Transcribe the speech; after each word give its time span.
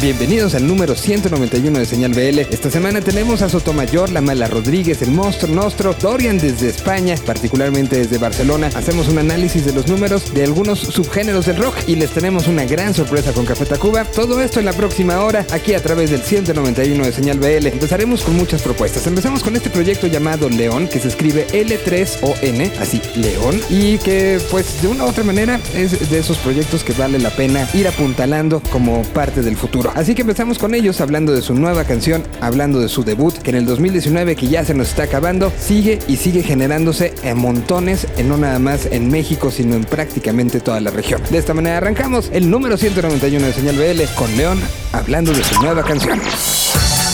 Bienvenidos 0.00 0.54
al 0.54 0.64
número 0.64 0.94
191 0.94 1.76
de 1.76 1.84
Señal 1.84 2.12
BL. 2.12 2.38
Esta 2.38 2.70
semana 2.70 3.00
tenemos 3.00 3.42
a 3.42 3.48
Sotomayor, 3.48 4.12
La 4.12 4.20
Mala 4.20 4.46
Rodríguez, 4.46 5.02
El 5.02 5.10
Monstruo 5.10 5.52
Nostro, 5.52 5.92
Dorian 5.92 6.38
desde 6.38 6.68
España, 6.68 7.16
particularmente 7.26 7.96
desde 7.96 8.16
Barcelona. 8.16 8.70
Hacemos 8.76 9.08
un 9.08 9.18
análisis 9.18 9.64
de 9.64 9.72
los 9.72 9.88
números 9.88 10.32
de 10.32 10.44
algunos 10.44 10.78
subgéneros 10.78 11.46
del 11.46 11.56
rock 11.56 11.74
y 11.88 11.96
les 11.96 12.10
tenemos 12.10 12.46
una 12.46 12.64
gran 12.64 12.94
sorpresa 12.94 13.32
con 13.32 13.44
Café 13.44 13.66
Tacuba. 13.66 14.04
Todo 14.04 14.40
esto 14.40 14.60
en 14.60 14.66
la 14.66 14.72
próxima 14.72 15.18
hora, 15.24 15.44
aquí 15.50 15.74
a 15.74 15.82
través 15.82 16.10
del 16.12 16.22
191 16.22 17.04
de 17.04 17.12
Señal 17.12 17.40
BL. 17.40 17.66
Empezaremos 17.66 18.22
con 18.22 18.36
muchas 18.36 18.62
propuestas. 18.62 19.04
Empezamos 19.08 19.42
con 19.42 19.56
este 19.56 19.68
proyecto 19.68 20.06
llamado 20.06 20.48
León, 20.48 20.86
que 20.86 21.00
se 21.00 21.08
escribe 21.08 21.44
L3ON, 21.48 22.70
así, 22.78 23.02
León, 23.16 23.60
y 23.68 23.98
que 23.98 24.40
pues 24.52 24.80
de 24.80 24.86
una 24.86 25.06
u 25.06 25.08
otra 25.08 25.24
manera 25.24 25.58
es 25.74 26.08
de 26.08 26.20
esos 26.20 26.38
proyectos 26.38 26.84
que 26.84 26.92
vale 26.92 27.18
la 27.18 27.30
pena 27.30 27.68
ir 27.74 27.88
apuntalando 27.88 28.62
como 28.70 29.02
parte 29.02 29.42
del 29.42 29.56
futuro. 29.56 29.87
Así 29.94 30.14
que 30.14 30.22
empezamos 30.22 30.58
con 30.58 30.74
ellos 30.74 31.00
hablando 31.00 31.32
de 31.32 31.42
su 31.42 31.54
nueva 31.54 31.84
canción, 31.84 32.22
hablando 32.40 32.80
de 32.80 32.88
su 32.88 33.04
debut, 33.04 33.34
que 33.34 33.50
en 33.50 33.56
el 33.56 33.66
2019, 33.66 34.36
que 34.36 34.48
ya 34.48 34.64
se 34.64 34.74
nos 34.74 34.88
está 34.88 35.04
acabando, 35.04 35.52
sigue 35.58 35.98
y 36.08 36.16
sigue 36.16 36.42
generándose 36.42 37.14
en 37.22 37.38
montones, 37.38 38.06
en 38.16 38.28
no 38.28 38.36
nada 38.36 38.58
más 38.58 38.86
en 38.86 39.10
México, 39.10 39.50
sino 39.50 39.74
en 39.74 39.84
prácticamente 39.84 40.60
toda 40.60 40.80
la 40.80 40.90
región. 40.90 41.20
De 41.30 41.38
esta 41.38 41.54
manera 41.54 41.78
arrancamos 41.78 42.30
el 42.32 42.50
número 42.50 42.76
191 42.76 43.46
de 43.46 43.52
Señal 43.52 43.76
BL 43.76 44.02
con 44.14 44.36
León 44.36 44.60
hablando 44.92 45.32
de 45.32 45.44
su 45.44 45.60
nueva 45.62 45.82
canción. 45.82 46.20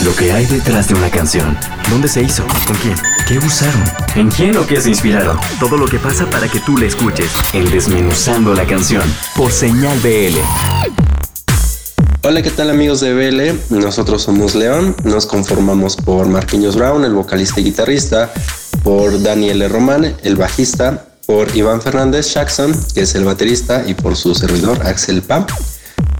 Lo 0.02 0.14
que 0.16 0.32
hay 0.32 0.44
detrás 0.46 0.88
de 0.88 0.94
una 0.94 1.08
canción. 1.08 1.56
¿Dónde 1.88 2.08
se 2.08 2.22
hizo? 2.22 2.44
¿Con 2.66 2.76
quién? 2.76 2.96
¿Qué 3.28 3.38
usaron? 3.38 3.84
¿En 4.16 4.28
quién 4.28 4.56
o 4.56 4.66
qué 4.66 4.80
se 4.80 4.90
inspiraron? 4.90 5.38
Todo 5.60 5.76
lo 5.76 5.86
que 5.86 5.98
pasa 5.98 6.28
para 6.28 6.48
que 6.48 6.60
tú 6.60 6.76
la 6.76 6.86
escuches. 6.86 7.30
En 7.52 7.70
Desmenuzando 7.70 8.54
la 8.54 8.66
canción. 8.66 9.02
Por 9.36 9.52
Señal 9.52 9.98
BL. 10.00 11.03
Hola, 12.26 12.40
¿qué 12.40 12.48
tal 12.48 12.70
amigos 12.70 13.00
de 13.00 13.12
BL? 13.12 13.76
Nosotros 13.78 14.22
somos 14.22 14.54
León, 14.54 14.96
nos 15.04 15.26
conformamos 15.26 15.94
por 15.94 16.26
Marquinhos 16.26 16.74
Brown, 16.74 17.04
el 17.04 17.12
vocalista 17.12 17.60
y 17.60 17.64
guitarrista, 17.64 18.32
por 18.82 19.20
Daniel 19.20 19.68
Román, 19.68 20.16
el 20.22 20.34
bajista, 20.34 21.04
por 21.26 21.54
Iván 21.54 21.82
Fernández 21.82 22.32
Jackson, 22.32 22.74
que 22.94 23.02
es 23.02 23.14
el 23.14 23.24
baterista, 23.24 23.84
y 23.86 23.92
por 23.92 24.16
su 24.16 24.34
servidor 24.34 24.86
Axel 24.86 25.20
Pam 25.20 25.44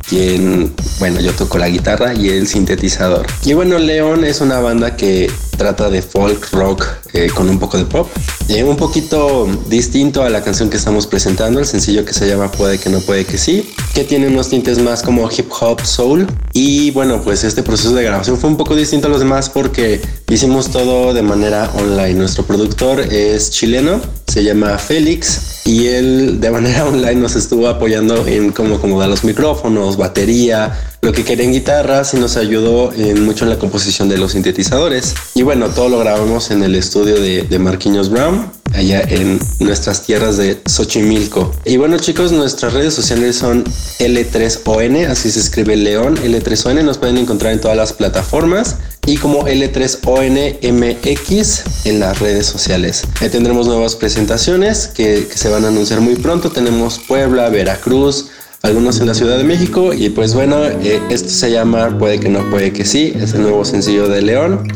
quien, 0.08 0.72
bueno, 0.98 1.20
yo 1.20 1.32
toco 1.32 1.58
la 1.58 1.68
guitarra 1.68 2.14
y 2.14 2.28
el 2.28 2.46
sintetizador. 2.46 3.26
Y 3.44 3.54
bueno, 3.54 3.78
León 3.78 4.24
es 4.24 4.40
una 4.40 4.60
banda 4.60 4.96
que 4.96 5.30
trata 5.56 5.88
de 5.88 6.02
folk 6.02 6.50
rock 6.52 6.86
eh, 7.12 7.30
con 7.34 7.48
un 7.48 7.58
poco 7.58 7.78
de 7.78 7.84
pop. 7.84 8.08
Eh, 8.48 8.62
un 8.64 8.76
poquito 8.76 9.48
distinto 9.68 10.22
a 10.22 10.30
la 10.30 10.42
canción 10.42 10.68
que 10.68 10.76
estamos 10.76 11.06
presentando, 11.06 11.60
el 11.60 11.66
sencillo 11.66 12.04
que 12.04 12.12
se 12.12 12.28
llama 12.28 12.50
Puede 12.50 12.78
que 12.78 12.90
no 12.90 13.00
puede 13.00 13.24
que 13.24 13.38
sí, 13.38 13.72
que 13.94 14.04
tiene 14.04 14.28
unos 14.28 14.48
tintes 14.48 14.78
más 14.78 15.02
como 15.02 15.30
hip 15.30 15.50
hop 15.60 15.80
soul. 15.84 16.26
Y 16.52 16.90
bueno, 16.90 17.22
pues 17.22 17.44
este 17.44 17.62
proceso 17.62 17.94
de 17.94 18.04
grabación 18.04 18.36
fue 18.38 18.50
un 18.50 18.56
poco 18.56 18.76
distinto 18.76 19.06
a 19.06 19.10
los 19.10 19.20
demás 19.20 19.48
porque 19.48 20.00
hicimos 20.28 20.70
todo 20.70 21.14
de 21.14 21.22
manera 21.22 21.70
online. 21.76 22.14
Nuestro 22.14 22.44
productor 22.44 23.00
es 23.00 23.50
chileno, 23.50 24.00
se 24.26 24.44
llama 24.44 24.76
Félix 24.78 25.53
y 25.64 25.86
él 25.88 26.40
de 26.40 26.50
manera 26.50 26.84
online 26.88 27.16
nos 27.16 27.36
estuvo 27.36 27.68
apoyando 27.68 28.26
en 28.26 28.52
cómo 28.52 28.76
acomodar 28.76 29.08
los 29.08 29.24
micrófonos, 29.24 29.96
batería, 29.96 30.78
lo 31.00 31.12
que 31.12 31.24
quería 31.24 31.44
en 31.44 31.52
guitarras 31.52 32.14
y 32.14 32.18
nos 32.18 32.36
ayudó 32.36 32.92
mucho 33.20 33.44
en 33.44 33.50
la 33.50 33.58
composición 33.58 34.08
de 34.08 34.18
los 34.18 34.32
sintetizadores. 34.32 35.14
Y 35.34 35.42
bueno, 35.42 35.68
todo 35.68 35.88
lo 35.88 35.98
grabamos 35.98 36.50
en 36.50 36.62
el 36.62 36.74
estudio 36.74 37.20
de, 37.20 37.42
de 37.42 37.58
Marquinhos 37.58 38.10
Brown, 38.10 38.50
allá 38.74 39.02
en 39.02 39.38
nuestras 39.60 40.02
tierras 40.02 40.36
de 40.36 40.60
Xochimilco. 40.66 41.54
Y 41.64 41.76
bueno 41.76 41.98
chicos, 41.98 42.32
nuestras 42.32 42.72
redes 42.72 42.94
sociales 42.94 43.36
son 43.36 43.62
L3ON, 43.98 45.08
así 45.08 45.30
se 45.30 45.38
escribe 45.40 45.76
León, 45.76 46.16
L3ON, 46.16 46.82
nos 46.82 46.98
pueden 46.98 47.18
encontrar 47.18 47.52
en 47.52 47.60
todas 47.60 47.76
las 47.76 47.92
plataformas 47.92 48.76
y 49.06 49.18
como 49.18 49.46
L3ONMX 49.46 51.62
en 51.84 52.00
las 52.00 52.18
redes 52.20 52.46
sociales. 52.46 53.02
Ahí 53.20 53.28
tendremos 53.28 53.66
nuevas 53.66 53.96
presentaciones 53.96 54.88
que, 54.88 55.28
que 55.30 55.38
se 55.38 55.48
van 55.48 55.64
a 55.64 55.68
anunciar 55.68 56.00
muy 56.00 56.16
pronto. 56.16 56.50
Tenemos 56.50 57.00
Puebla, 57.06 57.48
Veracruz, 57.50 58.26
algunos 58.64 58.98
en 59.00 59.06
la 59.06 59.14
Ciudad 59.14 59.36
de 59.36 59.44
México 59.44 59.92
y 59.92 60.08
pues 60.08 60.34
bueno, 60.34 60.64
eh, 60.64 61.00
esto 61.10 61.28
se 61.28 61.50
llama 61.50 61.98
Puede 61.98 62.18
que 62.18 62.30
no, 62.30 62.40
puede 62.50 62.72
que 62.72 62.84
sí, 62.86 63.12
es 63.14 63.34
el 63.34 63.42
nuevo 63.42 63.64
sencillo 63.64 64.08
de 64.08 64.22
León 64.22 64.66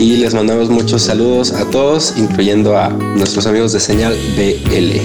y 0.00 0.16
les 0.16 0.34
mandamos 0.34 0.68
muchos 0.68 1.02
saludos 1.02 1.52
a 1.52 1.64
todos, 1.70 2.14
incluyendo 2.16 2.76
a 2.76 2.88
nuestros 2.88 3.46
amigos 3.46 3.72
de 3.72 3.80
Señal 3.80 4.12
BL. 4.36 4.98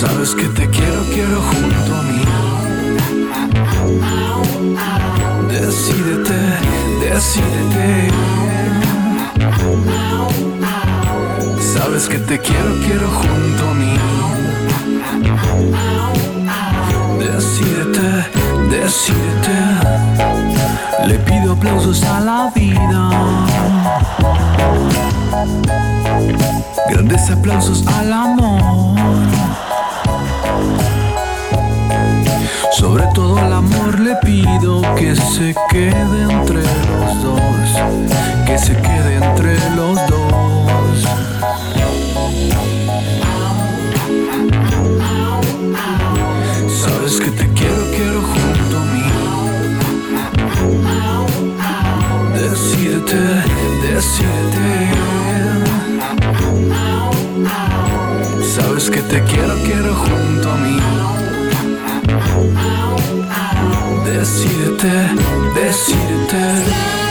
Sabes 0.00 0.34
que 0.34 0.44
te 0.44 0.68
quiero, 0.70 1.04
quiero 1.12 1.42
junto 1.42 1.94
a 1.94 2.02
mí. 2.02 2.22
Decídete, 5.52 6.34
decídete. 7.02 8.10
Sabes 11.72 12.08
que 12.08 12.18
te 12.18 12.36
quiero, 12.36 12.74
quiero 12.84 13.08
junto 13.08 13.70
a 13.70 13.74
mí. 13.74 13.96
Decídete, 17.20 18.26
decídete. 18.68 19.56
Le 21.06 21.14
pido 21.20 21.52
aplausos 21.52 22.02
a 22.02 22.20
la 22.20 22.50
vida. 22.56 23.10
Grandes 26.90 27.30
aplausos 27.30 27.86
al 27.86 28.12
amor. 28.12 28.98
Sobre 32.72 33.04
todo 33.14 33.38
al 33.38 33.52
amor 33.52 34.00
le 34.00 34.16
pido 34.16 34.82
que 34.96 35.14
se 35.14 35.54
quede 35.70 36.22
entre 36.22 36.62
los 36.62 37.22
dos. 37.22 37.70
Que 38.44 38.58
se 38.58 38.74
quede 38.74 39.14
entre 39.16 39.54
los 39.76 39.94
dos. 40.08 40.19
7. 54.00 54.24
Sabes 58.42 58.90
que 58.90 59.02
te 59.02 59.22
quiero, 59.24 59.54
quiero 59.64 59.94
junto 59.94 60.50
a 60.50 60.56
mí. 60.56 60.80
Decídete, 64.04 65.10
decídete. 65.54 67.09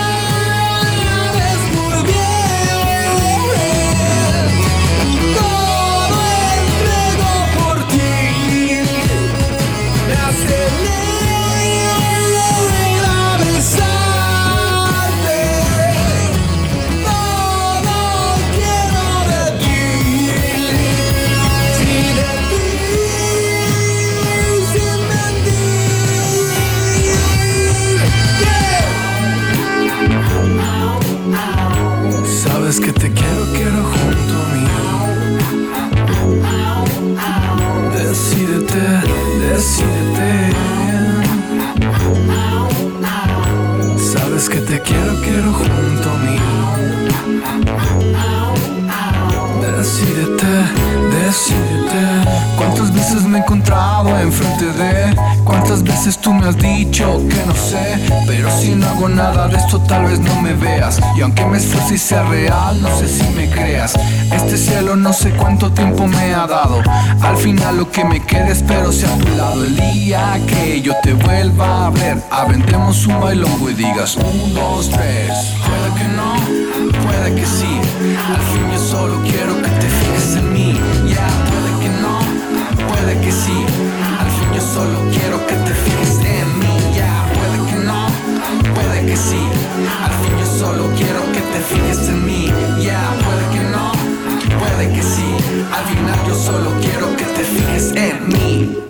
Sea 62.10 62.24
real, 62.24 62.82
no 62.82 62.88
sé 62.98 63.06
si 63.06 63.22
me 63.34 63.48
creas. 63.48 63.94
Este 64.32 64.56
cielo 64.56 64.96
no 64.96 65.12
sé 65.12 65.30
cuánto 65.30 65.70
tiempo 65.70 66.08
me 66.08 66.34
ha 66.34 66.44
dado. 66.44 66.82
Al 67.22 67.36
final 67.36 67.76
lo 67.76 67.88
que 67.88 68.04
me 68.04 68.20
quede 68.20 68.50
espero 68.50 68.90
sea 68.90 69.16
tu 69.16 69.28
lado. 69.36 69.64
El 69.64 69.76
día 69.76 70.40
que 70.48 70.82
yo 70.82 70.92
te 71.04 71.12
vuelva 71.12 71.86
a 71.86 71.90
ver 71.90 72.18
Aventemos 72.32 73.06
un 73.06 73.20
bailongo 73.20 73.70
y 73.70 73.74
digas 73.74 74.16
un, 74.16 74.54
dos, 74.54 74.90
tres 74.90 75.30
Puede 75.64 76.02
que 76.02 76.08
no, 76.16 76.34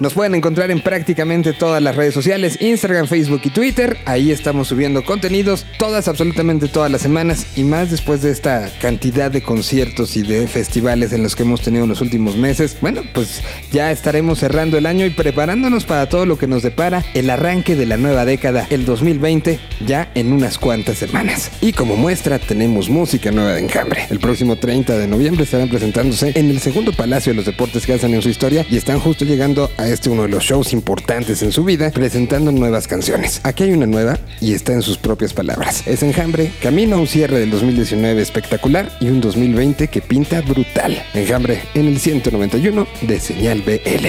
Nos 0.01 0.15
pueden 0.15 0.35
encontrar 0.35 0.71
en 0.71 0.81
prácticamente 0.81 1.53
todas 1.53 1.83
las 1.83 1.95
redes 1.95 2.15
sociales, 2.15 2.57
Instagram, 2.63 3.07
Facebook 3.07 3.43
y 3.45 3.51
Twitter. 3.51 3.99
Ahí 4.07 4.31
estamos 4.31 4.69
subiendo 4.69 5.05
contenidos 5.05 5.67
todas, 5.79 6.09
absolutamente 6.09 6.69
todas 6.69 6.91
las 6.91 7.03
semanas 7.03 7.47
y 7.55 7.65
más 7.65 7.91
después 7.91 8.23
de 8.23 8.31
esta 8.31 8.71
cantidad 8.81 9.31
de 9.31 9.43
conciertos 9.43 10.17
y 10.17 10.23
de 10.23 10.49
festivales 10.49 11.13
en 11.13 11.23
los 11.23 11.37
que 11.37 11.43
hemos 11.43 11.61
tenido 11.61 11.85
en 11.85 11.91
los 11.91 12.01
últimos 12.01 12.39
meses. 12.39 12.79
Bueno, 12.81 13.03
pues 13.13 13.43
ya 13.73 13.93
estaremos 13.93 14.39
cerrando 14.39 14.79
el 14.79 14.87
año 14.87 15.05
y 15.05 15.11
preparándonos 15.11 15.85
para 15.85 16.09
todo 16.09 16.25
lo 16.25 16.39
que 16.39 16.47
nos 16.47 16.63
depara 16.63 17.05
el 17.13 17.29
arranque 17.29 17.77
de 17.77 17.85
la 17.85 17.99
nueva 17.99 18.25
década, 18.25 18.67
el 18.71 18.87
2020, 18.87 19.61
ya 19.87 20.11
en 20.15 20.33
unas 20.33 20.57
cuantas 20.57 20.97
semanas. 20.97 21.51
Y 21.61 21.75
como 21.75 21.97
muestra 21.97 22.39
tenemos 22.39 22.89
música 22.89 23.33
nueva 23.33 23.53
de 23.53 23.61
Enjambre. 23.61 24.07
El 24.09 24.19
próximo 24.19 24.57
30 24.57 24.97
de 24.97 25.07
noviembre 25.07 25.45
estarán 25.45 25.69
presentándose 25.69 26.33
en 26.37 26.49
el 26.49 26.61
segundo 26.61 26.95
Palacio 26.95 27.33
de 27.33 27.37
los 27.37 27.45
Deportes 27.45 27.85
que 27.85 27.93
hacen 27.93 28.15
en 28.15 28.23
su 28.23 28.31
historia 28.31 28.65
y 28.71 28.79
están 28.79 28.99
justo 28.99 29.27
llegando 29.27 29.71
a 29.77 29.90
este 29.93 30.11
uno 30.11 30.23
de 30.23 30.29
los 30.29 30.45
shows 30.45 30.73
importantes 30.73 31.43
en 31.43 31.53
su 31.53 31.65
vida, 31.65 31.91
presentando 31.91 32.53
nuevas 32.53 32.87
canciones. 32.87 33.41
Aquí 33.45 33.65
hay 33.65 33.73
una 33.73 33.87
nueva 33.87 34.19
y 34.41 34.55
está 34.55 34.73
en 34.73 34.83
sus 34.83 34.99
propias 34.99 35.33
palabras. 35.33 35.87
Es 35.87 36.03
Enjambre, 36.03 36.53
camino 36.63 36.97
a 36.97 36.99
un 36.99 37.07
cierre 37.07 37.39
del 37.39 37.51
2019 37.51 38.23
espectacular 38.23 38.91
y 39.01 39.09
un 39.09 39.21
2020 39.21 39.89
que 39.89 40.01
pinta 40.01 40.41
brutal. 40.41 41.03
Enjambre 41.15 41.63
en 41.75 41.87
el 41.87 41.99
191 41.99 42.87
de 43.03 43.21
Señal 43.21 43.63
BL. 43.63 44.07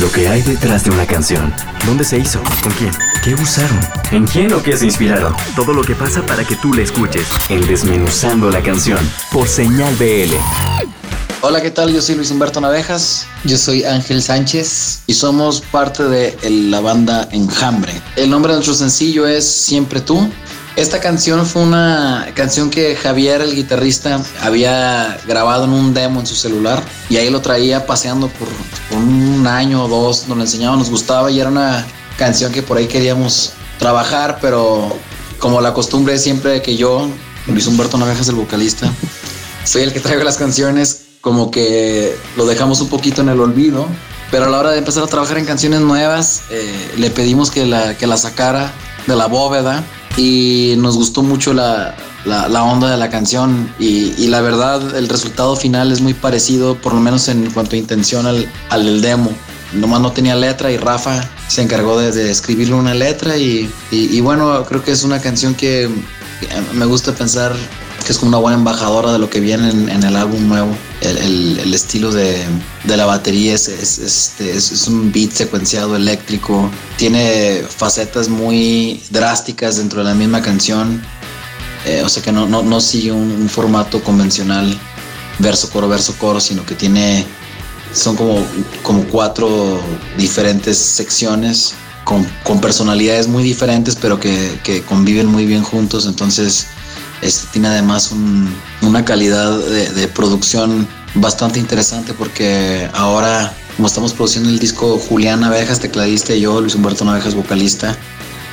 Lo 0.00 0.12
que 0.12 0.28
hay 0.28 0.42
detrás 0.42 0.84
de 0.84 0.90
una 0.90 1.06
canción. 1.06 1.52
¿Dónde 1.84 2.04
se 2.04 2.18
hizo? 2.18 2.40
¿Con 2.62 2.72
quién? 2.72 2.92
¿Qué 3.24 3.34
usaron? 3.34 3.80
¿En 4.12 4.26
quién 4.26 4.52
o 4.52 4.62
qué 4.62 4.76
se 4.76 4.84
inspiraron? 4.84 5.34
Todo 5.56 5.72
lo 5.72 5.82
que 5.82 5.94
pasa 5.94 6.24
para 6.24 6.44
que 6.44 6.54
tú 6.56 6.72
la 6.72 6.82
escuches. 6.82 7.26
En 7.48 7.66
Desmenuzando 7.66 8.48
la 8.48 8.62
canción. 8.62 8.98
Por 9.32 9.48
Señal 9.48 9.94
BL. 9.96 10.97
Hola, 11.40 11.62
¿qué 11.62 11.70
tal? 11.70 11.92
Yo 11.92 12.02
soy 12.02 12.16
Luis 12.16 12.32
Humberto 12.32 12.60
Navejas. 12.60 13.24
Yo 13.44 13.56
soy 13.56 13.84
Ángel 13.84 14.20
Sánchez 14.20 15.02
y 15.06 15.14
somos 15.14 15.60
parte 15.60 16.02
de 16.02 16.36
la 16.50 16.80
banda 16.80 17.28
Enjambre. 17.30 17.92
El 18.16 18.28
nombre 18.28 18.50
de 18.50 18.56
nuestro 18.56 18.74
sencillo 18.74 19.24
es 19.24 19.48
Siempre 19.48 20.00
tú. 20.00 20.28
Esta 20.74 20.98
canción 20.98 21.46
fue 21.46 21.62
una 21.62 22.26
canción 22.34 22.70
que 22.70 22.96
Javier, 22.96 23.40
el 23.40 23.54
guitarrista, 23.54 24.20
había 24.40 25.16
grabado 25.28 25.64
en 25.64 25.70
un 25.70 25.94
demo 25.94 26.18
en 26.18 26.26
su 26.26 26.34
celular 26.34 26.82
y 27.08 27.18
ahí 27.18 27.30
lo 27.30 27.40
traía 27.40 27.86
paseando 27.86 28.26
por, 28.30 28.48
por 28.90 28.98
un 28.98 29.46
año 29.46 29.84
o 29.84 29.88
dos, 29.88 30.26
nos 30.26 30.36
lo 30.36 30.42
enseñaba, 30.42 30.76
nos 30.76 30.90
gustaba 30.90 31.30
y 31.30 31.38
era 31.38 31.50
una 31.50 31.86
canción 32.16 32.50
que 32.50 32.62
por 32.62 32.78
ahí 32.78 32.88
queríamos 32.88 33.52
trabajar, 33.78 34.38
pero 34.40 34.96
como 35.38 35.60
la 35.60 35.72
costumbre 35.72 36.14
es 36.14 36.22
siempre 36.22 36.62
que 36.62 36.76
yo, 36.76 37.08
Luis 37.46 37.68
Humberto 37.68 37.96
Navejas, 37.96 38.28
el 38.28 38.34
vocalista, 38.34 38.92
soy 39.64 39.82
el 39.82 39.92
que 39.92 40.00
traigo 40.00 40.24
las 40.24 40.36
canciones, 40.36 41.07
como 41.20 41.50
que 41.50 42.16
lo 42.36 42.46
dejamos 42.46 42.80
un 42.80 42.88
poquito 42.88 43.22
en 43.22 43.28
el 43.28 43.40
olvido. 43.40 43.86
Pero 44.30 44.44
a 44.44 44.48
la 44.50 44.58
hora 44.58 44.70
de 44.72 44.78
empezar 44.78 45.02
a 45.04 45.06
trabajar 45.06 45.38
en 45.38 45.46
canciones 45.46 45.80
nuevas, 45.80 46.42
eh, 46.50 46.90
le 46.98 47.10
pedimos 47.10 47.50
que 47.50 47.64
la, 47.64 47.96
que 47.96 48.06
la 48.06 48.18
sacara 48.18 48.70
de 49.06 49.16
la 49.16 49.26
bóveda 49.26 49.82
y 50.18 50.74
nos 50.76 50.96
gustó 50.96 51.22
mucho 51.22 51.54
la, 51.54 51.94
la- 52.26 52.62
onda 52.62 52.90
de 52.90 52.98
la 52.98 53.08
canción 53.08 53.72
y, 53.78 54.26
la 54.26 54.42
verdad 54.42 54.96
el 54.96 55.08
resultado 55.08 55.56
final 55.56 55.92
es 55.92 56.02
muy 56.02 56.12
parecido, 56.12 56.74
por 56.74 56.92
lo 56.92 57.00
menos 57.00 57.28
en 57.28 57.50
cuanto 57.52 57.74
a 57.76 57.78
intención 57.78 58.26
al, 58.26 58.46
al 58.68 58.84
del 58.84 59.00
demo. 59.00 59.30
Nomás 59.72 60.00
no 60.02 60.12
tenía 60.12 60.34
letra 60.34 60.70
y 60.70 60.76
Rafa 60.76 61.26
se 61.48 61.62
encargó 61.62 61.98
de, 61.98 62.30
escribirle 62.30 62.74
una 62.74 62.92
letra 62.94 63.38
y, 63.38 63.70
y- 63.90 64.20
bueno, 64.20 64.62
creo 64.68 64.82
que 64.84 64.92
es 64.92 65.04
una 65.04 65.20
canción 65.22 65.54
que 65.54 65.88
me 66.74 66.84
gusta 66.84 67.12
pensar 67.14 67.54
es 68.12 68.18
como 68.18 68.30
una 68.30 68.38
buena 68.38 68.56
embajadora 68.58 69.12
de 69.12 69.18
lo 69.18 69.28
que 69.30 69.40
viene 69.40 69.70
en, 69.70 69.88
en 69.88 70.02
el 70.02 70.16
álbum 70.16 70.48
nuevo. 70.48 70.70
El, 71.00 71.58
el- 71.60 71.74
estilo 71.74 72.10
de, 72.12 72.44
de 72.84 72.96
la 72.96 73.04
batería 73.06 73.54
es, 73.54 73.68
es, 73.68 73.98
este, 73.98 74.56
es- 74.56 74.72
es 74.72 74.86
un 74.88 75.12
beat 75.12 75.30
secuenciado 75.32 75.94
eléctrico. 75.96 76.70
Tiene 76.96 77.62
facetas 77.68 78.28
muy 78.28 79.02
drásticas 79.10 79.76
dentro 79.76 80.00
de 80.00 80.06
la 80.10 80.14
misma 80.14 80.40
canción. 80.42 81.02
Eh, 81.86 82.02
o 82.04 82.08
sea 82.08 82.22
que 82.22 82.32
no, 82.32 82.46
no, 82.48 82.62
no 82.62 82.80
sigue 82.80 83.12
un, 83.12 83.30
un 83.30 83.48
formato 83.48 84.02
convencional 84.02 84.76
verso, 85.38 85.70
coro, 85.70 85.88
verso, 85.88 86.14
coro, 86.18 86.40
sino 86.40 86.64
que 86.66 86.74
tiene 86.74 87.24
son 87.94 88.16
como, 88.16 88.44
como 88.82 89.04
cuatro 89.04 89.80
diferentes 90.18 90.76
secciones 90.76 91.74
con, 92.04 92.26
con 92.42 92.60
personalidades 92.60 93.28
muy 93.28 93.42
diferentes, 93.42 93.96
pero 93.96 94.18
que, 94.18 94.58
que 94.64 94.82
conviven 94.82 95.26
muy 95.26 95.46
bien 95.46 95.62
juntos. 95.62 96.06
Entonces, 96.06 96.66
este 97.22 97.46
tiene 97.52 97.68
además 97.68 98.12
un- 98.12 98.48
una 98.82 99.04
calidad 99.04 99.58
de, 99.58 100.08
producción 100.08 100.86
bastante 101.14 101.58
interesante 101.58 102.12
porque 102.14 102.88
ahora, 102.94 103.52
como 103.76 103.88
estamos 103.88 104.12
produciendo 104.12 104.48
el 104.50 104.58
disco 104.58 104.98
Julián 104.98 105.40
Navejas, 105.40 105.80
tecladista, 105.80 106.34
y 106.34 106.40
yo, 106.42 106.60
Luis 106.60 106.74
Humberto 106.74 107.04
Navejas, 107.04 107.34
vocalista, 107.34 107.96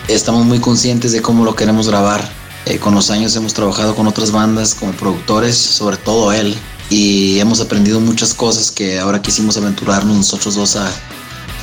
estamos 0.07 0.45
muy 0.45 0.59
conscientes 0.59 1.12
de 1.12 1.21
cómo 1.21 1.45
lo 1.45 1.56
queremos 1.56 1.88
grabar. 1.88 2.27
Eh, 2.65 2.79
con 2.79 2.95
los 2.95 3.12
años 3.12 3.35
hemos 3.35 3.53
trabajado 3.53 3.95
con 3.95 4.07
otras 4.07 4.31
bandas 4.31 4.73
como 4.73 4.91
productores, 4.94 5.56
sobre 5.56 5.97
todo 5.97 6.31
él, 6.31 6.56
y 6.89 7.39
hemos 7.39 7.62
aprendido 7.62 8.00
muchas 8.00 8.33
cosas 8.33 8.71
que 8.71 9.00
ahora 9.00 9.21
quisimos 9.21 9.57
aventurarnos 9.57 10.15
nosotros 10.17 10.55
dos 10.55 10.75
a, 10.75 10.88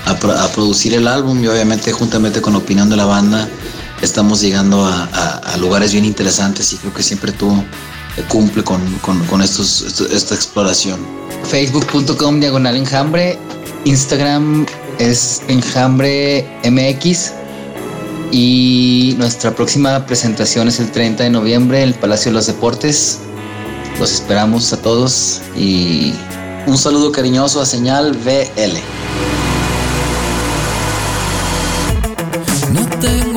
a 0.06 0.48
producir 0.48 0.94
el 0.94 1.08
álbum 1.08 1.42
y 1.42 1.48
obviamente 1.48 1.92
juntamente 1.92 2.40
con 2.40 2.52
la 2.52 2.60
opinión 2.60 2.88
de 2.88 2.96
la 2.96 3.04
banda 3.04 3.48
estamos 4.02 4.40
llegando 4.40 4.84
a, 4.84 5.04
a- 5.12 5.38
a 5.54 5.56
lugares 5.56 5.92
bien 5.92 6.04
interesantes 6.04 6.72
y 6.72 6.76
creo 6.76 6.92
que 6.92 7.02
siempre 7.02 7.32
tú 7.32 7.50
eh, 8.16 8.24
cumple 8.28 8.62
con, 8.64 8.80
con- 8.98 9.24
con 9.26 9.42
estos, 9.42 9.82
esto- 9.82 10.06
esta 10.10 10.34
exploración. 10.34 11.00
Facebook.com 11.44 12.40
diagonal 12.40 12.76
enjambre. 12.76 13.38
Instagram 13.84 14.66
es 14.98 15.42
enjambre 15.48 16.46
MX. 16.64 17.32
Y 18.34 19.14
nuestra 19.18 19.54
próxima 19.54 20.06
presentación 20.06 20.68
es 20.68 20.80
el 20.80 20.90
30 20.90 21.24
de 21.24 21.30
noviembre 21.30 21.82
en 21.82 21.88
el 21.90 21.94
Palacio 21.94 22.30
de 22.30 22.36
los 22.36 22.46
Deportes. 22.46 23.18
Los 24.00 24.10
esperamos 24.12 24.72
a 24.72 24.78
todos 24.78 25.40
y 25.56 26.14
Un 26.66 26.78
saludo 26.78 27.12
cariñoso 27.12 27.60
a 27.60 27.66
Señal 27.66 28.12
VL. 28.24 28.80
No 32.72 32.86
tengo 33.00 33.31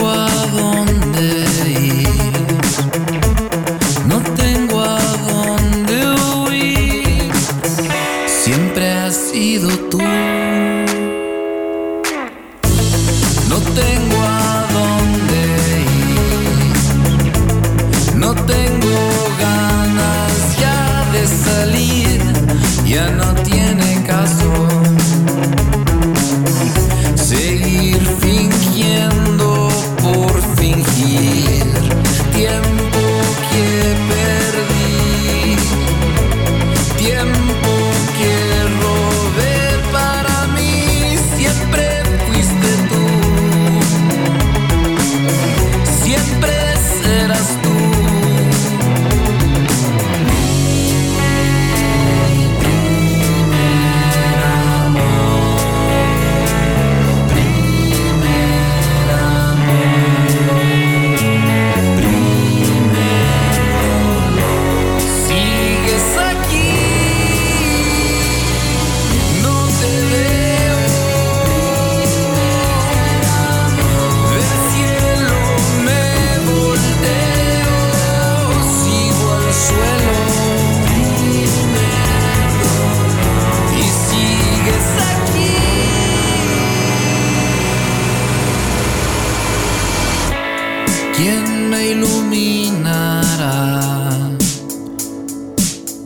¿Quién 91.16 91.70
me 91.70 91.92
iluminará? 91.92 93.52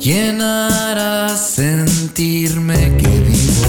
¿Quién 0.02 0.42
hará 0.42 1.36
sentirme 1.38 2.96
que 2.98 3.08
vivo? 3.08 3.68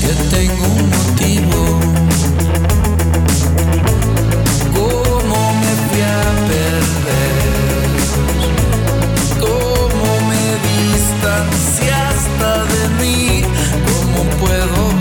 Que 0.00 0.12
tengo 0.34 0.64
un 0.64 0.88
motivo. 0.96 1.60
¿Cómo 4.74 5.38
me 5.60 5.72
fui 5.86 6.02
a 6.02 6.24
perder? 6.50 7.42
¿Cómo 9.40 10.06
me 10.30 10.44
distanciaste 10.70 12.50
de 12.72 12.82
mí? 13.00 13.20
¿Cómo 13.86 14.20
puedo? 14.40 14.91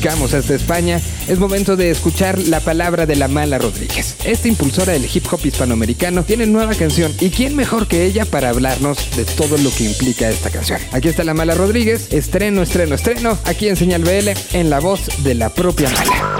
Brincamos 0.00 0.32
hasta 0.32 0.54
España. 0.54 0.98
Es 1.28 1.38
momento 1.38 1.76
de 1.76 1.90
escuchar 1.90 2.38
la 2.38 2.60
palabra 2.60 3.04
de 3.04 3.16
la 3.16 3.28
Mala 3.28 3.58
Rodríguez. 3.58 4.16
Esta 4.24 4.48
impulsora 4.48 4.94
del 4.94 5.04
hip 5.04 5.26
hop 5.30 5.44
hispanoamericano 5.44 6.22
tiene 6.22 6.46
nueva 6.46 6.74
canción. 6.74 7.12
¿Y 7.20 7.28
quién 7.28 7.54
mejor 7.54 7.86
que 7.86 8.06
ella 8.06 8.24
para 8.24 8.48
hablarnos 8.48 9.14
de 9.14 9.26
todo 9.26 9.58
lo 9.58 9.70
que 9.70 9.84
implica 9.84 10.30
esta 10.30 10.48
canción? 10.48 10.80
Aquí 10.92 11.08
está 11.08 11.22
la 11.22 11.34
Mala 11.34 11.54
Rodríguez. 11.54 12.14
Estreno, 12.14 12.62
estreno, 12.62 12.94
estreno. 12.94 13.36
Aquí 13.44 13.68
en 13.68 13.76
Señal 13.76 14.02
BL 14.02 14.30
en 14.54 14.70
la 14.70 14.80
voz 14.80 15.02
de 15.22 15.34
la 15.34 15.50
propia 15.50 15.90
Mala. 15.90 16.38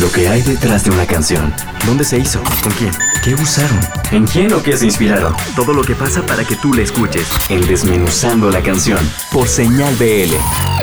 Lo 0.00 0.12
que 0.12 0.28
hay 0.28 0.42
detrás 0.42 0.84
de 0.84 0.90
una 0.92 1.06
canción. 1.06 1.52
¿Dónde 1.84 2.04
se 2.04 2.16
hizo? 2.16 2.40
¿Con 2.62 2.72
quién? 2.74 2.92
¿Qué 3.24 3.34
usaron? 3.34 3.80
¿En 4.12 4.24
quién 4.24 4.52
o 4.52 4.62
qué 4.62 4.76
se 4.76 4.84
inspiraron? 4.84 5.34
Todo 5.56 5.72
lo 5.72 5.82
que 5.82 5.96
pasa 5.96 6.24
para 6.24 6.44
que 6.44 6.54
tú 6.54 6.72
la 6.74 6.82
escuches. 6.82 7.26
En 7.48 7.66
Desmenuzando 7.66 8.50
la 8.50 8.62
canción. 8.62 9.00
Por 9.32 9.48
Señal 9.48 9.96
BL. 9.96 10.79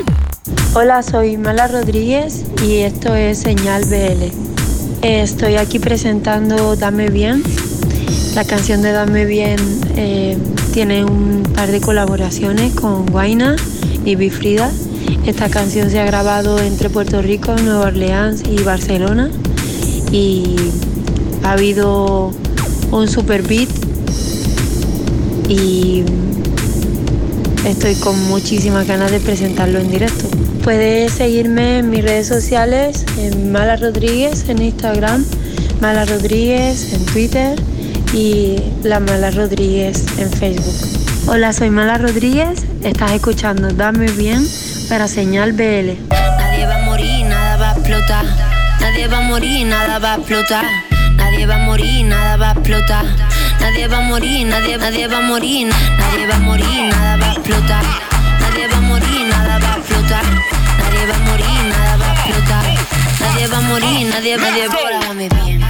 Hola, 0.73 1.01
soy 1.01 1.37
Mala 1.37 1.67
Rodríguez 1.67 2.43
y 2.63 2.77
esto 2.77 3.15
es 3.15 3.39
Señal 3.39 3.83
BL. 3.85 4.23
Eh, 5.01 5.21
Estoy 5.21 5.55
aquí 5.55 5.79
presentando 5.79 6.75
Dame 6.75 7.09
Bien. 7.09 7.41
La 8.35 8.43
canción 8.43 8.81
de 8.81 8.91
Dame 8.91 9.25
Bien 9.25 9.59
eh, 9.95 10.37
tiene 10.73 11.03
un 11.03 11.43
par 11.55 11.71
de 11.71 11.81
colaboraciones 11.81 12.73
con 12.73 13.05
Guaina 13.07 13.55
y 14.05 14.15
Bifrida. 14.15 14.71
Esta 15.25 15.49
canción 15.49 15.89
se 15.89 15.99
ha 15.99 16.05
grabado 16.05 16.59
entre 16.59 16.89
Puerto 16.89 17.21
Rico, 17.21 17.55
Nueva 17.55 17.87
Orleans 17.87 18.43
y 18.47 18.61
Barcelona. 18.61 19.31
Y 20.11 20.55
ha 21.43 21.53
habido 21.53 22.31
un 22.91 23.07
super 23.07 23.41
beat 23.41 23.69
y 25.49 26.03
estoy 27.67 27.95
con 27.95 28.17
muchísimas 28.29 28.87
ganas 28.87 29.11
de 29.11 29.19
presentarlo 29.19 29.79
en 29.79 29.91
directo. 29.91 30.29
Puedes 30.63 31.11
seguirme 31.11 31.79
en 31.79 31.89
mis 31.89 32.01
redes 32.01 32.27
sociales, 32.27 33.05
en 33.17 33.51
Mala 33.51 33.75
Rodríguez 33.75 34.47
en 34.47 34.61
Instagram, 34.61 35.25
Mala 35.81 36.05
Rodríguez 36.05 36.93
en 36.93 37.05
Twitter 37.05 37.61
y 38.13 38.55
La 38.83 38.99
Mala 38.99 39.31
Rodríguez 39.31 40.05
en 40.17 40.31
Facebook. 40.31 40.75
Hola, 41.27 41.51
soy 41.51 41.69
Mala 41.69 41.97
Rodríguez, 41.97 42.65
estás 42.83 43.11
escuchando 43.11 43.73
Dame 43.73 44.09
Bien 44.11 44.47
para 44.87 45.09
Señal 45.09 45.51
BL. 45.51 46.07
Nadie 46.09 46.65
va 46.65 46.75
a 46.75 46.85
morir, 46.85 47.25
nada 47.25 47.57
va 47.57 47.71
a 47.71 47.73
explotar. 47.73 48.25
Nadie 48.79 49.07
va 49.07 49.17
a 49.17 49.21
morir, 49.21 49.67
nada 49.67 49.99
va 49.99 50.13
a 50.13 50.17
explotar. 50.17 50.65
Nadie 51.17 51.45
va 51.45 51.55
a 51.55 51.65
morir, 51.65 52.05
nada 52.05 52.37
va 52.37 52.49
a 52.51 52.53
explotar. 52.53 53.05
Nadie 53.59 53.87
va 53.87 53.97
a 53.97 54.01
morir, 54.01 54.47
nadie, 54.47 54.77
nadie 54.77 55.07
va 55.07 55.17
a 55.17 55.21
morir. 55.21 55.67
Nadie 55.67 56.27
va 56.27 56.35
a 56.35 56.39
morir, 56.39 56.89
nada 56.89 57.17
va 57.17 57.25
a 57.25 57.26
explotar. 57.26 57.26
Nadie 57.47 58.67
va 58.67 58.77
a 58.77 58.81
morir, 58.81 59.25
nada 59.29 59.57
va 59.59 59.75
a 59.75 59.77
explotar. 59.77 60.23
Nadie 60.79 61.05
va 61.07 61.15
a 61.15 61.19
morir, 61.19 61.63
nada 61.69 61.95
va 61.95 62.05
a 62.05 62.13
explotar. 62.13 62.65
Nadie 63.21 63.47
va 63.47 63.57
a 63.57 63.61
morir, 63.61 64.09
nadie, 64.09 64.35
nadie. 64.37 64.65
Ahora 64.65 64.99
dame 65.07 65.29
bien. 65.29 65.63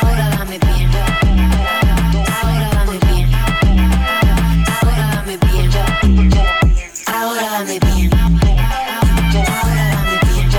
Ahora 0.00 0.28
dame 0.30 0.58
bien. 0.60 0.90
Ahora 2.40 2.68
dame 2.72 2.98
bien. 2.98 3.34
Ahora 4.78 5.06
dame 5.10 5.38
bien. 5.40 6.54
Ahora 7.08 7.44
dame 7.50 7.78
bien. 7.80 8.10
Ahora 8.14 9.84
dame 9.90 10.18
bien. 10.22 10.50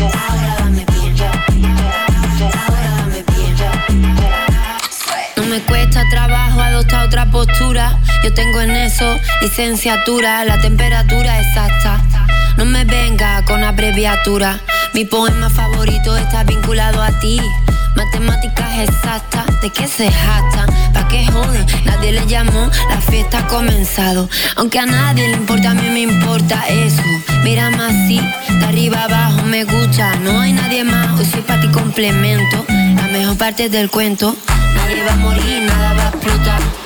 Ahora 0.00 0.50
dame 0.58 0.84
bien. 0.88 1.14
Ahora 2.40 2.90
dame 2.96 3.22
bien. 3.28 3.56
No 5.36 5.42
me 5.44 5.60
cuesta 5.60 6.02
trabajo 6.10 6.60
adoptar 6.62 7.06
otra 7.08 7.30
postura. 7.30 7.98
Yo 8.24 8.32
tengo 8.32 8.62
en 8.62 8.70
eso 8.70 9.20
licenciatura, 9.42 10.46
la 10.46 10.58
temperatura 10.58 11.42
exacta. 11.42 12.02
No 12.56 12.64
me 12.64 12.86
venga 12.86 13.44
con 13.44 13.62
abreviatura. 13.62 14.60
Mi 14.94 15.04
poema 15.04 15.50
favorito 15.50 16.16
está 16.16 16.42
vinculado 16.42 17.02
a 17.02 17.10
ti. 17.20 17.38
Matemáticas 17.94 18.78
exactas, 18.78 19.44
¿de 19.60 19.68
qué 19.68 19.86
se 19.86 20.10
jactan? 20.10 20.66
¿Pa' 20.94 21.06
qué 21.08 21.26
joden? 21.26 21.66
Nadie 21.84 22.12
le 22.12 22.26
llamó, 22.26 22.70
la 22.88 22.98
fiesta 23.02 23.40
ha 23.40 23.46
comenzado. 23.46 24.30
Aunque 24.56 24.78
a 24.78 24.86
nadie 24.86 25.28
le 25.28 25.36
importa, 25.36 25.72
a 25.72 25.74
mí 25.74 25.90
me 25.90 26.00
importa 26.00 26.66
eso. 26.68 27.02
Mírame 27.42 27.84
así, 27.84 28.22
de 28.48 28.64
arriba 28.64 29.04
abajo 29.04 29.42
me 29.42 29.64
gusta. 29.64 30.16
No 30.22 30.40
hay 30.40 30.54
nadie 30.54 30.82
más, 30.82 31.20
hoy 31.20 31.26
soy 31.26 31.42
para 31.42 31.60
ti 31.60 31.68
complemento. 31.68 32.64
La 32.68 33.06
mejor 33.08 33.36
parte 33.36 33.68
del 33.68 33.90
cuento. 33.90 34.34
Nadie 34.76 35.04
va 35.04 35.12
a 35.12 35.16
morir, 35.16 35.62
nada 35.66 35.92
va 35.92 36.04
a 36.04 36.08
explotar. 36.08 36.83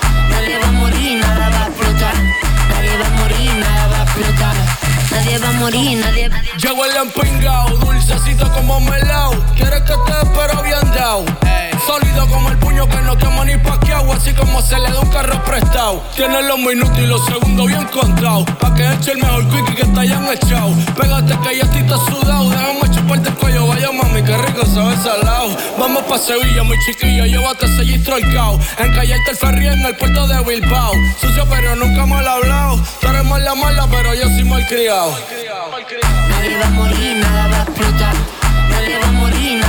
Nadie 5.38 5.52
va 5.52 5.56
a 5.56 5.60
morir, 5.60 5.98
nadie 5.98 6.28
va 6.28 6.86
el 6.86 6.96
empingao, 6.96 7.68
dulcecito 7.78 8.50
como 8.52 8.80
melao. 8.80 9.30
Quieres 9.54 9.82
que 9.82 9.94
te 9.94 10.12
espero 10.22 10.62
bien 10.62 10.92
dao. 10.96 11.24
Sólido 11.86 12.26
como 12.28 12.48
el 12.48 12.58
puño 12.58 12.88
que 12.88 12.96
no 13.02 13.16
quema 13.16 13.44
ni 13.44 13.56
paqueado, 13.56 14.12
así 14.12 14.32
como 14.32 14.60
se 14.60 14.76
le 14.80 14.90
da 14.90 14.98
un 14.98 15.08
carro 15.10 15.40
prestado. 15.44 16.02
Tiene 16.16 16.42
los 16.42 16.58
minutos 16.58 16.98
y 16.98 17.06
los 17.06 17.24
segundos 17.24 17.66
bien 17.66 17.84
contados. 17.84 18.44
Pa' 18.58 18.74
que 18.74 18.92
eche 18.92 19.12
el 19.12 19.18
mejor 19.18 19.48
quickie 19.48 19.74
que 19.76 19.84
te 19.84 20.00
hayan 20.00 20.26
echado. 20.26 20.74
Pégate 20.96 21.38
que 21.38 21.56
ya 21.56 21.62
estoy 21.62 22.12
sudado. 22.12 22.50
Déjame 22.50 22.87
chuparte 23.08 23.28
el 23.30 23.34
cuello, 23.36 23.66
vaya 23.66 23.90
mami, 23.90 24.22
qué 24.22 24.36
rico 24.36 24.66
sabe 24.66 24.96
salado. 24.96 25.56
Vamos 25.78 26.02
pa' 26.04 26.18
Sevilla, 26.18 26.62
mi 26.64 26.74
chiquilla, 26.84 27.24
llévate 27.24 27.64
ese 27.64 27.84
gistro 27.84 28.16
al 28.16 28.32
cao. 28.32 28.60
Encallarte 28.78 29.30
el 29.30 29.36
ferry 29.36 29.66
en 29.66 29.80
el 29.86 29.96
puerto 29.96 30.26
de 30.26 30.42
Bilbao. 30.42 30.92
Sucio, 31.20 31.46
pero 31.48 31.74
nunca 31.76 32.04
mal 32.04 32.26
hablado. 32.26 32.82
Tú 33.00 33.08
eres 33.08 33.24
mala, 33.24 33.54
mala, 33.54 33.86
pero 33.90 34.14
yo 34.14 34.24
soy 34.24 34.44
mal 34.44 34.66
criado. 34.66 35.16
Nadie 36.30 36.58
va 36.58 36.66
a 36.66 36.70
morir, 36.70 37.16
nada 37.16 37.48
va 37.48 37.56
a 37.56 37.62
explotar. 37.62 38.14
Nadie 38.70 38.98
va 38.98 39.08
a 39.08 39.12
morir, 39.12 39.60
nada 39.60 39.67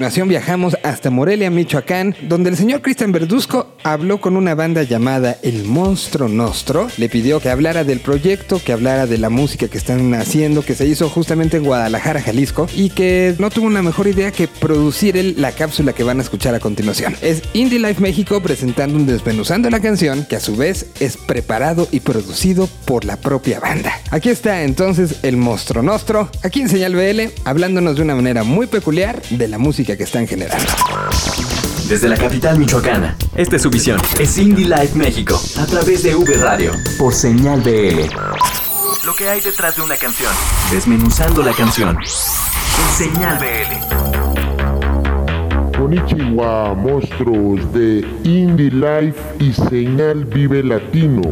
continuación 0.00 0.30
viajamos 0.30 0.78
hasta 0.82 1.10
Morelia, 1.10 1.50
Michoacán, 1.50 2.16
donde 2.22 2.48
el 2.48 2.56
señor 2.56 2.80
Cristian 2.80 3.12
Verduzco 3.12 3.76
habló 3.92 4.20
con 4.20 4.36
una 4.36 4.54
banda 4.54 4.82
llamada 4.82 5.36
El 5.42 5.64
Monstruo 5.64 6.28
Nostro. 6.28 6.88
Le 6.96 7.08
pidió 7.08 7.40
que 7.40 7.50
hablara 7.50 7.84
del 7.84 8.00
proyecto, 8.00 8.60
que 8.62 8.72
hablara 8.72 9.06
de 9.06 9.18
la 9.18 9.30
música 9.30 9.68
que 9.68 9.78
están 9.78 10.14
haciendo, 10.14 10.62
que 10.62 10.74
se 10.74 10.86
hizo 10.86 11.08
justamente 11.08 11.56
en 11.56 11.64
Guadalajara, 11.64 12.20
Jalisco, 12.20 12.68
y 12.74 12.90
que 12.90 13.34
no 13.38 13.50
tuvo 13.50 13.66
una 13.66 13.82
mejor 13.82 14.06
idea 14.06 14.30
que 14.30 14.48
producir 14.48 15.10
la 15.38 15.52
cápsula 15.52 15.92
que 15.92 16.04
van 16.04 16.18
a 16.18 16.22
escuchar 16.22 16.54
a 16.54 16.60
continuación. 16.60 17.16
Es 17.20 17.42
Indie 17.52 17.78
Life 17.78 18.00
México 18.00 18.40
presentando 18.40 18.96
un 18.96 19.06
desmenuzando 19.06 19.70
la 19.70 19.80
canción, 19.80 20.24
que 20.24 20.36
a 20.36 20.40
su 20.40 20.56
vez 20.56 20.86
es 21.00 21.16
preparado 21.16 21.88
y 21.90 22.00
producido 22.00 22.68
por 22.84 23.04
la 23.04 23.16
propia 23.16 23.60
banda. 23.60 23.92
Aquí 24.10 24.28
está 24.28 24.62
entonces 24.62 25.16
El 25.22 25.36
Monstruo 25.36 25.82
Nostro, 25.82 26.30
aquí 26.42 26.60
en 26.60 26.68
Señal 26.68 26.94
BL, 26.94 27.32
hablándonos 27.44 27.96
de 27.96 28.02
una 28.02 28.14
manera 28.14 28.44
muy 28.44 28.66
peculiar 28.66 29.20
de 29.30 29.48
la 29.48 29.58
música 29.58 29.96
que 29.96 30.04
están 30.04 30.26
generando. 30.26 30.66
Desde 31.90 32.08
la 32.08 32.16
capital 32.16 32.56
michoacana, 32.56 33.16
esta 33.34 33.56
es 33.56 33.62
su 33.62 33.68
visión. 33.68 34.00
Es 34.20 34.38
Indie 34.38 34.64
Life 34.64 34.96
México, 34.96 35.42
a 35.58 35.66
través 35.66 36.04
de 36.04 36.14
V 36.14 36.36
Radio, 36.36 36.70
por 36.96 37.12
Señal 37.12 37.62
BL. 37.62 38.14
Lo 39.04 39.16
que 39.16 39.28
hay 39.28 39.40
detrás 39.40 39.74
de 39.74 39.82
una 39.82 39.96
canción, 39.96 40.30
desmenuzando 40.70 41.42
la 41.42 41.52
canción. 41.52 41.98
En 41.98 42.90
Señal 42.96 43.40
BL. 43.40 43.74
Konnichiwa, 45.76 46.74
monstruos 46.74 47.72
de 47.72 48.06
Indie 48.22 48.70
Life 48.70 49.20
y 49.40 49.52
Señal 49.52 50.26
Vive 50.26 50.62
Latino. 50.62 51.22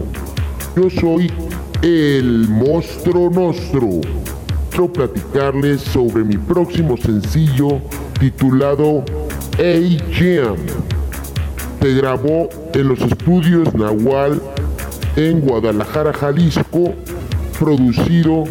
Yo 0.74 0.90
soy 0.90 1.32
el 1.82 2.48
Monstruo 2.48 3.30
Nostro. 3.30 4.00
Quiero 4.70 4.92
platicarles 4.92 5.82
sobre 5.82 6.24
mi 6.24 6.36
próximo 6.36 6.96
sencillo 6.96 7.80
titulado 8.18 9.04
A-Jam. 9.58 10.56
Se 11.80 11.94
grabó 11.94 12.48
en 12.74 12.88
los 12.88 13.00
estudios 13.00 13.74
Nahual 13.74 14.40
en 15.16 15.40
Guadalajara, 15.40 16.12
Jalisco, 16.12 16.94
producido 17.58 18.44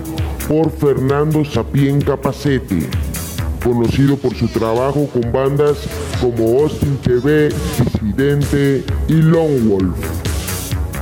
por 0.48 0.72
Fernando 0.72 1.44
Sapien 1.46 2.02
Capacete 2.02 2.90
conocido 3.68 4.16
por 4.18 4.34
su 4.36 4.48
trabajo 4.48 5.08
con 5.08 5.32
bandas 5.32 5.78
como 6.22 6.62
Austin 6.62 6.98
TV, 6.98 7.50
Disidente 7.50 8.84
y 9.08 9.14
Lone 9.14 9.60
Wolf, 9.60 9.98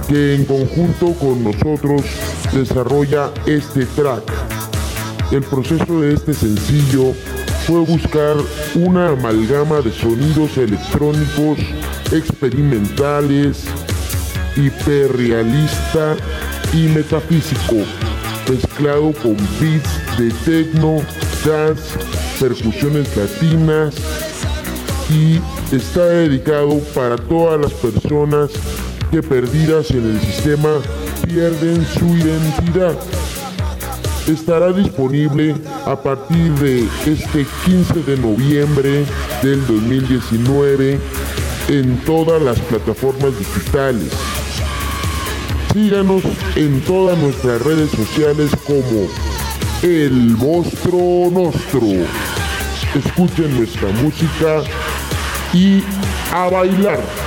que 0.08 0.36
en 0.36 0.46
conjunto 0.46 1.14
con 1.14 1.44
nosotros 1.44 2.02
desarrolla 2.54 3.32
este 3.46 3.86
track. 3.86 4.24
El 5.32 5.44
proceso 5.44 6.02
de 6.02 6.14
este 6.14 6.34
sencillo 6.34 7.14
fue 7.66 7.80
buscar 7.80 8.36
una 8.76 9.10
amalgama 9.10 9.82
de 9.82 9.92
sonidos 9.92 10.56
electrónicos 10.58 11.58
experimentales, 12.12 13.64
hiperrealista 14.56 16.16
y 16.74 16.88
metafísico, 16.90 17.78
mezclado 18.48 19.12
con 19.14 19.36
beats 19.60 20.18
de 20.18 20.32
techno, 20.46 21.02
jazz, 21.44 21.80
percusiones 22.40 23.18
latinas 23.18 23.96
y 25.10 25.40
está 25.76 26.06
dedicado 26.06 26.78
para 26.94 27.16
todas 27.16 27.60
las 27.60 27.74
personas 27.74 28.52
que 29.10 29.24
perdidas 29.24 29.90
en 29.90 30.12
el 30.12 30.22
sistema 30.22 30.70
pierden 31.28 31.84
su 31.98 32.06
identidad. 32.16 32.96
Estará 34.28 34.72
disponible 34.72 35.56
a 35.86 35.96
partir 35.96 36.52
de 36.54 36.88
este 37.06 37.46
15 37.66 38.02
de 38.04 38.18
noviembre 38.18 39.06
del 39.44 39.66
2019 39.68 41.00
en 41.68 41.98
todas 42.06 42.42
las 42.42 42.60
plataformas 42.62 43.38
digitales. 43.38 44.12
Síganos 45.74 46.24
en 46.56 46.82
todas 46.82 47.18
nuestras 47.20 47.62
redes 47.62 47.92
sociales 47.92 48.50
como 48.66 49.08
El 49.84 50.38
Monstruo 50.38 51.30
Nostro. 51.32 51.82
Escuchen 52.96 53.58
nuestra 53.58 53.90
música 54.02 54.64
y 55.54 55.84
a 56.34 56.50
bailar. 56.50 57.25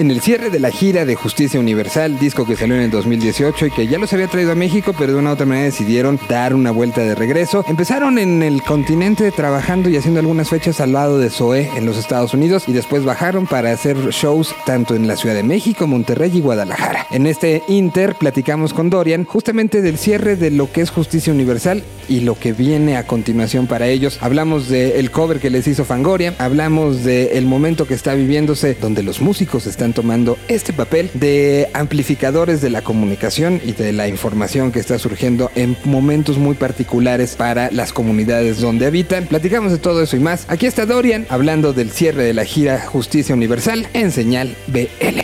En 0.00 0.08
cierre 0.20 0.50
de 0.50 0.58
la 0.58 0.70
gira 0.70 1.04
de 1.04 1.14
Justicia 1.14 1.58
Universal, 1.58 2.18
disco 2.18 2.44
que 2.44 2.54
salió 2.54 2.74
en 2.74 2.82
el 2.82 2.90
2018 2.90 3.66
y 3.66 3.70
que 3.70 3.86
ya 3.86 3.98
los 3.98 4.12
había 4.12 4.28
traído 4.28 4.52
a 4.52 4.54
México, 4.54 4.94
pero 4.98 5.12
de 5.12 5.18
una 5.18 5.30
u 5.30 5.32
otra 5.32 5.46
manera 5.46 5.64
decidieron 5.64 6.20
dar 6.28 6.54
una 6.54 6.70
vuelta 6.70 7.00
de 7.00 7.14
regreso. 7.14 7.64
Empezaron 7.66 8.18
en 8.18 8.42
el 8.42 8.62
continente 8.62 9.30
trabajando 9.30 9.88
y 9.88 9.96
haciendo 9.96 10.20
algunas 10.20 10.50
fechas 10.50 10.80
al 10.80 10.92
lado 10.92 11.18
de 11.18 11.30
Zoé 11.30 11.70
en 11.74 11.86
los 11.86 11.96
Estados 11.96 12.34
Unidos 12.34 12.64
y 12.66 12.72
después 12.72 13.04
bajaron 13.04 13.46
para 13.46 13.72
hacer 13.72 13.96
shows 14.10 14.54
tanto 14.66 14.94
en 14.94 15.06
la 15.06 15.16
Ciudad 15.16 15.34
de 15.34 15.42
México, 15.42 15.86
Monterrey 15.86 16.30
y 16.34 16.40
Guadalajara. 16.40 17.06
En 17.10 17.26
este 17.26 17.62
Inter 17.68 18.14
platicamos 18.14 18.74
con 18.74 18.90
Dorian 18.90 19.24
justamente 19.24 19.80
del 19.80 19.96
cierre 19.96 20.36
de 20.36 20.50
lo 20.50 20.70
que 20.70 20.82
es 20.82 20.90
Justicia 20.90 21.32
Universal 21.32 21.82
y 22.08 22.20
lo 22.20 22.38
que 22.38 22.52
viene 22.52 22.98
a 22.98 23.06
continuación 23.06 23.66
para 23.66 23.86
ellos. 23.86 24.18
Hablamos 24.20 24.68
del 24.68 25.10
cover 25.10 25.40
que 25.40 25.48
les 25.48 25.66
hizo 25.66 25.84
Fangoria, 25.84 26.34
hablamos 26.38 27.04
del 27.04 27.46
momento 27.46 27.86
que 27.86 27.94
está 27.94 28.14
viviéndose 28.14 28.74
donde 28.74 29.02
los 29.02 29.20
músicos 29.20 29.66
están 29.66 29.94
tomando 29.94 30.09
este 30.48 30.72
papel 30.72 31.08
de 31.14 31.68
amplificadores 31.72 32.60
de 32.60 32.70
la 32.70 32.82
comunicación 32.82 33.60
y 33.64 33.72
de 33.72 33.92
la 33.92 34.08
información 34.08 34.72
que 34.72 34.80
está 34.80 34.98
surgiendo 34.98 35.50
en 35.54 35.76
momentos 35.84 36.36
muy 36.36 36.54
particulares 36.56 37.36
para 37.36 37.70
las 37.70 37.92
comunidades 37.92 38.60
donde 38.60 38.86
habitan. 38.86 39.26
Platicamos 39.26 39.70
de 39.70 39.78
todo 39.78 40.02
eso 40.02 40.16
y 40.16 40.20
más. 40.20 40.46
Aquí 40.48 40.66
está 40.66 40.84
Dorian 40.84 41.26
hablando 41.28 41.72
del 41.72 41.90
cierre 41.90 42.24
de 42.24 42.34
la 42.34 42.44
gira 42.44 42.80
Justicia 42.80 43.34
Universal 43.34 43.86
en 43.92 44.10
Señal 44.10 44.56
BL. 44.66 45.20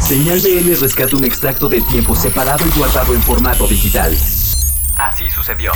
Señal 0.00 0.40
BL 0.40 0.80
rescata 0.80 1.16
un 1.16 1.24
extracto 1.24 1.68
del 1.68 1.86
tiempo 1.86 2.16
separado 2.16 2.64
y 2.66 2.76
guardado 2.76 3.14
en 3.14 3.22
formato 3.22 3.68
digital. 3.68 4.16
Así 4.96 5.30
sucedió. 5.30 5.70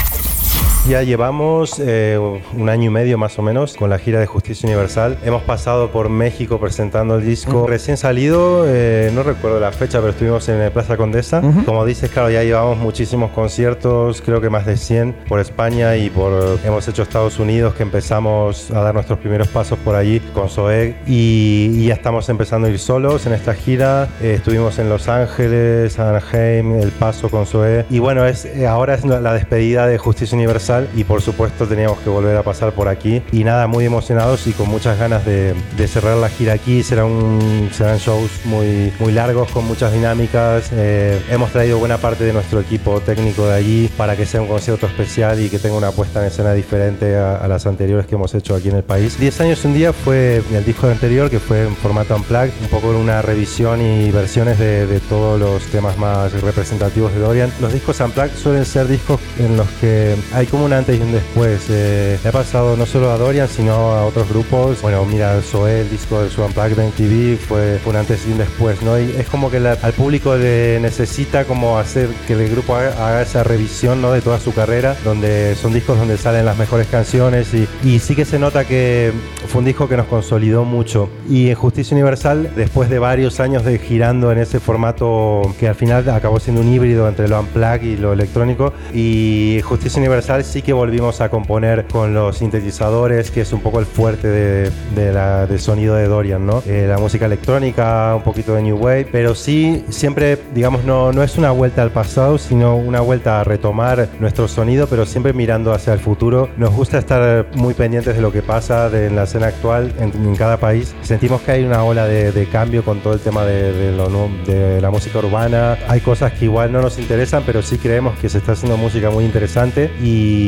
Ya 0.87 1.03
llevamos 1.03 1.79
eh, 1.79 2.19
un 2.19 2.69
año 2.69 2.91
y 2.91 2.91
medio 2.91 3.17
más 3.17 3.39
o 3.39 3.43
menos 3.43 3.75
con 3.75 3.89
la 3.89 3.99
gira 3.99 4.21
de 4.21 4.27
Justicia 4.27 4.69
Universal. 4.69 5.17
Hemos 5.25 5.43
pasado 5.43 5.91
por 5.91 6.11
México 6.11 6.61
presentando 6.61 7.17
el 7.17 7.25
disco. 7.25 7.67
Recién 7.67 7.97
salido, 7.97 8.65
eh, 8.67 9.11
no 9.15 9.23
recuerdo 9.23 9.59
la 9.61 9.73
fecha, 9.73 10.01
pero 10.01 10.11
estuvimos 10.11 10.47
en 10.51 10.71
Plaza 10.73 10.99
Condesa. 10.99 11.41
Como 11.65 11.87
dices, 11.87 12.11
claro, 12.11 12.29
ya 12.29 12.43
llevamos 12.43 12.77
muchísimos 12.77 13.31
conciertos, 13.31 14.21
creo 14.21 14.43
que 14.43 14.51
más 14.51 14.67
de 14.67 14.77
100 14.77 15.17
por 15.27 15.41
España 15.41 15.97
y 15.97 16.11
por 16.11 16.59
hemos 16.63 16.87
hecho 16.87 17.03
Estados 17.03 17.39
Unidos, 17.39 17.75
que 17.75 17.83
empezamos 17.83 18.71
a 18.71 18.81
dar 18.81 18.93
nuestros 18.93 19.19
primeros 19.21 19.49
pasos 19.49 19.79
por 19.79 19.95
allí 19.95 20.21
con 20.35 20.51
Zoe 20.51 20.97
y, 21.07 21.71
y 21.77 21.87
ya 21.87 21.95
estamos 21.95 22.29
empezando 22.29 22.67
a 22.67 22.71
ir 22.71 22.79
solos 22.79 23.25
en 23.25 23.33
esta 23.33 23.55
gira. 23.55 24.11
Eh, 24.21 24.35
estuvimos 24.35 24.79
en 24.79 24.91
Los 24.91 25.09
Ángeles, 25.09 25.99
Anaheim, 25.99 26.75
El 26.79 26.91
Paso 26.91 27.31
con 27.31 27.47
Zoe 27.47 27.87
y 27.89 28.01
bueno, 28.01 28.27
es, 28.27 28.45
eh, 28.45 28.67
ahora 28.67 28.93
es 28.93 29.05
la 29.07 29.33
despedida 29.33 29.87
de 29.87 29.97
Justicia 29.97 30.37
Universal 30.37 30.74
y 30.95 31.05
por 31.05 31.23
supuesto 31.23 31.67
teníamos 31.67 31.99
que 31.99 32.11
volver 32.11 32.37
a 32.37 32.43
pasar 32.43 32.73
por 32.73 32.89
aquí 32.89 33.23
y 33.33 33.45
nada, 33.45 33.67
muy 33.67 33.85
emocionados 33.85 34.47
y 34.47 34.53
con 34.53 34.69
muchas 34.69 34.99
ganas 34.99 35.25
de, 35.25 35.55
de 35.77 35.89
cerrar 35.89 36.17
la 36.17 36.29
gira 36.29 36.55
aquí. 36.55 36.83
Será 36.83 37.05
un, 37.05 37.71
serán 37.73 37.99
shows 37.99 38.31
muy, 38.45 38.93
muy 38.99 39.13
largos 39.13 39.51
con 39.51 39.67
muchas 39.67 39.93
dinámicas. 39.93 40.71
Eh, 40.73 41.21
hemos 41.31 41.51
traído 41.51 41.79
buena 41.79 41.99
parte 41.99 42.25
de 42.25 42.33
nuestro 42.33 42.61
equipo 42.61 43.01
técnico 43.01 43.47
de 43.47 43.55
allí 43.55 43.91
para 43.97 44.17
que 44.17 44.27
sea 44.27 44.41
un 44.41 44.49
concierto 44.49 44.87
especial 44.87 45.41
y 45.41 45.49
que 45.49 45.59
tenga 45.59 45.77
una 45.77 45.91
puesta 45.91 46.21
en 46.21 46.27
escena 46.27 46.53
diferente 46.53 47.17
a, 47.17 47.37
a 47.37 47.49
las 47.49 47.67
anteriores 47.67 48.07
que 48.07 48.15
hemos 48.15 48.35
hecho 48.35 48.55
aquí 48.55 48.69
en 48.69 48.77
el 48.77 48.85
país. 48.85 49.19
10 49.19 49.41
años 49.41 49.65
un 49.65 49.75
día 49.75 49.93
fue 49.93 50.43
el 50.53 50.65
disco 50.65 50.89
anterior 50.89 51.31
que 51.31 51.41
fue 51.41 51.65
en 51.65 51.77
formato 51.77 52.17
unplugged, 52.17 52.53
un 52.61 52.69
poco 52.69 52.89
una 52.91 53.23
revisión 53.23 53.81
y 53.81 54.11
versiones 54.11 54.59
de, 54.59 54.87
de 54.87 55.01
todos 55.01 55.39
los 55.39 55.63
temas 55.65 55.97
más 55.99 56.33
representativos 56.41 57.13
de 57.13 57.21
Dorian. 57.21 57.53
Los 57.61 57.73
discos 57.73 58.01
unplugged 58.01 58.37
suelen 58.37 58.65
ser 58.65 58.87
discos 58.89 59.21
en 59.39 59.57
los 59.57 59.69
que 59.81 60.17
hay 60.33 60.47
como 60.47 60.64
un 60.65 60.73
antes 60.73 60.99
y 60.99 61.03
un 61.03 61.13
después. 61.13 61.67
Eh, 61.71 62.19
le 62.23 62.29
ha 62.29 62.33
pasado 62.33 62.77
no 62.77 62.87
solo 62.87 63.11
a 63.11 63.19
Dorian, 63.19 63.49
sino 63.49 63.73
a 63.73 64.05
otros 64.07 64.29
grupos. 64.29 64.81
Bueno, 64.83 65.05
mira, 65.05 65.41
Zoé, 65.43 65.83
el 65.83 65.91
disco 65.91 66.23
de 66.23 66.31
su 66.31 66.43
Unplugged 66.43 66.79
en 66.79 66.91
TV 66.93 67.37
fue, 67.37 67.79
fue 67.83 67.91
un 67.93 67.97
antes 67.99 68.27
y 68.29 68.33
un 68.33 68.39
después, 68.39 68.83
¿no? 68.83 68.99
Y 68.99 69.11
es 69.19 69.27
como 69.29 69.51
que 69.51 69.61
la- 69.61 69.79
al 69.83 69.93
público 69.93 70.37
le 70.37 70.79
necesita 70.81 71.45
como 71.45 71.79
hacer 71.79 72.09
que 72.27 72.33
el 72.35 72.49
grupo 72.51 72.75
haga, 72.75 72.91
haga 73.09 73.23
esa 73.23 73.43
revisión, 73.45 74.01
¿no? 74.03 74.13
De 74.13 74.21
toda 74.21 74.39
su 74.41 74.53
carrera, 74.55 74.97
donde 75.05 75.55
son 75.55 75.73
discos 75.73 75.99
donde 75.99 76.17
salen 76.19 76.45
las 76.47 76.57
mejores 76.59 76.87
canciones 76.89 77.49
y, 77.55 77.67
y 77.85 77.99
sí 77.99 78.15
que 78.15 78.25
se 78.25 78.39
nota 78.39 78.65
que 78.65 79.13
fue 79.49 79.61
un 79.61 79.65
disco 79.65 79.89
que 79.89 79.97
nos 79.97 80.07
consolidó 80.07 80.65
mucho. 80.65 81.09
Y 81.29 81.49
en 81.51 81.55
Justicia 81.55 81.95
Universal, 81.95 82.51
después 82.57 82.89
de 82.91 82.99
varios 82.99 83.41
años 83.41 83.65
de 83.65 83.79
girando 83.79 84.33
en 84.33 84.39
ese 84.39 84.61
formato 84.61 85.43
que 85.59 85.69
al 85.69 85.75
final 85.75 86.09
acabó 86.11 86.41
siendo 86.41 86.61
un 86.63 86.73
híbrido 86.73 87.09
entre 87.09 87.29
lo 87.29 87.41
unplugged 87.41 87.83
y 87.83 87.97
lo 87.97 88.13
electrónico, 88.13 88.73
y 88.93 89.61
Justicia 89.65 89.99
Universal 89.99 90.45
sí 90.55 90.63
que 90.63 90.73
volvimos 90.73 91.21
a 91.21 91.31
componer 91.31 91.85
con 91.87 92.15
los 92.15 92.39
sintetizadores, 92.39 93.33
que 93.33 93.41
es 93.41 93.53
un 93.53 93.59
poco 93.59 93.81
el 93.81 93.87
fuerte 93.87 94.29
de, 94.29 94.71
de 94.95 95.13
la, 95.13 95.49
del 95.49 95.59
sonido 95.59 95.97
de 95.97 96.07
Dorian, 96.07 96.47
¿no? 96.47 96.63
Eh, 96.65 96.87
la 96.89 96.97
música 96.99 97.27
electrónica, 97.27 98.15
un 98.15 98.23
poquito 98.23 98.55
de 98.55 98.63
New 98.63 98.77
Wave, 98.77 99.09
pero 99.11 99.35
sí, 99.35 99.85
siempre, 99.89 100.39
digamos, 100.55 100.85
no, 100.85 101.11
no 101.11 101.25
es 101.25 101.39
una 101.39 101.51
vuelta 101.51 101.83
al 101.83 101.91
pasado, 101.91 102.39
sino 102.39 102.77
una 102.77 103.01
vuelta 103.01 103.41
a 103.41 103.43
retomar 103.43 104.09
nuestro 104.21 104.47
sonido, 104.47 104.87
pero 104.87 105.07
siempre 105.07 105.33
mirando 105.33 105.73
hacia 105.73 105.93
el 105.93 105.99
futuro. 105.99 106.49
Nos 106.57 106.71
gusta 106.73 106.99
estar 106.99 107.49
muy 107.57 107.75
pendientes 107.75 108.15
de 108.15 108.23
lo 108.23 108.31
que 108.31 108.43
pasa 108.43 108.89
de, 108.91 109.09
en 109.09 109.17
la 109.17 109.25
escena 109.25 109.49
actual 109.49 109.93
en, 109.99 110.13
en 110.13 110.37
cada 110.37 110.59
país. 110.59 110.95
Sentimos 111.03 111.41
que 111.41 111.51
hay 111.51 111.65
una 111.65 111.83
ola 111.83 112.07
de, 112.07 112.31
de 112.31 112.47
cambio 112.47 112.85
con 112.85 113.01
todo 113.01 113.15
el 113.15 113.21
tema 113.21 113.45
de, 113.45 113.73
de 113.73 113.91
lo 113.91 114.09
de 114.47 114.81
la 114.81 114.93
música 114.93 115.19
urbana. 115.19 115.79
Hay 115.89 116.01
cosas 116.01 116.33
que 116.33 116.45
igual 116.45 116.71
no 116.71 116.81
nos 116.81 116.97
interesan, 117.01 117.43
pero 117.45 117.61
sí 117.61 117.77
creemos 117.77 118.17
que 118.21 118.29
se 118.29 118.39
está 118.39 118.53
haciendo 118.53 118.77
música 118.77 119.11
muy 119.11 119.25
interesante 119.25 119.91
y, 120.01 120.44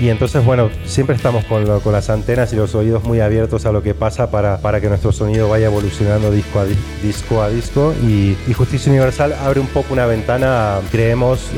y 0.00 0.08
entonces, 0.08 0.44
bueno, 0.44 0.70
siempre 0.84 1.16
estamos 1.16 1.44
con, 1.44 1.64
lo- 1.64 1.80
con 1.80 1.92
las 1.92 2.10
antenas 2.10 2.52
y 2.52 2.56
los 2.56 2.74
oídos 2.74 3.04
muy 3.04 3.20
abiertos 3.20 3.66
a 3.66 3.72
lo 3.72 3.82
que 3.82 3.94
pasa 3.94 4.30
para, 4.30 4.58
para 4.58 4.80
que 4.80 4.88
nuestro 4.88 5.12
sonido 5.12 5.48
vaya 5.48 5.66
evolucionando 5.66 6.30
disco 6.30 6.60
a, 6.60 6.64
di- 6.64 6.76
disco, 7.02 7.42
a 7.42 7.48
disco 7.48 7.94
y, 8.02 8.36
y 8.46 8.52
Justicia 8.52 8.90
Universal 8.90 9.34
abre 9.44 9.60
un 9.60 9.66
poco 9.68 9.92
una 9.92 10.06
ventana, 10.06 10.78
creemos, 10.90 11.50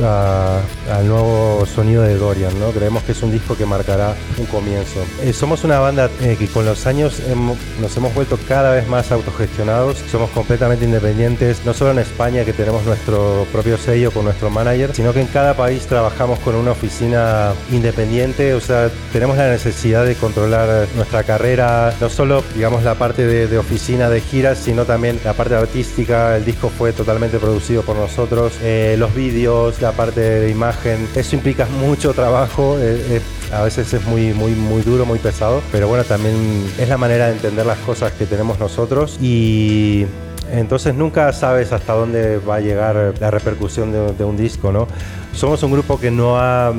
al 0.90 1.06
nuevo 1.09 1.64
sonido 1.66 2.02
de 2.02 2.16
Dorian, 2.16 2.59
¿no? 2.59 2.70
Creemos 2.70 3.02
que 3.04 3.12
es 3.12 3.22
un 3.22 3.30
disco 3.33 3.56
que 3.56 3.66
marcará 3.66 4.14
un 4.38 4.46
comienzo. 4.46 5.00
Eh, 5.22 5.33
somos 5.33 5.64
una 5.64 5.78
banda 5.78 6.11
eh, 6.20 6.37
que 6.38 6.46
con 6.48 6.64
los 6.64 6.87
años 6.87 7.20
hemo- 7.28 7.56
nos 7.80 7.96
hemos 7.96 8.14
vuelto 8.14 8.38
cada 8.48 8.72
vez 8.74 8.88
más 8.88 9.12
autogestionados, 9.12 9.98
somos 10.11 10.30
completamente 10.30 10.85
independientes, 10.85 11.61
no 11.64 11.74
solo 11.74 11.92
en 11.92 11.98
España 12.00 12.44
que 12.44 12.52
tenemos 12.52 12.85
nuestro 12.85 13.46
propio 13.52 13.76
sello 13.78 14.11
con 14.11 14.24
nuestro 14.24 14.50
manager, 14.50 14.94
sino 14.94 15.12
que 15.12 15.20
en 15.20 15.26
cada 15.28 15.54
país 15.54 15.87
trabajamos 15.87 16.38
con 16.40 16.54
una 16.54 16.72
oficina 16.72 17.52
independiente, 17.70 18.55
o 18.55 18.61
sea, 18.61 18.90
tenemos 19.12 19.37
la 19.37 19.51
necesidad 19.51 20.05
de 20.05 20.14
controlar 20.14 20.87
nuestra 20.96 21.23
carrera, 21.23 21.94
no 22.01 22.09
solo, 22.09 22.42
digamos, 22.55 22.83
la 22.83 22.94
parte 22.94 23.27
de, 23.27 23.46
de 23.46 23.59
oficina 23.59 24.09
de 24.09 24.20
giras, 24.20 24.59
sino 24.59 24.85
también 24.85 25.20
la 25.25 25.33
parte 25.35 25.55
artística, 25.55 26.37
el 26.37 26.44
disco 26.44 26.68
fue 26.68 26.92
totalmente 26.92 27.38
producido 27.38 27.83
por 27.83 27.96
nosotros, 27.96 28.53
eh, 28.62 28.96
los 28.99 29.14
vídeos, 29.14 29.81
la 29.81 29.92
parte 29.92 30.20
de 30.20 30.51
imagen, 30.51 31.09
eso 31.14 31.37
implica 31.37 31.66
mucho 31.66 32.12
trabajo, 32.12 32.77
eh, 32.79 33.01
eh, 33.11 33.20
a 33.53 33.62
veces 33.62 33.92
es 33.92 34.05
muy, 34.05 34.33
muy, 34.33 34.53
muy 34.53 34.83
duro, 34.83 35.05
muy 35.05 35.18
pesado, 35.18 35.62
pero 35.73 35.88
bueno, 35.88 36.05
también 36.05 36.64
es 36.79 36.88
la 36.88 36.96
manera 36.96 37.27
de 37.27 37.33
entender 37.33 37.66
las 37.66 37.79
cosas 37.79 38.12
que 38.12 38.27
tenemos 38.27 38.59
nosotros. 38.59 39.18
Y 39.20 40.07
entonces 40.53 40.94
nunca 40.94 41.33
sabes 41.33 41.73
hasta 41.73 41.92
dónde 41.92 42.38
va 42.38 42.57
a 42.57 42.61
llegar 42.61 43.14
la 43.20 43.31
repercusión 43.31 43.92
de, 43.92 44.12
de 44.12 44.25
un 44.25 44.37
disco, 44.37 44.73
¿no? 44.73 44.87
Somos 45.33 45.62
un 45.62 45.73
grupo 45.73 45.99
que 45.99 46.11
no 46.11 46.38
ha, 46.38 46.73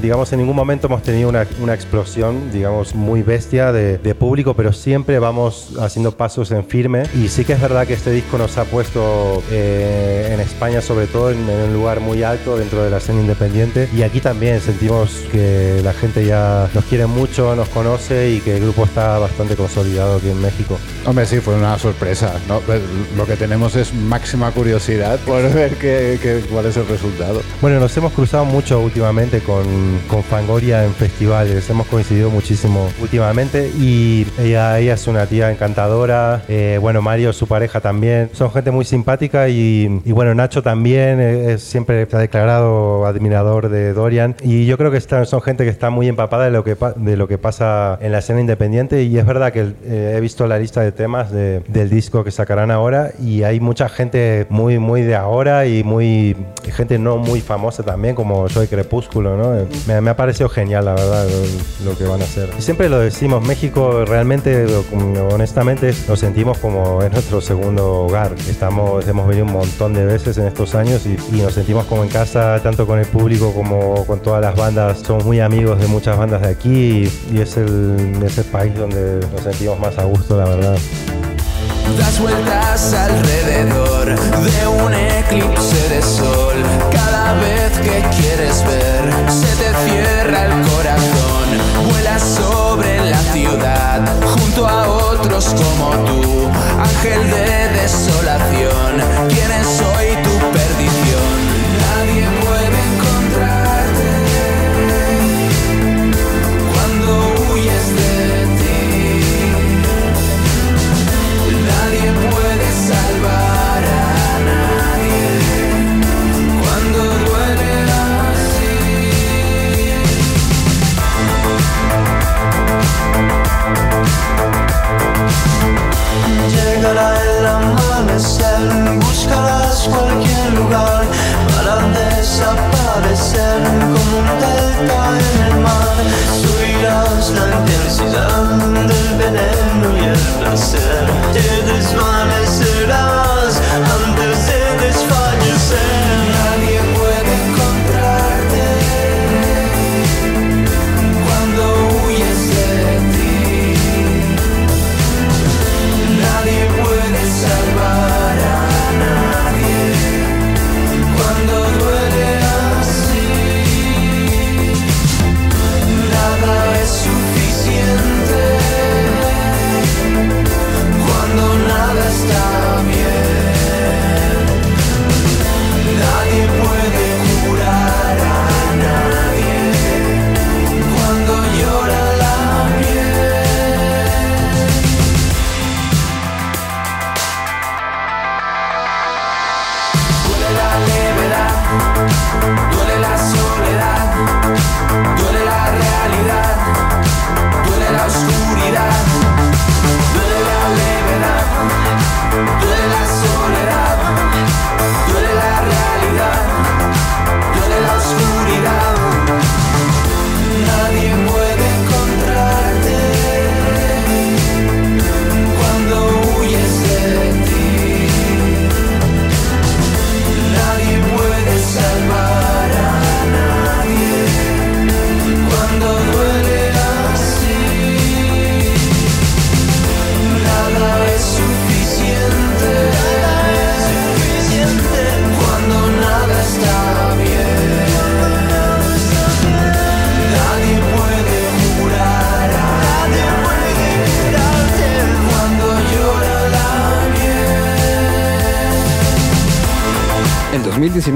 digamos, 0.00 0.32
en 0.32 0.38
ningún 0.40 0.56
momento 0.56 0.86
hemos 0.86 1.02
tenido 1.02 1.28
una, 1.28 1.46
una 1.60 1.74
explosión, 1.74 2.50
digamos, 2.52 2.94
muy 2.94 3.22
bestia 3.22 3.72
de, 3.72 3.98
de 3.98 4.14
público, 4.14 4.54
pero 4.54 4.72
siempre 4.72 5.18
vamos 5.18 5.70
haciendo 5.80 6.12
pasos 6.12 6.50
en 6.50 6.64
firme. 6.64 7.04
Y 7.14 7.28
sí 7.28 7.44
que 7.44 7.52
es 7.54 7.60
verdad 7.60 7.86
que 7.86 7.94
este 7.94 8.10
disco 8.10 8.38
nos 8.38 8.56
ha 8.58 8.64
puesto 8.64 9.42
eh, 9.50 10.30
en 10.32 10.40
España, 10.40 10.80
sobre 10.80 11.06
todo, 11.06 11.30
en, 11.30 11.38
en 11.48 11.60
un 11.68 11.72
lugar 11.74 12.00
muy 12.00 12.22
alto 12.22 12.56
dentro 12.56 12.82
de 12.82 12.90
la 12.90 12.98
escena 12.98 13.20
independiente. 13.20 13.88
Y 13.96 14.02
aquí 14.02 14.20
también 14.20 14.60
sentimos 14.60 15.10
que 15.32 15.80
la 15.82 15.92
gente 15.92 16.24
ya 16.24 16.68
nos 16.74 16.84
quiere 16.84 17.06
mucho, 17.06 17.54
nos 17.56 17.68
conoce 17.68 18.30
y 18.30 18.40
que 18.40 18.56
el 18.56 18.62
grupo 18.62 18.84
está 18.84 19.18
bastante 19.18 19.56
consolidado 19.56 20.16
aquí 20.16 20.30
en 20.30 20.40
México. 20.40 20.78
Hombre, 21.06 21.26
sí, 21.26 21.40
fue 21.40 21.54
una 21.54 21.78
sorpresa. 21.78 22.34
¿no? 22.48 22.60
Pues, 22.60 22.80
Lo 23.16 23.26
que 23.26 23.36
tenemos 23.36 23.76
es 23.76 23.94
máxima 23.94 24.50
curiosidad 24.50 25.18
por 25.20 25.42
ver 25.52 25.74
qué, 25.76 26.18
qué- 26.22 26.42
cuál 26.50 26.66
es 26.66 26.76
el 26.76 26.86
resultado. 26.88 27.42
Bueno, 27.60 27.80
nos 27.80 27.96
hemos 27.96 28.12
cruzado 28.12 28.44
mucho 28.44 28.80
últimamente 28.80 29.40
con, 29.40 29.55
con 30.08 30.22
Fangoria 30.22 30.84
en 30.84 30.92
festivales, 30.92 31.68
hemos 31.70 31.86
coincidido 31.86 32.30
muchísimo 32.30 32.88
últimamente 33.00 33.70
y 33.78 34.26
ella, 34.38 34.78
ella 34.78 34.94
es 34.94 35.06
una 35.06 35.26
tía 35.26 35.50
encantadora, 35.50 36.42
eh, 36.48 36.78
bueno, 36.80 37.02
Mario, 37.02 37.32
su 37.32 37.46
pareja 37.46 37.80
también, 37.80 38.30
son 38.32 38.50
gente 38.52 38.70
muy 38.70 38.84
simpática 38.84 39.48
y, 39.48 40.00
y 40.04 40.12
bueno, 40.12 40.34
Nacho 40.34 40.62
también, 40.62 41.20
eh, 41.20 41.52
es- 41.54 41.62
siempre 41.62 42.06
se 42.06 42.16
ha 42.16 42.20
declarado 42.20 43.06
admirador 43.06 43.68
de 43.68 43.92
Dorian. 43.92 44.34
Y 44.42 44.66
yo 44.66 44.76
creo 44.78 44.90
que 44.90 44.96
están, 44.98 45.26
son 45.26 45.40
gente 45.42 45.64
que 45.64 45.70
está 45.70 45.90
muy 45.90 46.08
empapada 46.08 46.44
de 46.46 46.50
lo, 46.50 46.64
que, 46.64 46.76
de 46.96 47.16
lo 47.16 47.28
que 47.28 47.38
pasa 47.38 47.98
en 48.00 48.12
la 48.12 48.18
escena 48.18 48.40
independiente. 48.40 49.02
Y 49.02 49.18
es 49.18 49.26
verdad 49.26 49.52
que 49.52 49.72
eh, 49.84 50.14
he 50.16 50.20
visto 50.20 50.46
la 50.46 50.58
lista 50.58 50.80
de 50.80 50.92
temas 50.92 51.30
de- 51.30 51.60
del 51.68 51.90
disco 51.90 52.24
que 52.24 52.30
sacarán 52.30 52.70
ahora 52.70 53.10
y 53.22 53.42
hay 53.42 53.60
mucha 53.60 53.88
gente 53.88 54.46
muy, 54.50 54.78
muy 54.78 55.02
de 55.02 55.16
ahora 55.16 55.66
y 55.66 55.82
muy 55.84 56.36
gente 56.74 56.98
no 56.98 57.16
muy 57.18 57.40
famosa 57.40 57.82
también, 57.82 58.14
como 58.14 58.48
Soy 58.48 58.66
Crepúsculo, 58.66 59.36
¿no? 59.36 59.45
¿No? 59.54 59.56
Eh, 59.58 59.66
Me, 59.86 60.00
me 60.00 60.10
ha 60.10 60.16
parecido 60.16 60.48
genial, 60.48 60.84
la 60.84 60.94
verdad, 60.94 61.26
lo, 61.84 61.90
lo 61.90 61.98
que 61.98 62.04
van 62.04 62.20
a 62.20 62.24
hacer. 62.24 62.50
Siempre 62.58 62.88
lo 62.88 62.98
decimos, 62.98 63.46
México 63.46 64.04
realmente, 64.04 64.66
lo- 64.66 64.84
honestamente, 65.34 65.94
nos 66.08 66.18
sentimos 66.20 66.58
como 66.58 67.02
es 67.02 67.12
nuestro 67.12 67.40
segundo 67.40 68.04
hogar. 68.04 68.34
Estamos, 68.48 69.06
hemos 69.08 69.26
venido 69.28 69.46
un 69.46 69.52
montón 69.52 69.94
de 69.94 70.04
veces 70.04 70.38
en 70.38 70.46
estos 70.46 70.74
años 70.74 71.06
y, 71.06 71.16
y 71.34 71.40
nos 71.42 71.54
sentimos 71.54 71.84
como 71.86 72.02
en 72.02 72.08
casa, 72.08 72.60
tanto 72.62 72.86
con 72.86 72.98
el 72.98 73.06
público 73.06 73.52
como 73.52 74.04
con 74.06 74.20
todas 74.20 74.40
las 74.40 74.56
bandas. 74.56 74.98
Somos 75.00 75.24
muy 75.24 75.40
amigos 75.40 75.80
de 75.80 75.86
muchas 75.86 76.16
bandas 76.18 76.42
de 76.42 76.48
aquí 76.48 77.08
y, 77.30 77.34
y 77.36 77.40
es, 77.40 77.56
el, 77.56 78.16
es 78.24 78.38
el 78.38 78.44
país 78.44 78.74
donde 78.76 79.20
nos 79.32 79.42
sentimos 79.42 79.78
más 79.78 79.98
a 79.98 80.04
gusto, 80.04 80.36
la 80.38 80.44
verdad. 80.46 80.76
Das 81.94 82.18
vueltas 82.18 82.92
alrededor 82.92 84.06
de 84.06 84.66
un 84.66 84.92
eclipse 84.92 85.88
de 85.88 86.02
sol. 86.02 86.56
Cada 86.90 87.34
vez 87.34 87.72
que 87.78 88.02
quieres 88.16 88.64
ver, 88.64 89.04
se 89.30 89.46
te 89.56 89.70
cierra 89.88 90.46
el 90.46 90.52
corazón. 90.68 91.46
Vuelas 91.88 92.22
sobre 92.22 93.08
la 93.08 93.20
ciudad, 93.32 94.00
junto 94.24 94.66
a 94.66 94.88
otros 94.88 95.54
como 95.54 95.90
tú. 96.04 96.50
Ángel 96.80 97.30
de 97.30 97.68
desolación, 97.80 99.02
¿quién 99.28 99.52
es 99.52 99.66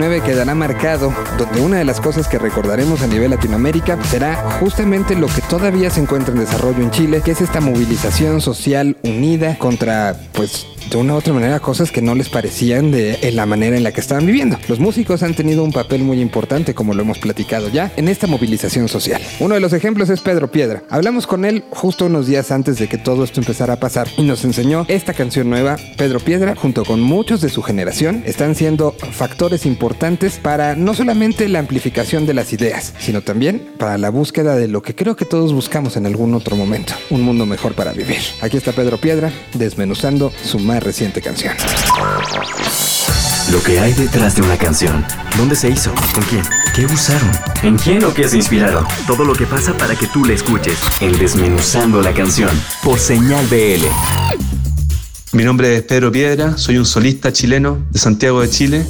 2019 0.01 0.23
quedará 0.23 0.55
marcado 0.55 1.13
donde 1.37 1.61
una 1.61 1.77
de 1.77 1.85
las 1.85 2.01
cosas 2.01 2.27
que 2.27 2.39
recordaremos 2.39 3.03
a 3.03 3.07
nivel 3.07 3.31
Latinoamérica 3.31 4.03
será 4.05 4.35
justamente 4.59 5.15
lo 5.15 5.27
que 5.27 5.43
todavía 5.43 5.91
se 5.91 6.01
encuentra 6.01 6.33
en 6.33 6.41
desarrollo 6.41 6.83
en 6.83 6.91
Chile, 6.91 7.21
que 7.23 7.33
es 7.33 7.41
esta 7.43 7.61
movilización 7.61 8.41
social 8.41 8.97
unida 9.03 9.59
contra, 9.59 10.17
pues, 10.33 10.67
de 10.89 10.97
una 10.97 11.15
u 11.15 11.17
otra 11.17 11.33
manera, 11.33 11.61
cosas 11.61 11.91
que 11.91 12.03
no 12.03 12.15
les 12.15 12.29
parecían 12.29 12.91
de 12.91 13.19
en 13.23 13.37
la 13.37 13.47
manera 13.47 13.77
en 13.77 13.83
la 13.83 13.93
que 13.93 14.01
estaban 14.01 14.27
viviendo. 14.27 14.59
Los 14.69 14.81
músicos 14.81 15.23
han 15.23 15.35
tenido 15.35 15.65
un 15.65 15.73
papel 15.73 16.03
muy 16.03 16.21
importante, 16.21 16.75
como 16.75 16.95
lo 16.95 17.03
hemos 17.03 17.19
platicado 17.19 17.69
ya, 17.69 17.93
en 17.97 18.09
esta 18.09 18.27
movilización 18.27 18.89
social. 18.89 19.21
Uno 19.41 19.55
de 19.55 19.61
los 19.61 19.73
ejemplos 19.73 20.11
es 20.11 20.21
Pedro 20.21 20.51
Piedra. 20.51 20.83
Hablamos 20.91 21.27
con 21.27 21.45
él 21.45 21.65
justo 21.71 22.07
unos 22.07 22.27
días 22.27 22.51
antes 22.51 22.79
de 22.79 22.89
que 22.89 22.99
todo 22.99 23.25
esto 23.25 23.41
empezara 23.41 23.75
a 23.75 23.81
pasar 23.81 24.09
y 24.17 24.23
nos 24.23 24.45
enseñó 24.45 24.85
esta 24.89 25.15
canción 25.15 25.51
nueva. 25.51 25.77
Pedro 25.97 26.21
Piedra, 26.21 26.55
junto 26.57 26.85
con 26.85 27.01
muchos 27.01 27.41
de 27.41 27.49
su 27.49 27.63
generación, 27.63 28.23
están 28.27 28.55
siendo 28.55 28.93
factores 29.13 29.67
importantes 29.67 30.39
para 30.39 30.77
no 30.77 30.95
solamente 30.95 31.49
la 31.49 31.59
amplificación 31.59 32.27
de 32.27 32.35
las 32.35 32.53
ideas, 32.53 32.95
sino 32.99 33.23
también 33.23 33.71
para 33.79 33.99
la 33.99 34.11
búsqueda 34.11 34.57
de 34.57 34.69
lo 34.69 34.83
que 34.83 34.95
creo 34.95 35.17
que 35.17 35.25
todos 35.25 35.53
buscamos 35.53 35.97
en 35.97 36.07
algún 36.07 36.35
otro 36.35 36.57
momento, 36.57 36.95
un 37.11 37.23
mundo 37.23 37.47
mejor 37.47 37.75
para 37.75 37.93
vivir. 37.93 38.19
Aquí 38.41 38.57
está 38.57 38.73
Pedro 38.73 38.99
Piedra 38.99 39.33
desmenuzando 39.55 40.33
su 40.45 40.59
más 40.71 40.83
reciente 40.85 41.21
canción. 41.21 41.53
Lo 43.51 43.61
que 43.61 43.81
hay 43.81 43.93
detrás 43.93 44.37
de 44.37 44.43
una 44.43 44.57
canción. 44.57 45.05
¿Dónde 45.37 45.57
se 45.57 45.69
hizo? 45.69 45.93
¿Con 46.15 46.23
quién? 46.25 46.45
¿Qué 46.77 46.87
usaron? 46.87 47.29
¿En 47.65 47.77
quién 47.77 48.05
o 48.05 48.15
qué 48.15 48.29
se 48.29 48.37
inspiraron? 48.37 48.87
Todo 49.05 49.25
lo 49.25 49.33
que 49.33 49.47
pasa 49.47 49.77
para 49.77 49.97
que 49.97 50.07
tú 50.07 50.25
la 50.25 50.35
escuches. 50.35 50.79
En 51.01 51.19
Desmenuzando 51.19 52.01
la 52.01 52.13
canción. 52.13 52.51
Por 52.85 53.01
Señal 53.01 53.45
BL. 53.49 53.85
Mi 55.33 55.43
nombre 55.43 55.75
es 55.75 55.83
Pedro 55.83 56.13
Piedra, 56.13 56.57
soy 56.57 56.79
un 56.79 56.87
solista 56.87 57.33
chileno 57.33 57.79
de 57.91 57.99
Santiago 57.99 58.41
de 58.41 58.49
Chile 58.49 58.87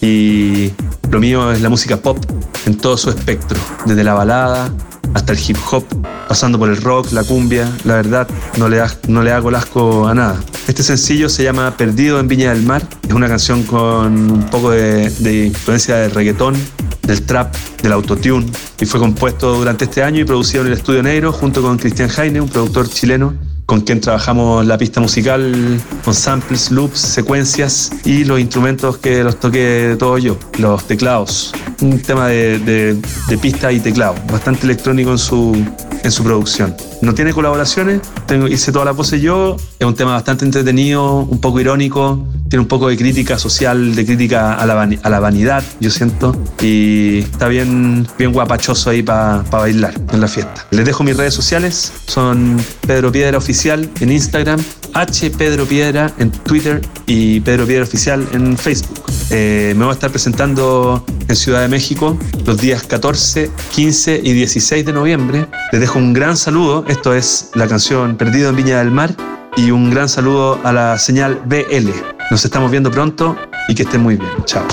y 0.00 0.70
lo 1.10 1.18
mío 1.18 1.50
es 1.50 1.62
la 1.62 1.68
música 1.68 1.96
pop 1.96 2.24
en 2.66 2.76
todo 2.76 2.96
su 2.96 3.10
espectro, 3.10 3.58
desde 3.86 4.04
la 4.04 4.14
balada 4.14 4.72
hasta 5.14 5.32
el 5.32 5.38
hip 5.38 5.56
hop, 5.70 5.84
pasando 6.28 6.58
por 6.58 6.68
el 6.68 6.76
rock, 6.76 7.12
la 7.12 7.24
cumbia, 7.24 7.70
la 7.84 7.94
verdad 7.94 8.28
no 8.58 8.68
le, 8.68 8.82
no 9.08 9.20
hago 9.20 9.50
asco 9.50 10.06
a 10.06 10.14
nada. 10.14 10.40
Este 10.68 10.82
sencillo 10.82 11.28
se 11.28 11.44
llama 11.44 11.76
Perdido 11.76 12.20
en 12.20 12.28
Viña 12.28 12.52
del 12.52 12.62
Mar, 12.62 12.82
es 13.08 13.14
una 13.14 13.28
canción 13.28 13.62
con 13.62 14.30
un 14.30 14.46
poco 14.50 14.70
de, 14.70 15.46
influencia 15.46 15.96
del 15.96 16.10
reggaetón, 16.10 16.54
del 17.02 17.22
trap, 17.22 17.54
del 17.82 17.92
autotune. 17.92 18.46
Y 18.80 18.86
fue 18.86 19.00
compuesto 19.00 19.54
durante 19.54 19.84
este 19.84 20.02
año 20.02 20.20
y 20.20 20.24
producido 20.24 20.62
en 20.62 20.68
el 20.68 20.72
Estudio 20.74 21.02
Negro 21.02 21.32
junto 21.32 21.62
con 21.62 21.78
Cristian 21.78 22.08
Jaime, 22.08 22.40
un 22.40 22.48
productor 22.48 22.88
chileno 22.88 23.53
con 23.66 23.80
quien 23.80 24.00
trabajamos 24.00 24.66
la 24.66 24.76
pista 24.76 25.00
musical 25.00 25.80
con 26.04 26.14
samples, 26.14 26.70
loops, 26.70 26.98
secuencias 26.98 27.90
y 28.04 28.24
los 28.24 28.38
instrumentos 28.38 28.98
que 28.98 29.24
los 29.24 29.40
toqué 29.40 29.96
todo 29.98 30.18
yo, 30.18 30.36
los 30.58 30.84
teclados. 30.86 31.52
Un 31.80 32.00
tema 32.00 32.28
de, 32.28 32.58
de- 32.58 33.38
pista 33.38 33.72
y 33.72 33.80
teclado, 33.80 34.14
bastante 34.30 34.64
electrónico 34.64 35.10
en 35.10 35.18
su, 35.18 35.56
en 36.02 36.10
su 36.12 36.22
producción. 36.22 36.74
No 37.02 37.14
tiene 37.14 37.32
colaboraciones, 37.32 38.00
tengo, 38.26 38.46
hice 38.46 38.70
toda 38.70 38.84
la 38.84 38.94
pose 38.94 39.20
yo, 39.20 39.56
es 39.78 39.86
un 39.86 39.94
tema 39.94 40.12
bastante 40.12 40.44
entretenido, 40.44 41.18
un 41.18 41.40
poco 41.40 41.60
irónico, 41.60 42.24
tiene 42.48 42.62
un 42.62 42.68
poco 42.68 42.88
de 42.88 42.96
crítica 42.96 43.38
social, 43.38 43.94
de 43.94 44.04
crítica 44.04 44.54
a 44.54 44.66
la, 44.66 44.82
a 44.82 45.10
la 45.10 45.20
vanidad, 45.20 45.62
yo 45.80 45.90
siento, 45.90 46.36
y 46.60 47.20
está 47.20 47.48
bien, 47.48 48.06
bien 48.18 48.32
guapachoso 48.32 48.90
ahí 48.90 49.02
para 49.02 49.42
bailar 49.50 49.94
en 50.12 50.20
la 50.20 50.28
fiesta. 50.28 50.66
Les 50.70 50.84
dejo 50.84 51.04
mis 51.04 51.16
redes 51.16 51.34
sociales, 51.34 51.92
son 52.06 52.56
Pedro 52.86 53.10
Piedra 53.10 53.38
Oficial 53.38 53.88
en 54.00 54.12
Instagram, 54.12 54.60
H 54.94 55.30
Pedro 55.30 55.66
Piedra 55.66 56.12
en 56.18 56.30
Twitter 56.30 56.80
y 57.06 57.40
Pedro 57.40 57.66
Piedra 57.66 57.84
Oficial 57.84 58.26
en 58.32 58.56
Facebook. 58.56 59.04
Eh, 59.30 59.74
me 59.76 59.84
voy 59.84 59.90
a 59.90 59.94
estar 59.94 60.10
presentando 60.10 61.04
en 61.28 61.36
Ciudad 61.36 61.62
de 61.62 61.68
México 61.68 62.16
los 62.46 62.58
días 62.58 62.82
14, 62.84 63.50
15 63.74 64.20
y 64.22 64.32
16 64.32 64.86
de 64.86 64.92
noviembre. 64.92 65.46
Les 65.72 65.80
dejo 65.80 65.98
un 65.98 66.12
gran 66.12 66.36
saludo. 66.36 66.84
Esto 66.86 67.14
es 67.14 67.50
la 67.54 67.66
canción 67.66 68.16
Perdido 68.16 68.50
en 68.50 68.56
Viña 68.56 68.78
del 68.78 68.90
Mar 68.90 69.14
y 69.56 69.70
un 69.70 69.90
gran 69.90 70.08
saludo 70.08 70.60
a 70.64 70.72
la 70.72 70.98
señal 70.98 71.40
BL. 71.46 72.13
Nos 72.30 72.44
estamos 72.44 72.70
viendo 72.70 72.90
pronto 72.90 73.36
y 73.68 73.74
que 73.74 73.82
estén 73.82 74.02
muy 74.02 74.16
bien. 74.16 74.30
Chao. 74.44 74.66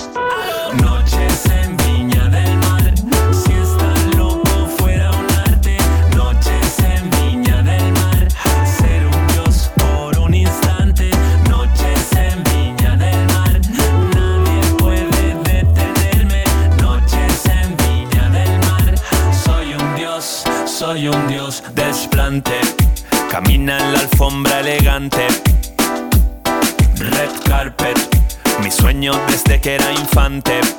Era 30.40 30.71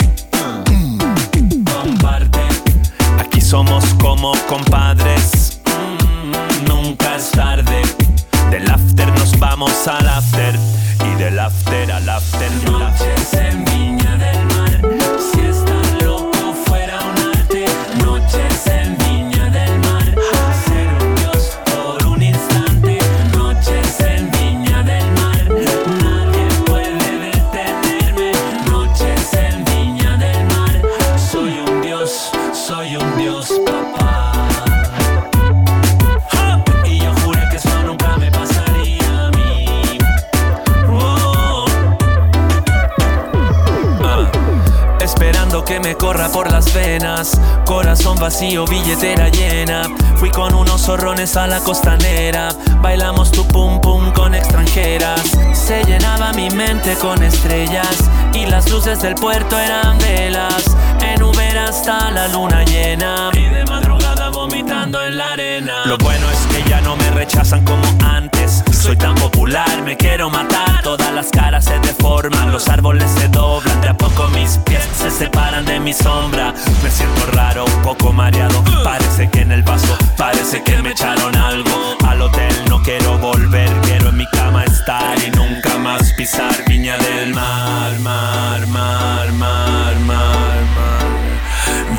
del 59.02 59.14
puerto 59.16 59.41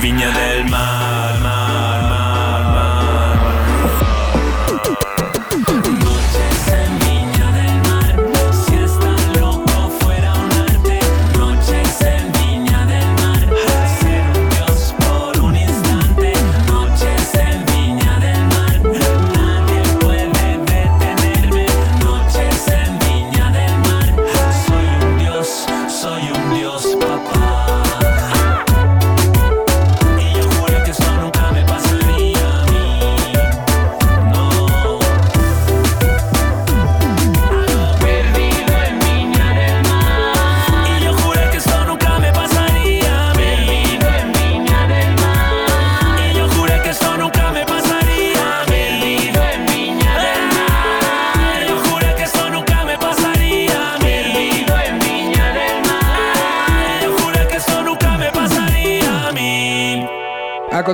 Viña 0.04 0.30
del 0.32 0.66
Mar, 0.70 1.23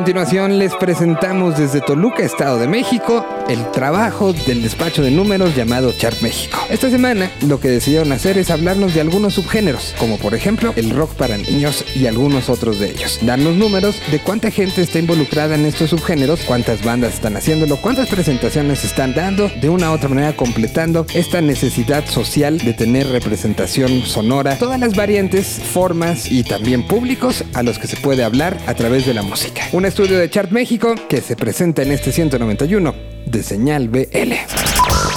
continuación 0.09 0.57
les 0.57 0.73
presentamos 0.73 1.55
desde 1.55 1.81
Toluca, 1.81 2.23
Estado 2.23 2.57
de 2.57 2.67
México, 2.67 3.23
el 3.47 3.69
trabajo 3.69 4.33
del 4.33 4.63
despacho 4.63 5.03
de 5.03 5.11
números 5.11 5.55
llamado 5.55 5.91
Chart 5.91 6.19
México. 6.23 6.57
Esta 6.67 6.89
semana 6.89 7.29
lo 7.47 7.59
que 7.59 7.69
decidieron 7.69 8.11
hacer 8.11 8.39
es 8.39 8.49
hablarnos 8.49 8.95
de 8.95 9.01
algunos 9.01 9.35
subgéneros, 9.35 9.93
como 9.99 10.17
por 10.17 10.33
ejemplo 10.33 10.73
el 10.77 10.89
rock 10.89 11.13
para 11.13 11.37
niños 11.37 11.85
y 11.95 12.07
algunos 12.07 12.49
otros 12.49 12.79
de 12.79 12.89
ellos. 12.89 13.19
Darnos 13.21 13.55
números 13.55 14.01
de 14.09 14.17
cuánta 14.17 14.49
gente 14.49 14.81
está 14.81 14.97
involucrada 14.97 15.53
en 15.53 15.67
estos 15.67 15.91
subgéneros, 15.91 16.39
cuántas 16.41 16.83
bandas 16.83 17.13
están 17.13 17.37
haciéndolo, 17.37 17.77
cuántas 17.77 18.09
presentaciones 18.09 18.83
están 18.83 19.13
dando, 19.13 19.47
de 19.61 19.69
una 19.69 19.91
u 19.91 19.93
otra 19.93 20.09
manera 20.09 20.35
completando 20.35 21.05
esta 21.13 21.39
necesidad 21.39 22.03
social 22.07 22.57
de 22.57 22.73
tener 22.73 23.05
representación 23.09 24.01
sonora, 24.07 24.57
todas 24.57 24.79
las 24.79 24.95
variantes, 24.95 25.61
formas 25.71 26.31
y 26.31 26.43
también 26.43 26.81
públicos 26.87 27.43
a 27.53 27.61
los 27.61 27.77
que 27.77 27.85
se 27.85 27.97
puede 27.97 28.23
hablar 28.23 28.57
a 28.65 28.73
través 28.73 29.05
de 29.05 29.13
la 29.13 29.21
música. 29.21 29.61
Un 29.71 29.85
estudio 30.01 30.19
de 30.19 30.29
Chart 30.29 30.49
México 30.51 30.95
que 31.09 31.19
se 31.19 31.35
presenta 31.35 31.81
en 31.81 31.91
este 31.91 32.13
191 32.13 32.95
de 33.25 33.43
señal 33.43 33.89
BL. 33.89 34.31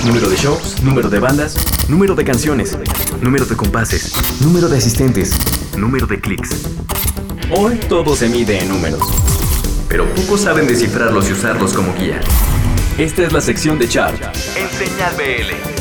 Número 0.04 0.28
de 0.28 0.34
shows, 0.34 0.82
número 0.82 1.08
de 1.08 1.20
bandas, 1.20 1.54
número 1.88 2.16
de 2.16 2.24
canciones, 2.24 2.76
número 3.20 3.44
de 3.44 3.54
compases, 3.54 4.12
número 4.40 4.68
de 4.68 4.78
asistentes, 4.78 5.38
número 5.76 6.08
de 6.08 6.20
clics. 6.20 6.66
Hoy 7.56 7.76
todo 7.88 8.16
se 8.16 8.28
mide 8.28 8.58
en 8.58 8.70
números, 8.70 9.04
pero 9.88 10.04
pocos 10.16 10.40
saben 10.40 10.66
descifrarlos 10.66 11.30
y 11.30 11.32
usarlos 11.34 11.74
como 11.74 11.94
guía. 11.94 12.20
Esta 12.98 13.22
es 13.22 13.32
la 13.32 13.40
sección 13.40 13.78
de 13.78 13.88
Chart 13.88 14.20
en 14.56 14.68
Señal 14.68 15.14
BL. 15.14 15.71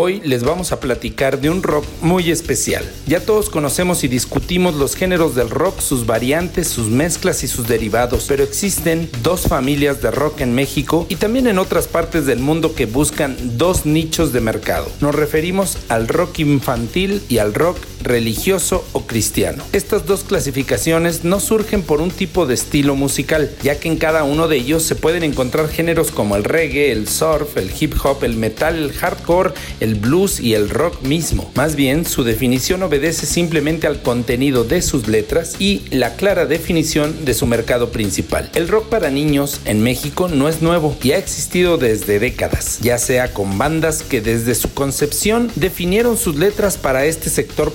Hoy 0.00 0.20
les 0.24 0.44
vamos 0.44 0.70
a 0.70 0.78
platicar 0.78 1.40
de 1.40 1.50
un 1.50 1.60
rock 1.60 1.84
muy 2.02 2.30
especial. 2.30 2.88
Ya 3.08 3.18
todos 3.18 3.50
conocemos 3.50 4.04
y 4.04 4.08
discutimos 4.08 4.76
los 4.76 4.94
géneros 4.94 5.34
del 5.34 5.50
rock, 5.50 5.80
sus 5.80 6.06
variantes, 6.06 6.68
sus 6.68 6.86
mezclas 6.86 7.42
y 7.42 7.48
sus 7.48 7.66
derivados, 7.66 8.26
pero 8.28 8.44
existen 8.44 9.10
dos 9.24 9.48
familias 9.48 10.00
de 10.00 10.12
rock 10.12 10.42
en 10.42 10.54
México 10.54 11.04
y 11.08 11.16
también 11.16 11.48
en 11.48 11.58
otras 11.58 11.88
partes 11.88 12.26
del 12.26 12.38
mundo 12.38 12.76
que 12.76 12.86
buscan 12.86 13.36
dos 13.58 13.86
nichos 13.86 14.32
de 14.32 14.40
mercado. 14.40 14.86
Nos 15.00 15.16
referimos 15.16 15.78
al 15.88 16.06
rock 16.06 16.38
infantil 16.38 17.20
y 17.28 17.38
al 17.38 17.52
rock 17.52 17.78
religioso 18.08 18.84
o 18.92 19.06
cristiano. 19.06 19.64
Estas 19.72 20.06
dos 20.06 20.24
clasificaciones 20.24 21.24
no 21.24 21.40
surgen 21.40 21.82
por 21.82 22.00
un 22.00 22.10
tipo 22.10 22.46
de 22.46 22.54
estilo 22.54 22.96
musical, 22.96 23.50
ya 23.62 23.78
que 23.78 23.88
en 23.88 23.96
cada 23.96 24.24
uno 24.24 24.48
de 24.48 24.56
ellos 24.56 24.82
se 24.82 24.96
pueden 24.96 25.22
encontrar 25.22 25.68
géneros 25.68 26.10
como 26.10 26.36
el 26.36 26.44
reggae, 26.44 26.90
el 26.92 27.08
surf, 27.08 27.56
el 27.56 27.70
hip 27.78 27.94
hop, 28.02 28.24
el 28.24 28.36
metal, 28.36 28.76
el 28.76 28.92
hardcore, 28.92 29.52
el 29.80 29.94
blues 29.94 30.40
y 30.40 30.54
el 30.54 30.70
rock 30.70 31.02
mismo. 31.02 31.50
Más 31.54 31.76
bien, 31.76 32.04
su 32.04 32.24
definición 32.24 32.82
obedece 32.82 33.26
simplemente 33.26 33.86
al 33.86 34.02
contenido 34.02 34.64
de 34.64 34.82
sus 34.82 35.08
letras 35.08 35.56
y 35.58 35.82
la 35.90 36.16
clara 36.16 36.46
definición 36.46 37.24
de 37.24 37.34
su 37.34 37.46
mercado 37.46 37.90
principal. 37.90 38.50
El 38.54 38.68
rock 38.68 38.88
para 38.88 39.10
niños 39.10 39.60
en 39.64 39.82
México 39.82 40.28
no 40.28 40.48
es 40.48 40.62
nuevo 40.62 40.96
y 41.02 41.12
ha 41.12 41.18
existido 41.18 41.78
desde 41.78 42.18
décadas, 42.18 42.78
ya 42.80 42.98
sea 42.98 43.32
con 43.32 43.58
bandas 43.58 44.02
que 44.02 44.20
desde 44.20 44.54
su 44.54 44.72
concepción 44.72 45.50
definieron 45.54 46.16
sus 46.16 46.36
letras 46.36 46.76
para 46.76 47.04
este 47.04 47.30
sector 47.30 47.72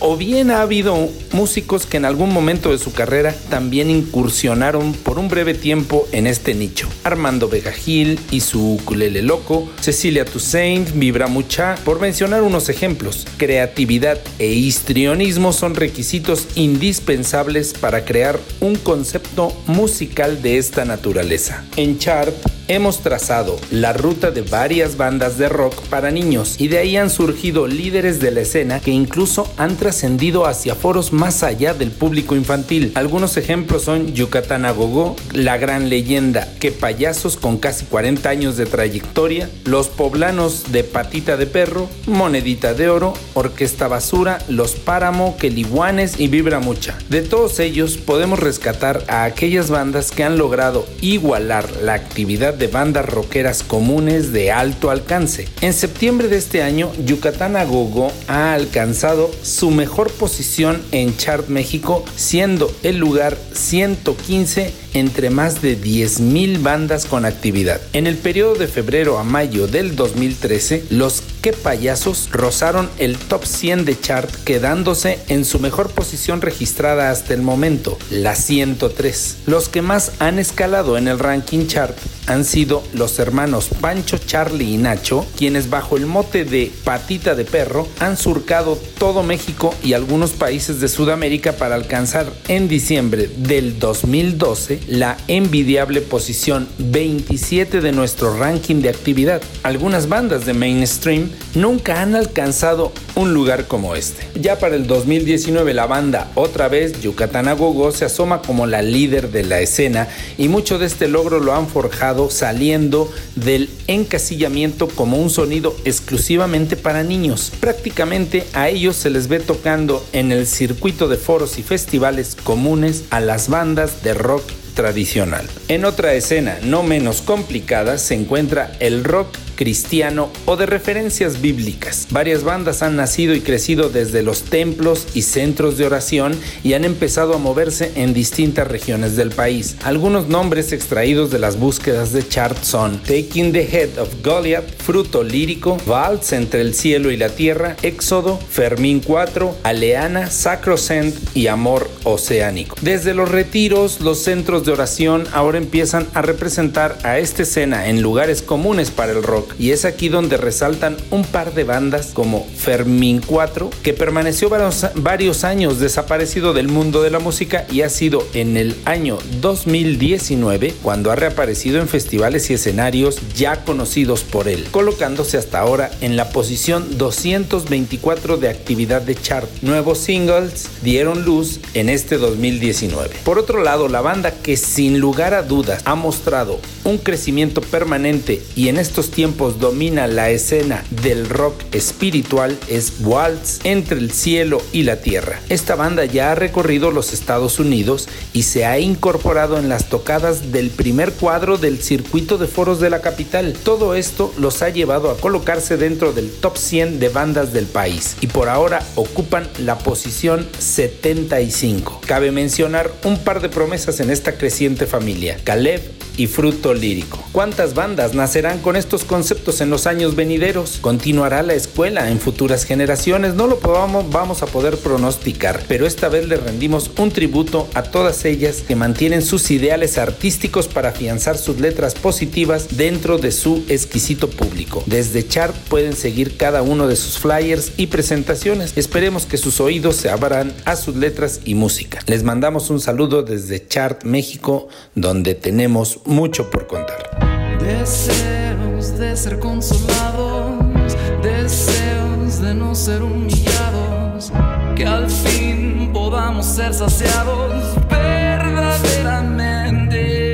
o 0.00 0.16
bien 0.16 0.50
ha 0.50 0.60
habido 0.60 1.08
músicos 1.32 1.86
que 1.86 1.96
en 1.96 2.04
algún 2.04 2.32
momento 2.32 2.72
de 2.72 2.78
su 2.78 2.92
carrera 2.92 3.34
también 3.48 3.88
incursionaron 3.88 4.92
por 4.92 5.18
un 5.18 5.28
breve 5.28 5.54
tiempo 5.54 6.06
en 6.12 6.26
este 6.26 6.54
nicho. 6.54 6.88
Armando 7.04 7.48
Vega 7.48 7.72
Gil 7.72 8.18
y 8.30 8.40
su 8.40 8.74
ukulele 8.74 9.22
loco, 9.22 9.68
Cecilia 9.80 10.24
Toussaint, 10.24 10.90
Vibra 10.94 11.28
Mucha, 11.28 11.76
por 11.84 12.00
mencionar 12.00 12.42
unos 12.42 12.68
ejemplos. 12.68 13.26
Creatividad 13.36 14.18
e 14.38 14.48
histrionismo 14.48 15.52
son 15.52 15.74
requisitos 15.74 16.48
indispensables 16.56 17.72
para 17.72 18.04
crear 18.04 18.38
un 18.60 18.76
concepto 18.76 19.56
musical 19.66 20.42
de 20.42 20.58
esta 20.58 20.84
naturaleza. 20.84 21.64
En 21.76 21.98
Chart 21.98 22.34
hemos 22.70 23.00
trazado 23.00 23.58
la 23.72 23.92
ruta 23.92 24.30
de 24.30 24.42
varias 24.42 24.96
bandas 24.96 25.38
de 25.38 25.48
rock 25.48 25.74
para 25.88 26.12
niños 26.12 26.54
y 26.56 26.68
de 26.68 26.78
ahí 26.78 26.96
han 26.96 27.10
surgido 27.10 27.66
líderes 27.66 28.20
de 28.20 28.30
la 28.30 28.42
escena 28.42 28.78
que 28.78 28.92
incluso 28.92 29.52
han 29.56 29.76
trascendido 29.76 30.46
hacia 30.46 30.76
foros 30.76 31.12
más 31.12 31.42
allá 31.42 31.74
del 31.74 31.90
público 31.90 32.36
infantil. 32.36 32.92
Algunos 32.94 33.36
ejemplos 33.36 33.82
son 33.82 34.14
Yucatán 34.14 34.64
a 34.64 34.70
Gogo, 34.70 35.16
La 35.32 35.58
Gran 35.58 35.88
Leyenda, 35.88 36.46
Que 36.60 36.70
Payasos 36.70 37.36
con 37.36 37.58
casi 37.58 37.86
40 37.86 38.30
años 38.30 38.56
de 38.56 38.66
trayectoria, 38.66 39.50
Los 39.64 39.88
Poblanos 39.88 40.70
de 40.70 40.84
Patita 40.84 41.36
de 41.36 41.48
Perro, 41.48 41.88
Monedita 42.06 42.74
de 42.74 42.88
Oro, 42.88 43.14
Orquesta 43.34 43.88
Basura, 43.88 44.38
Los 44.48 44.76
Páramo, 44.76 45.36
Queliguanes 45.38 46.20
y 46.20 46.28
Vibra 46.28 46.60
Mucha. 46.60 46.96
De 47.08 47.22
todos 47.22 47.58
ellos 47.58 47.96
podemos 47.96 48.38
rescatar 48.38 49.02
a 49.08 49.24
aquellas 49.24 49.70
bandas 49.70 50.12
que 50.12 50.22
han 50.22 50.38
logrado 50.38 50.86
igualar 51.00 51.68
la 51.82 51.94
actividad 51.94 52.59
de 52.60 52.68
bandas 52.68 53.06
rockeras 53.06 53.64
comunes 53.64 54.32
de 54.32 54.52
alto 54.52 54.90
alcance. 54.90 55.48
En 55.62 55.72
septiembre 55.72 56.28
de 56.28 56.36
este 56.36 56.62
año, 56.62 56.92
Yucatán 57.04 57.56
a 57.56 57.64
Gogo 57.64 58.12
ha 58.28 58.52
alcanzado 58.52 59.30
su 59.42 59.72
mejor 59.72 60.12
posición 60.12 60.80
en 60.92 61.16
Chart 61.16 61.48
México, 61.48 62.04
siendo 62.14 62.72
el 62.84 62.98
lugar 62.98 63.36
115 63.52 64.72
entre 64.94 65.30
más 65.30 65.62
de 65.62 65.80
10.000 65.80 66.62
bandas 66.62 67.06
con 67.06 67.24
actividad. 67.24 67.80
En 67.92 68.06
el 68.06 68.16
periodo 68.16 68.54
de 68.54 68.68
febrero 68.68 69.18
a 69.18 69.24
mayo 69.24 69.66
del 69.66 69.96
2013, 69.96 70.84
los 70.90 71.22
Que 71.42 71.54
Payasos 71.54 72.28
rozaron 72.32 72.90
el 72.98 73.16
top 73.16 73.46
100 73.46 73.86
de 73.86 73.98
chart, 73.98 74.30
quedándose 74.44 75.18
en 75.28 75.46
su 75.46 75.58
mejor 75.58 75.90
posición 75.90 76.42
registrada 76.42 77.10
hasta 77.10 77.32
el 77.32 77.40
momento, 77.40 77.98
la 78.10 78.34
103. 78.34 79.38
Los 79.46 79.70
que 79.70 79.80
más 79.80 80.12
han 80.18 80.38
escalado 80.38 80.98
en 80.98 81.08
el 81.08 81.18
ranking 81.18 81.66
chart 81.66 81.96
han 82.26 82.44
sido 82.44 82.82
los 82.92 83.18
hermanos 83.18 83.70
Pancho, 83.80 84.18
Charlie 84.18 84.74
y 84.74 84.76
Nacho, 84.76 85.26
quienes 85.36 85.70
bajo 85.70 85.96
el 85.96 86.06
mote 86.06 86.44
de 86.44 86.70
Patita 86.84 87.34
de 87.34 87.44
Perro 87.44 87.88
han 87.98 88.16
surcado 88.16 88.78
todo 88.98 89.22
México 89.22 89.74
y 89.82 89.94
algunos 89.94 90.32
países 90.32 90.80
de 90.80 90.88
Sudamérica 90.88 91.52
para 91.52 91.74
alcanzar 91.74 92.30
en 92.48 92.68
diciembre 92.68 93.30
del 93.36 93.78
2012 93.78 94.80
la 94.88 95.16
envidiable 95.26 96.02
posición 96.02 96.68
27 96.78 97.80
de 97.80 97.92
nuestro 97.92 98.36
ranking 98.36 98.76
de 98.76 98.90
actividad. 98.90 99.42
Algunas 99.62 100.08
bandas 100.08 100.46
de 100.46 100.52
mainstream 100.52 101.29
nunca 101.54 102.02
han 102.02 102.14
alcanzado 102.14 102.92
un 103.14 103.34
lugar 103.34 103.66
como 103.66 103.94
este. 103.94 104.26
Ya 104.40 104.58
para 104.58 104.76
el 104.76 104.86
2019 104.86 105.74
la 105.74 105.86
banda 105.86 106.30
otra 106.34 106.68
vez 106.68 107.00
Yucatán 107.00 107.48
a 107.48 107.52
Gogo 107.52 107.92
se 107.92 108.04
asoma 108.04 108.42
como 108.42 108.66
la 108.66 108.82
líder 108.82 109.30
de 109.30 109.44
la 109.44 109.60
escena 109.60 110.08
y 110.38 110.48
mucho 110.48 110.78
de 110.78 110.86
este 110.86 111.08
logro 111.08 111.40
lo 111.40 111.54
han 111.54 111.68
forjado 111.68 112.30
saliendo 112.30 113.12
del 113.36 113.70
encasillamiento 113.86 114.88
como 114.88 115.18
un 115.18 115.30
sonido 115.30 115.76
exclusivamente 115.84 116.76
para 116.76 117.02
niños. 117.02 117.52
Prácticamente 117.60 118.46
a 118.52 118.68
ellos 118.68 118.96
se 118.96 119.10
les 119.10 119.28
ve 119.28 119.40
tocando 119.40 120.04
en 120.12 120.32
el 120.32 120.46
circuito 120.46 121.08
de 121.08 121.16
foros 121.16 121.58
y 121.58 121.62
festivales 121.62 122.36
comunes 122.42 123.04
a 123.10 123.20
las 123.20 123.48
bandas 123.48 124.02
de 124.02 124.14
rock 124.14 124.42
tradicional. 124.74 125.46
En 125.68 125.84
otra 125.84 126.14
escena 126.14 126.58
no 126.62 126.82
menos 126.82 127.22
complicada 127.22 127.98
se 127.98 128.14
encuentra 128.14 128.72
el 128.80 129.04
rock 129.04 129.36
cristiano 129.60 130.30
o 130.46 130.56
de 130.56 130.64
referencias 130.64 131.42
bíblicas. 131.42 132.06
Varias 132.10 132.44
bandas 132.44 132.82
han 132.82 132.96
nacido 132.96 133.34
y 133.34 133.42
crecido 133.42 133.90
desde 133.90 134.22
los 134.22 134.44
templos 134.44 135.06
y 135.12 135.20
centros 135.20 135.76
de 135.76 135.84
oración 135.84 136.34
y 136.64 136.72
han 136.72 136.86
empezado 136.86 137.34
a 137.34 137.38
moverse 137.38 137.92
en 137.94 138.14
distintas 138.14 138.66
regiones 138.66 139.16
del 139.16 139.28
país. 139.28 139.76
Algunos 139.84 140.28
nombres 140.28 140.72
extraídos 140.72 141.30
de 141.30 141.40
las 141.40 141.58
búsquedas 141.58 142.14
de 142.14 142.26
chart 142.26 142.56
son 142.62 143.02
Taking 143.02 143.52
the 143.52 143.68
Head 143.70 143.98
of 143.98 144.08
Goliath, 144.24 144.64
Fruto 144.78 145.22
Lírico, 145.22 145.76
Valse 145.86 146.36
entre 146.36 146.62
el 146.62 146.72
cielo 146.72 147.10
y 147.10 147.18
la 147.18 147.28
tierra, 147.28 147.76
Éxodo, 147.82 148.38
Fermín 148.38 149.02
4, 149.04 149.58
Aleana, 149.62 150.30
Sacrosent 150.30 151.14
y 151.36 151.48
Amor 151.48 151.90
Oceánico. 152.04 152.76
Desde 152.80 153.12
los 153.12 153.28
retiros, 153.28 154.00
los 154.00 154.22
centros 154.22 154.64
de 154.64 154.72
oración 154.72 155.26
ahora 155.34 155.58
empiezan 155.58 156.06
a 156.14 156.22
representar 156.22 156.96
a 157.02 157.18
esta 157.18 157.42
escena 157.42 157.88
en 157.88 158.00
lugares 158.00 158.40
comunes 158.40 158.90
para 158.90 159.12
el 159.12 159.22
rock 159.22 159.49
y 159.58 159.70
es 159.72 159.84
aquí 159.84 160.08
donde 160.08 160.36
resaltan 160.36 160.96
un 161.10 161.24
par 161.24 161.54
de 161.54 161.64
bandas 161.64 162.10
como 162.12 162.46
Fermín 162.56 163.20
4 163.24 163.70
que 163.82 163.92
permaneció 163.92 164.48
varios, 164.48 164.86
varios 164.94 165.44
años 165.44 165.80
desaparecido 165.80 166.52
del 166.52 166.68
mundo 166.68 167.02
de 167.02 167.10
la 167.10 167.18
música 167.18 167.66
y 167.70 167.82
ha 167.82 167.90
sido 167.90 168.26
en 168.34 168.56
el 168.56 168.76
año 168.84 169.18
2019 169.40 170.74
cuando 170.82 171.10
ha 171.10 171.16
reaparecido 171.16 171.80
en 171.80 171.88
festivales 171.88 172.50
y 172.50 172.54
escenarios 172.54 173.18
ya 173.34 173.64
conocidos 173.64 174.22
por 174.22 174.48
él, 174.48 174.64
colocándose 174.70 175.36
hasta 175.36 175.60
ahora 175.60 175.90
en 176.00 176.16
la 176.16 176.30
posición 176.30 176.98
224 176.98 178.36
de 178.36 178.48
actividad 178.48 179.02
de 179.02 179.14
chart. 179.14 179.48
Nuevos 179.62 179.98
singles 179.98 180.68
dieron 180.82 181.24
luz 181.24 181.60
en 181.74 181.88
este 181.88 182.18
2019. 182.18 183.16
Por 183.24 183.38
otro 183.38 183.62
lado, 183.62 183.88
la 183.88 184.00
banda 184.00 184.32
que 184.32 184.56
sin 184.56 185.00
lugar 185.00 185.34
a 185.34 185.42
dudas 185.42 185.82
ha 185.84 185.94
mostrado 185.94 186.60
un 186.84 186.98
crecimiento 186.98 187.60
permanente 187.60 188.42
y 188.56 188.68
en 188.68 188.78
estos 188.78 189.10
tiempos 189.10 189.39
domina 189.48 190.06
la 190.06 190.28
escena 190.28 190.84
del 191.02 191.28
rock 191.28 191.62
espiritual 191.72 192.58
es 192.68 192.92
Waltz 193.00 193.60
entre 193.64 193.98
el 193.98 194.12
cielo 194.12 194.60
y 194.72 194.82
la 194.82 195.00
tierra. 195.00 195.40
Esta 195.48 195.76
banda 195.76 196.04
ya 196.04 196.32
ha 196.32 196.34
recorrido 196.34 196.90
los 196.90 197.14
Estados 197.14 197.58
Unidos 197.58 198.08
y 198.34 198.42
se 198.42 198.66
ha 198.66 198.78
incorporado 198.78 199.58
en 199.58 199.70
las 199.70 199.88
tocadas 199.88 200.52
del 200.52 200.68
primer 200.68 201.12
cuadro 201.12 201.56
del 201.56 201.82
circuito 201.82 202.36
de 202.36 202.48
foros 202.48 202.80
de 202.80 202.90
la 202.90 203.00
capital. 203.00 203.54
Todo 203.64 203.94
esto 203.94 204.32
los 204.38 204.60
ha 204.60 204.68
llevado 204.68 205.10
a 205.10 205.16
colocarse 205.16 205.78
dentro 205.78 206.12
del 206.12 206.30
top 206.30 206.58
100 206.58 207.00
de 207.00 207.08
bandas 207.08 207.54
del 207.54 207.64
país 207.64 208.16
y 208.20 208.26
por 208.26 208.50
ahora 208.50 208.82
ocupan 208.94 209.48
la 209.58 209.78
posición 209.78 210.46
75. 210.58 212.02
Cabe 212.06 212.30
mencionar 212.30 212.92
un 213.04 213.18
par 213.18 213.40
de 213.40 213.48
promesas 213.48 214.00
en 214.00 214.10
esta 214.10 214.36
creciente 214.36 214.86
familia, 214.86 215.38
Caleb 215.44 215.80
y 216.16 216.26
Fruto 216.26 216.74
Lírico. 216.74 217.18
¿Cuántas 217.32 217.72
bandas 217.72 218.12
nacerán 218.12 218.58
con 218.58 218.76
estos 218.76 219.04
conceptos 219.04 219.29
en 219.30 219.70
los 219.70 219.86
años 219.86 220.16
venideros? 220.16 220.78
¿Continuará 220.80 221.42
la 221.42 221.54
escuela 221.54 222.10
en 222.10 222.18
futuras 222.18 222.64
generaciones? 222.64 223.34
No 223.34 223.46
lo 223.46 223.60
podamos, 223.60 224.10
vamos 224.10 224.42
a 224.42 224.46
poder 224.46 224.76
pronosticar, 224.76 225.62
pero 225.68 225.86
esta 225.86 226.08
vez 226.08 226.26
le 226.26 226.36
rendimos 226.36 226.90
un 226.98 227.12
tributo 227.12 227.68
a 227.74 227.84
todas 227.84 228.24
ellas 228.24 228.62
que 228.66 228.74
mantienen 228.74 229.22
sus 229.22 229.50
ideales 229.52 229.98
artísticos 229.98 230.66
para 230.66 230.88
afianzar 230.88 231.38
sus 231.38 231.60
letras 231.60 231.94
positivas 231.94 232.76
dentro 232.76 233.18
de 233.18 233.30
su 233.30 233.64
exquisito 233.68 234.28
público. 234.28 234.82
Desde 234.86 235.26
Chart 235.26 235.54
pueden 235.68 235.94
seguir 235.94 236.36
cada 236.36 236.62
uno 236.62 236.88
de 236.88 236.96
sus 236.96 237.18
flyers 237.18 237.72
y 237.76 237.86
presentaciones. 237.86 238.72
Esperemos 238.76 239.26
que 239.26 239.36
sus 239.36 239.60
oídos 239.60 239.94
se 239.96 240.10
abran 240.10 240.52
a 240.64 240.74
sus 240.74 240.96
letras 240.96 241.40
y 241.44 241.54
música. 241.54 242.00
Les 242.06 242.24
mandamos 242.24 242.68
un 242.68 242.80
saludo 242.80 243.22
desde 243.22 243.64
Chart 243.66 244.02
México, 244.02 244.68
donde 244.96 245.36
tenemos 245.36 246.00
mucho 246.04 246.50
por 246.50 246.66
contar. 246.66 247.39
Deseos 247.60 248.98
de 248.98 249.16
ser 249.16 249.38
consolados, 249.38 250.96
deseos 251.22 252.40
de 252.40 252.54
no 252.54 252.74
ser 252.74 253.02
humillados, 253.02 254.32
que 254.74 254.86
al 254.86 255.10
fin 255.10 255.90
podamos 255.92 256.46
ser 256.46 256.72
saciados 256.72 257.74
verdaderamente. 257.88 260.30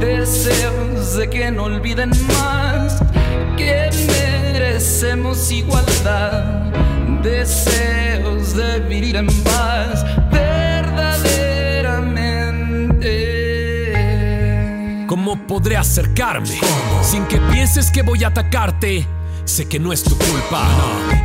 Deseos 0.00 1.16
de 1.16 1.28
que 1.28 1.50
no 1.50 1.64
olviden 1.64 2.12
más 2.28 3.02
que 3.56 3.90
merecemos 4.06 5.50
igualdad, 5.50 6.44
deseos 7.22 8.54
de 8.54 8.80
vivir 8.80 9.16
en 9.16 9.26
paz, 9.42 10.04
¿Cómo 15.28 15.46
podré 15.46 15.76
acercarme 15.76 16.58
sin 17.02 17.26
que 17.26 17.36
pienses 17.52 17.90
que 17.90 18.00
voy 18.00 18.24
a 18.24 18.28
atacarte? 18.28 19.06
Sé 19.44 19.68
que 19.68 19.78
no 19.78 19.92
es 19.92 20.02
tu 20.02 20.16
culpa. 20.16 20.66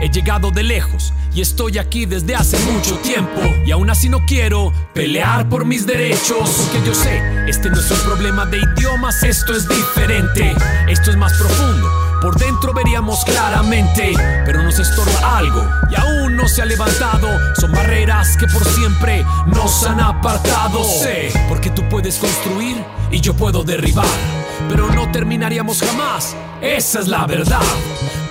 He 0.02 0.10
llegado 0.10 0.52
de 0.52 0.62
lejos 0.62 1.14
y 1.34 1.40
estoy 1.40 1.78
aquí 1.78 2.06
desde 2.06 2.36
hace 2.36 2.60
mucho 2.70 2.98
tiempo. 2.98 3.40
Y 3.66 3.72
aún 3.72 3.90
así 3.90 4.10
no 4.10 4.20
quiero 4.26 4.74
pelear 4.94 5.48
por 5.48 5.64
mis 5.64 5.86
derechos. 5.86 6.68
Porque 6.70 6.86
yo 6.86 6.94
sé, 6.94 7.22
este 7.48 7.70
no 7.70 7.80
es 7.80 7.90
un 7.92 8.00
problema 8.00 8.46
de 8.46 8.58
idiomas, 8.58 9.24
esto 9.24 9.56
es 9.56 9.70
diferente. 9.70 10.54
Esto 10.90 11.10
es 11.10 11.16
más 11.16 11.32
profundo. 11.36 12.13
Por 12.24 12.40
dentro 12.40 12.74
veríamos 12.74 13.26
claramente, 13.26 14.14
pero 14.46 14.64
nos 14.64 14.80
estorba 14.80 15.38
algo 15.40 15.62
y 15.92 15.96
aún 16.00 16.38
no 16.38 16.48
se 16.48 16.62
ha 16.62 16.66
levantado. 16.66 17.28
Son 17.60 17.70
barreras 17.74 18.38
que 18.38 18.48
por 18.48 18.64
siempre 18.64 19.26
nos 19.48 19.86
han 19.86 20.00
apartado. 20.00 20.86
Sé, 20.86 21.34
porque 21.50 21.70
tú 21.70 21.84
puedes 21.90 22.16
construir 22.20 22.82
y 23.12 23.20
yo 23.20 23.34
puedo 23.34 23.66
derribar, 23.66 24.06
pero 24.70 24.90
no 24.90 25.12
terminaríamos 25.12 25.82
jamás. 25.82 26.34
Esa 26.62 27.02
es 27.02 27.10
la 27.10 27.28
verdad. 27.28 27.60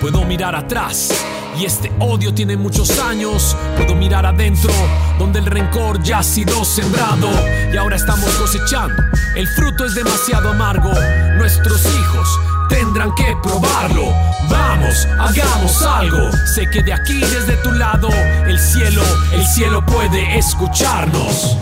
Puedo 0.01 0.23
mirar 0.23 0.55
atrás 0.55 1.11
y 1.59 1.65
este 1.65 1.91
odio 1.99 2.33
tiene 2.33 2.57
muchos 2.57 2.97
años. 2.97 3.55
Puedo 3.77 3.93
mirar 3.93 4.25
adentro, 4.25 4.73
donde 5.19 5.37
el 5.37 5.45
rencor 5.45 6.01
ya 6.01 6.17
ha 6.17 6.23
sido 6.23 6.65
sembrado. 6.65 7.29
Y 7.71 7.77
ahora 7.77 7.97
estamos 7.97 8.31
cosechando. 8.37 9.03
El 9.35 9.47
fruto 9.49 9.85
es 9.85 9.93
demasiado 9.93 10.49
amargo. 10.49 10.91
Nuestros 11.37 11.85
hijos 11.85 12.39
tendrán 12.69 13.13
que 13.15 13.35
probarlo. 13.41 14.05
Vamos, 14.49 15.07
hagamos 15.19 15.81
algo. 15.81 16.31
Sé 16.53 16.69
que 16.69 16.83
de 16.83 16.93
aquí, 16.93 17.19
desde 17.19 17.55
tu 17.57 17.71
lado, 17.71 18.09
el 18.45 18.59
cielo, 18.59 19.01
el 19.33 19.45
cielo 19.45 19.85
puede 19.85 20.37
escucharnos. 20.37 21.57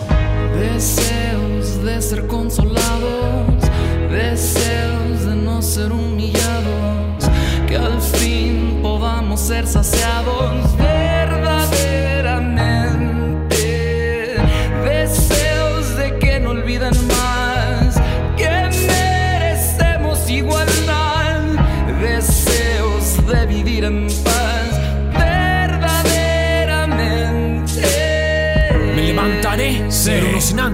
Deseos 0.59 1.83
de 1.83 2.01
ser 2.01 2.27
consolados, 2.27 3.63
deseos 4.09 5.25
de 5.25 5.35
no 5.35 5.61
ser 5.61 5.91
humillados, 5.91 7.29
que 7.67 7.77
al 7.77 8.01
fin 8.01 8.79
podamos 8.81 9.39
ser 9.39 9.67
saciados 9.67 10.71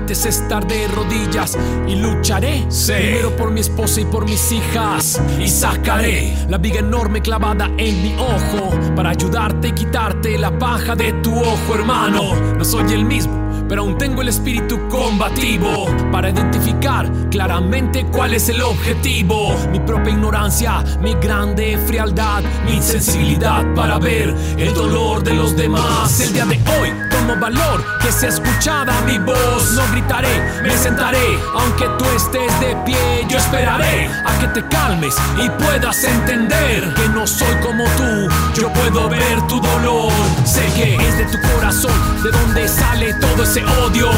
antes 0.08 0.26
estar 0.26 0.66
de 0.66 0.88
rodillas 0.88 1.58
y 1.86 1.96
lucharé 1.96 2.66
primero 2.88 3.36
por 3.36 3.52
mi 3.52 3.60
esposa 3.60 4.00
y 4.00 4.06
por 4.06 4.24
mis 4.24 4.54
hijas 4.54 5.22
y 5.38 5.50
sacaré 5.50 6.34
la 6.48 6.58
viga 6.58 6.80
enorme 6.80 7.22
clavada 7.22 7.70
en 7.78 8.02
mi 8.02 8.16
ojo 8.18 8.72
para 8.96 9.10
ayudarte 9.10 9.68
y 9.68 9.72
quitarte 9.74 10.38
la 10.38 10.58
paja 10.58 10.96
de 10.96 11.12
tu 11.22 11.38
ojo, 11.38 11.76
hermano. 11.76 12.36
No 12.58 12.64
soy 12.64 12.94
el 12.94 13.04
mismo. 13.04 13.47
Pero 13.68 13.82
aún 13.82 13.98
tengo 13.98 14.22
el 14.22 14.30
espíritu 14.30 14.88
combativo 14.88 15.88
para 16.12 16.30
identificar 16.30 17.12
claramente 17.30 18.06
cuál 18.06 18.34
es 18.34 18.48
el 18.50 18.62
objetivo. 18.62 19.56
Mi 19.72 19.80
propia 19.80 20.14
ignorancia, 20.14 20.84
mi 21.02 21.14
grande 21.16 21.78
frialdad, 21.86 22.44
mi 22.66 22.76
insensibilidad 22.76 23.66
para 23.76 24.00
ver 24.00 24.34
el 24.58 24.74
dolor 24.74 25.24
de 25.24 25.34
los 25.34 25.56
demás. 25.56 26.20
El 26.22 26.34
día 26.34 26.46
de 26.46 26.56
hoy 26.56 26.94
tomo 27.12 27.36
valor 27.40 27.84
que 28.02 28.12
sea 28.12 28.30
escuchada 28.30 28.94
mi 29.02 29.18
voz. 29.20 29.74
No 29.74 29.84
gritaré, 29.92 30.62
me 30.64 30.78
sentaré, 30.78 31.38
aunque 31.54 31.86
tú 31.98 32.06
estés 32.16 32.60
de 32.60 32.76
pie. 32.86 33.26
Yo 33.30 33.38
esperaré 33.38 34.10
a 34.26 34.40
que 34.40 34.48
te 34.48 34.68
calmes 34.70 35.16
y 35.44 35.50
puedas 35.50 36.04
entender 36.04 36.94
que 36.94 37.10
no 37.10 37.28
soy 37.28 37.54
como 37.62 37.84
tú. 37.84 38.62
Yo 38.62 38.72
puedo 38.72 39.10
ver 39.10 39.42
tu 39.48 39.60
dolor. 39.60 40.12
Sé 40.46 40.66
que 40.76 40.96
es 40.96 41.18
de 41.18 41.26
tu 41.26 41.38
corazón, 41.54 42.24
de 42.24 42.32
donde 42.32 42.68
sale 42.68 43.14
todo 43.16 43.44
ese 43.44 43.57
odio 43.64 44.10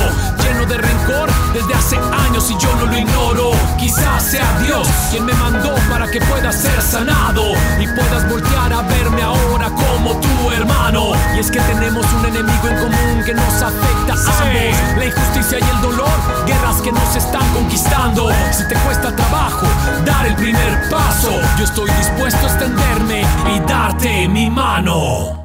lleno 0.43 0.65
de 0.65 0.77
rencor 0.77 1.29
desde 1.53 1.73
hace 1.73 1.97
años 1.97 2.49
y 2.49 2.57
yo 2.57 2.73
no 2.75 2.85
lo 2.85 2.97
ignoro. 2.97 3.51
Quizás 3.77 4.23
sea 4.23 4.59
Dios 4.65 4.87
quien 5.11 5.25
me 5.25 5.33
mandó 5.33 5.73
para 5.89 6.09
que 6.09 6.19
pueda 6.21 6.51
ser 6.51 6.81
sanado 6.81 7.53
y 7.79 7.87
puedas 7.87 8.29
voltear 8.29 8.73
a 8.73 8.81
verme 8.83 9.21
ahora 9.21 9.69
como 9.69 10.19
tu 10.19 10.51
hermano. 10.51 11.11
Y 11.35 11.39
es 11.39 11.51
que 11.51 11.59
tenemos 11.59 12.05
un 12.13 12.25
enemigo 12.25 12.67
en 12.67 12.75
común 12.79 13.23
que 13.25 13.33
nos 13.33 13.61
afecta 13.61 14.13
a 14.13 14.41
ambos: 14.43 14.97
la 14.97 15.05
injusticia 15.05 15.59
y 15.59 15.75
el 15.75 15.81
dolor, 15.81 16.45
guerras 16.45 16.81
que 16.81 16.91
nos 16.91 17.15
están 17.15 17.47
conquistando. 17.53 18.29
Si 18.51 18.67
te 18.67 18.75
cuesta 18.75 19.15
trabajo 19.15 19.65
dar 20.05 20.25
el 20.25 20.35
primer 20.35 20.89
paso, 20.89 21.31
yo 21.57 21.65
estoy 21.65 21.89
dispuesto 21.91 22.45
a 22.45 22.49
extenderme 22.49 23.21
y 23.55 23.59
darte 23.67 24.27
mi 24.27 24.49
mano. 24.49 25.43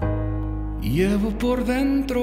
Llevo 0.80 1.30
por 1.30 1.64
dentro 1.64 2.22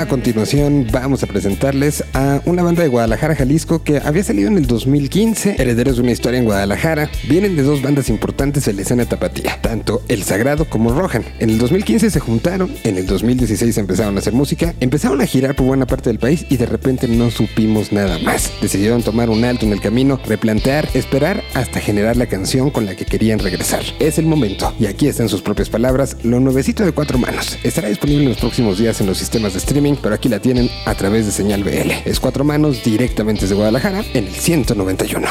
A 0.00 0.06
continuación 0.06 0.86
vamos 0.90 1.22
a 1.22 1.26
presentarles 1.26 2.02
a 2.14 2.40
una 2.46 2.62
banda 2.62 2.82
de 2.82 2.88
Guadalajara, 2.88 3.36
Jalisco 3.36 3.82
que 3.82 3.98
había 3.98 4.24
salido 4.24 4.48
en 4.48 4.56
el 4.56 4.66
2015, 4.66 5.56
herederos 5.58 5.96
de 5.96 6.02
una 6.02 6.12
historia 6.12 6.38
en 6.38 6.46
Guadalajara. 6.46 7.10
Vienen 7.28 7.54
de 7.54 7.62
dos 7.62 7.82
bandas 7.82 8.08
importantes 8.08 8.66
en 8.66 8.76
la 8.76 8.82
escena 8.82 9.04
tapatía, 9.04 9.60
tanto 9.60 10.00
El 10.08 10.22
Sagrado 10.22 10.64
como 10.64 10.94
Rohan. 10.94 11.22
En 11.38 11.50
el 11.50 11.58
2015 11.58 12.08
se 12.08 12.18
juntaron, 12.18 12.74
en 12.82 12.96
el 12.96 13.04
2016 13.04 13.76
empezaron 13.76 14.16
a 14.16 14.20
hacer 14.20 14.32
música, 14.32 14.74
empezaron 14.80 15.20
a 15.20 15.26
girar 15.26 15.54
por 15.54 15.66
buena 15.66 15.86
parte 15.86 16.08
del 16.08 16.18
país 16.18 16.46
y 16.48 16.56
de 16.56 16.64
repente 16.64 17.06
no 17.06 17.30
supimos 17.30 17.92
nada 17.92 18.18
más. 18.20 18.50
Decidieron 18.62 19.02
tomar 19.02 19.28
un 19.28 19.44
alto 19.44 19.66
en 19.66 19.72
el 19.74 19.82
camino, 19.82 20.18
replantear, 20.26 20.88
esperar 20.94 21.44
hasta 21.52 21.78
generar 21.78 22.16
la 22.16 22.24
canción 22.24 22.70
con 22.70 22.86
la 22.86 22.96
que 22.96 23.04
querían 23.04 23.38
regresar. 23.38 23.82
Es 23.98 24.16
el 24.16 24.24
momento 24.24 24.72
y 24.80 24.86
aquí 24.86 25.08
están 25.08 25.28
sus 25.28 25.42
propias 25.42 25.68
palabras, 25.68 26.16
lo 26.22 26.40
nuevecito 26.40 26.86
de 26.86 26.92
cuatro 26.92 27.18
manos. 27.18 27.58
Estará 27.62 27.88
disponible 27.88 28.22
en 28.22 28.30
los 28.30 28.38
próximos 28.38 28.78
días 28.78 28.98
en 29.02 29.06
los 29.06 29.18
sistemas 29.18 29.52
de 29.52 29.58
streaming 29.58 29.89
pero 30.00 30.14
aquí 30.14 30.28
la 30.28 30.40
tienen 30.40 30.70
a 30.86 30.94
través 30.94 31.26
de 31.26 31.32
señal 31.32 31.64
BL. 31.64 31.90
Es 32.04 32.20
cuatro 32.20 32.44
manos 32.44 32.82
directamente 32.84 33.42
desde 33.42 33.54
Guadalajara 33.54 34.04
en 34.14 34.26
el 34.26 34.34
191. 34.34 35.28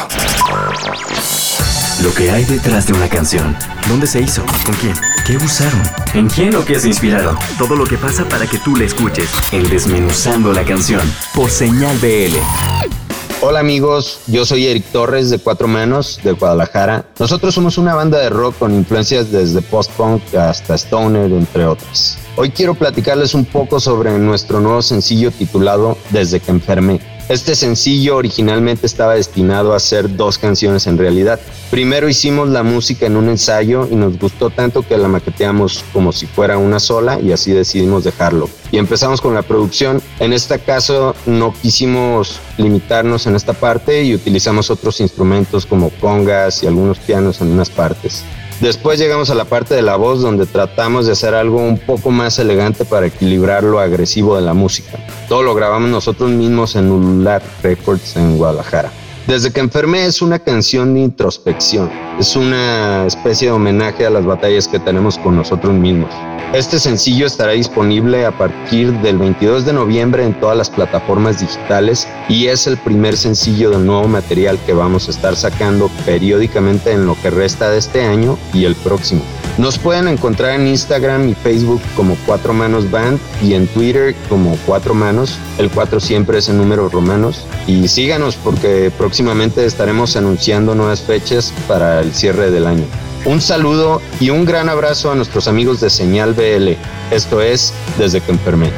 Lo 2.04 2.14
que 2.14 2.32
hay 2.32 2.46
detrás 2.46 2.88
de 2.88 2.94
una 2.94 3.10
canción. 3.10 3.56
¿Dónde 3.88 4.08
se 4.08 4.22
hizo? 4.22 4.46
¿Con 4.66 4.76
quién? 4.76 4.94
¿Qué 5.26 5.38
usaron? 5.38 5.82
¿En 6.14 6.28
quién 6.30 6.56
o 6.56 6.64
qué 6.64 6.80
se 6.80 6.88
inspiraron? 6.88 7.38
Todo 7.58 7.76
lo 7.76 7.86
que 7.86 7.98
pasa 7.98 8.28
para 8.28 8.48
que 8.48 8.58
tú 8.60 8.76
la 8.76 8.86
escuches. 8.86 9.30
En 9.52 9.70
Desmenuzando 9.70 10.54
la 10.54 10.64
canción. 10.64 11.02
Por 11.36 11.50
señal 11.50 11.98
BL. 12.00 13.09
Hola 13.42 13.62
amigos, 13.62 14.20
yo 14.28 14.44
soy 14.44 14.68
Eric 14.68 14.84
Torres 14.92 15.30
de 15.30 15.40
Cuatro 15.40 15.70
Manos 15.70 16.20
de 16.26 16.34
Guadalajara. 16.34 17.06
Nosotros 17.20 17.56
somos 17.56 17.78
una 17.78 17.96
banda 17.96 18.20
de 18.20 18.30
rock 18.30 18.58
con 18.60 18.76
influencias 18.76 19.32
desde 19.32 19.62
post-punk 19.62 20.36
hasta 20.36 20.76
stoner, 20.76 21.32
entre 21.32 21.66
otras. 21.66 22.18
Hoy 22.36 22.50
quiero 22.50 22.76
platicarles 22.76 23.34
un 23.34 23.46
poco 23.46 23.80
sobre 23.80 24.12
nuestro 24.20 24.60
nuevo 24.60 24.82
sencillo 24.82 25.32
titulado 25.32 25.98
Desde 26.10 26.42
que 26.42 26.52
enfermé. 26.52 27.00
Este 27.30 27.54
sencillo 27.54 28.16
originalmente 28.16 28.88
estaba 28.88 29.14
destinado 29.14 29.76
a 29.76 29.80
ser 29.80 30.18
dos 30.18 30.40
canciones 30.40 30.88
en 30.88 30.98
realidad. 30.98 31.40
Primero 31.70 32.10
hicimos 32.10 32.50
la 32.50 32.64
música 32.64 33.06
en 33.06 33.18
un 33.18 33.30
ensayo 33.30 33.88
y 33.88 33.96
nos 33.96 34.18
gustó 34.18 34.50
tanto 34.50 34.82
que 34.82 34.98
la 34.98 35.08
maqueteamos 35.08 35.86
como 35.94 36.12
si 36.12 36.26
fuera 36.26 36.58
una 36.58 36.80
sola 36.80 37.20
y 37.20 37.32
así 37.32 37.52
decidimos 37.52 38.04
dejarlo. 38.04 38.50
Y 38.72 38.80
empezamos 38.80 39.22
con 39.22 39.36
la 39.36 39.44
producción. 39.44 40.02
En 40.20 40.34
este 40.34 40.58
caso 40.58 41.16
no 41.28 41.54
quisimos 41.54 42.40
limitarnos 42.58 43.28
en 43.28 43.36
esta 43.36 43.54
parte 43.54 44.04
y 44.04 44.16
utilizamos 44.16 44.72
otros 44.72 45.00
instrumentos 45.00 45.68
como 45.68 45.92
congas 45.92 46.64
y 46.64 46.68
algunos 46.68 46.98
pianos 46.98 47.42
en 47.42 47.52
unas 47.52 47.70
partes. 47.70 48.24
Después 48.62 49.00
llegamos 49.00 49.30
a 49.30 49.36
la 49.36 49.46
parte 49.46 49.74
de 49.74 49.82
la 49.82 49.96
voz 49.96 50.22
donde 50.22 50.46
tratamos 50.46 51.06
de 51.06 51.14
hacer 51.14 51.34
algo 51.34 51.60
un 51.60 51.78
poco 51.78 52.12
más 52.12 52.40
elegante 52.40 52.84
para 52.84 53.06
equilibrar 53.06 53.64
lo 53.64 53.80
agresivo 53.80 54.36
de 54.36 54.42
la 54.42 54.54
música. 54.54 55.00
Todo 55.30 55.44
lo 55.44 55.56
grabamos 55.56 55.90
nosotros 55.90 56.30
mismos 56.30 56.76
en 56.76 56.92
Ulular 56.92 57.42
Records 57.64 58.18
en 58.18 58.38
Guadalajara. 58.38 58.92
Desde 59.30 59.52
que 59.52 59.60
enfermé 59.60 60.08
es 60.08 60.24
una 60.24 60.40
canción 60.40 60.96
de 60.96 61.02
introspección, 61.02 61.88
es 62.20 62.36
una 62.36 63.06
especie 63.06 63.50
de 63.50 63.52
homenaje 63.52 64.04
a 64.04 64.10
las 64.10 64.26
batallas 64.26 64.68
que 64.68 64.80
tenemos 64.80 65.20
con 65.20 65.36
nosotros 65.36 65.72
mismos. 65.72 66.10
Este 66.52 66.80
sencillo 66.80 67.28
estará 67.28 67.52
disponible 67.52 68.26
a 68.26 68.36
partir 68.36 68.92
del 69.02 69.20
22 69.20 69.68
de 69.68 69.74
noviembre 69.74 70.24
en 70.26 70.34
todas 70.40 70.58
las 70.58 70.72
plataformas 70.72 71.42
digitales 71.42 72.08
y 72.28 72.48
es 72.48 72.66
el 72.66 72.80
primer 72.80 73.16
sencillo 73.16 73.70
del 73.70 73.86
nuevo 73.86 74.08
material 74.08 74.58
que 74.66 74.74
vamos 74.74 75.08
a 75.08 75.12
estar 75.12 75.36
sacando 75.36 75.92
periódicamente 76.08 76.92
en 76.92 77.06
lo 77.06 77.16
que 77.22 77.30
resta 77.30 77.70
de 77.70 77.78
este 77.78 78.02
año 78.02 78.36
y 78.52 78.66
el 78.66 78.74
próximo. 78.74 79.22
Nos 79.60 79.78
pueden 79.78 80.08
encontrar 80.08 80.58
en 80.58 80.68
Instagram 80.68 81.28
y 81.28 81.34
Facebook 81.34 81.82
como 81.98 82.16
Cuatro 82.26 82.54
Manos 82.54 82.90
Band 82.90 83.20
y 83.44 83.56
en 83.56 83.68
Twitter 83.68 84.16
como 84.30 84.58
Cuatro 84.66 84.94
Manos. 84.94 85.38
El 85.58 85.70
4 85.70 86.00
siempre 86.00 86.38
es 86.38 86.48
en 86.48 86.58
números 86.58 86.94
romanos. 86.94 87.46
Y 87.68 87.90
síganos 87.90 88.38
porque 88.38 88.90
próximamente 88.98 89.66
estaremos 89.66 90.16
anunciando 90.16 90.76
nuevas 90.76 91.02
fechas 91.02 91.54
para 91.68 92.00
el 92.00 92.14
cierre 92.14 92.52
del 92.52 92.68
año. 92.68 92.86
Un 93.26 93.42
saludo 93.42 94.02
y 94.22 94.30
un 94.30 94.46
gran 94.46 94.70
abrazo 94.70 95.12
a 95.12 95.16
nuestros 95.16 95.50
amigos 95.50 95.82
de 95.82 95.90
Señal 95.90 96.34
BL. 96.34 96.78
Esto 97.12 97.42
es 97.42 97.74
Desde 97.98 98.22
que 98.22 98.32
enfermé. 98.32 98.72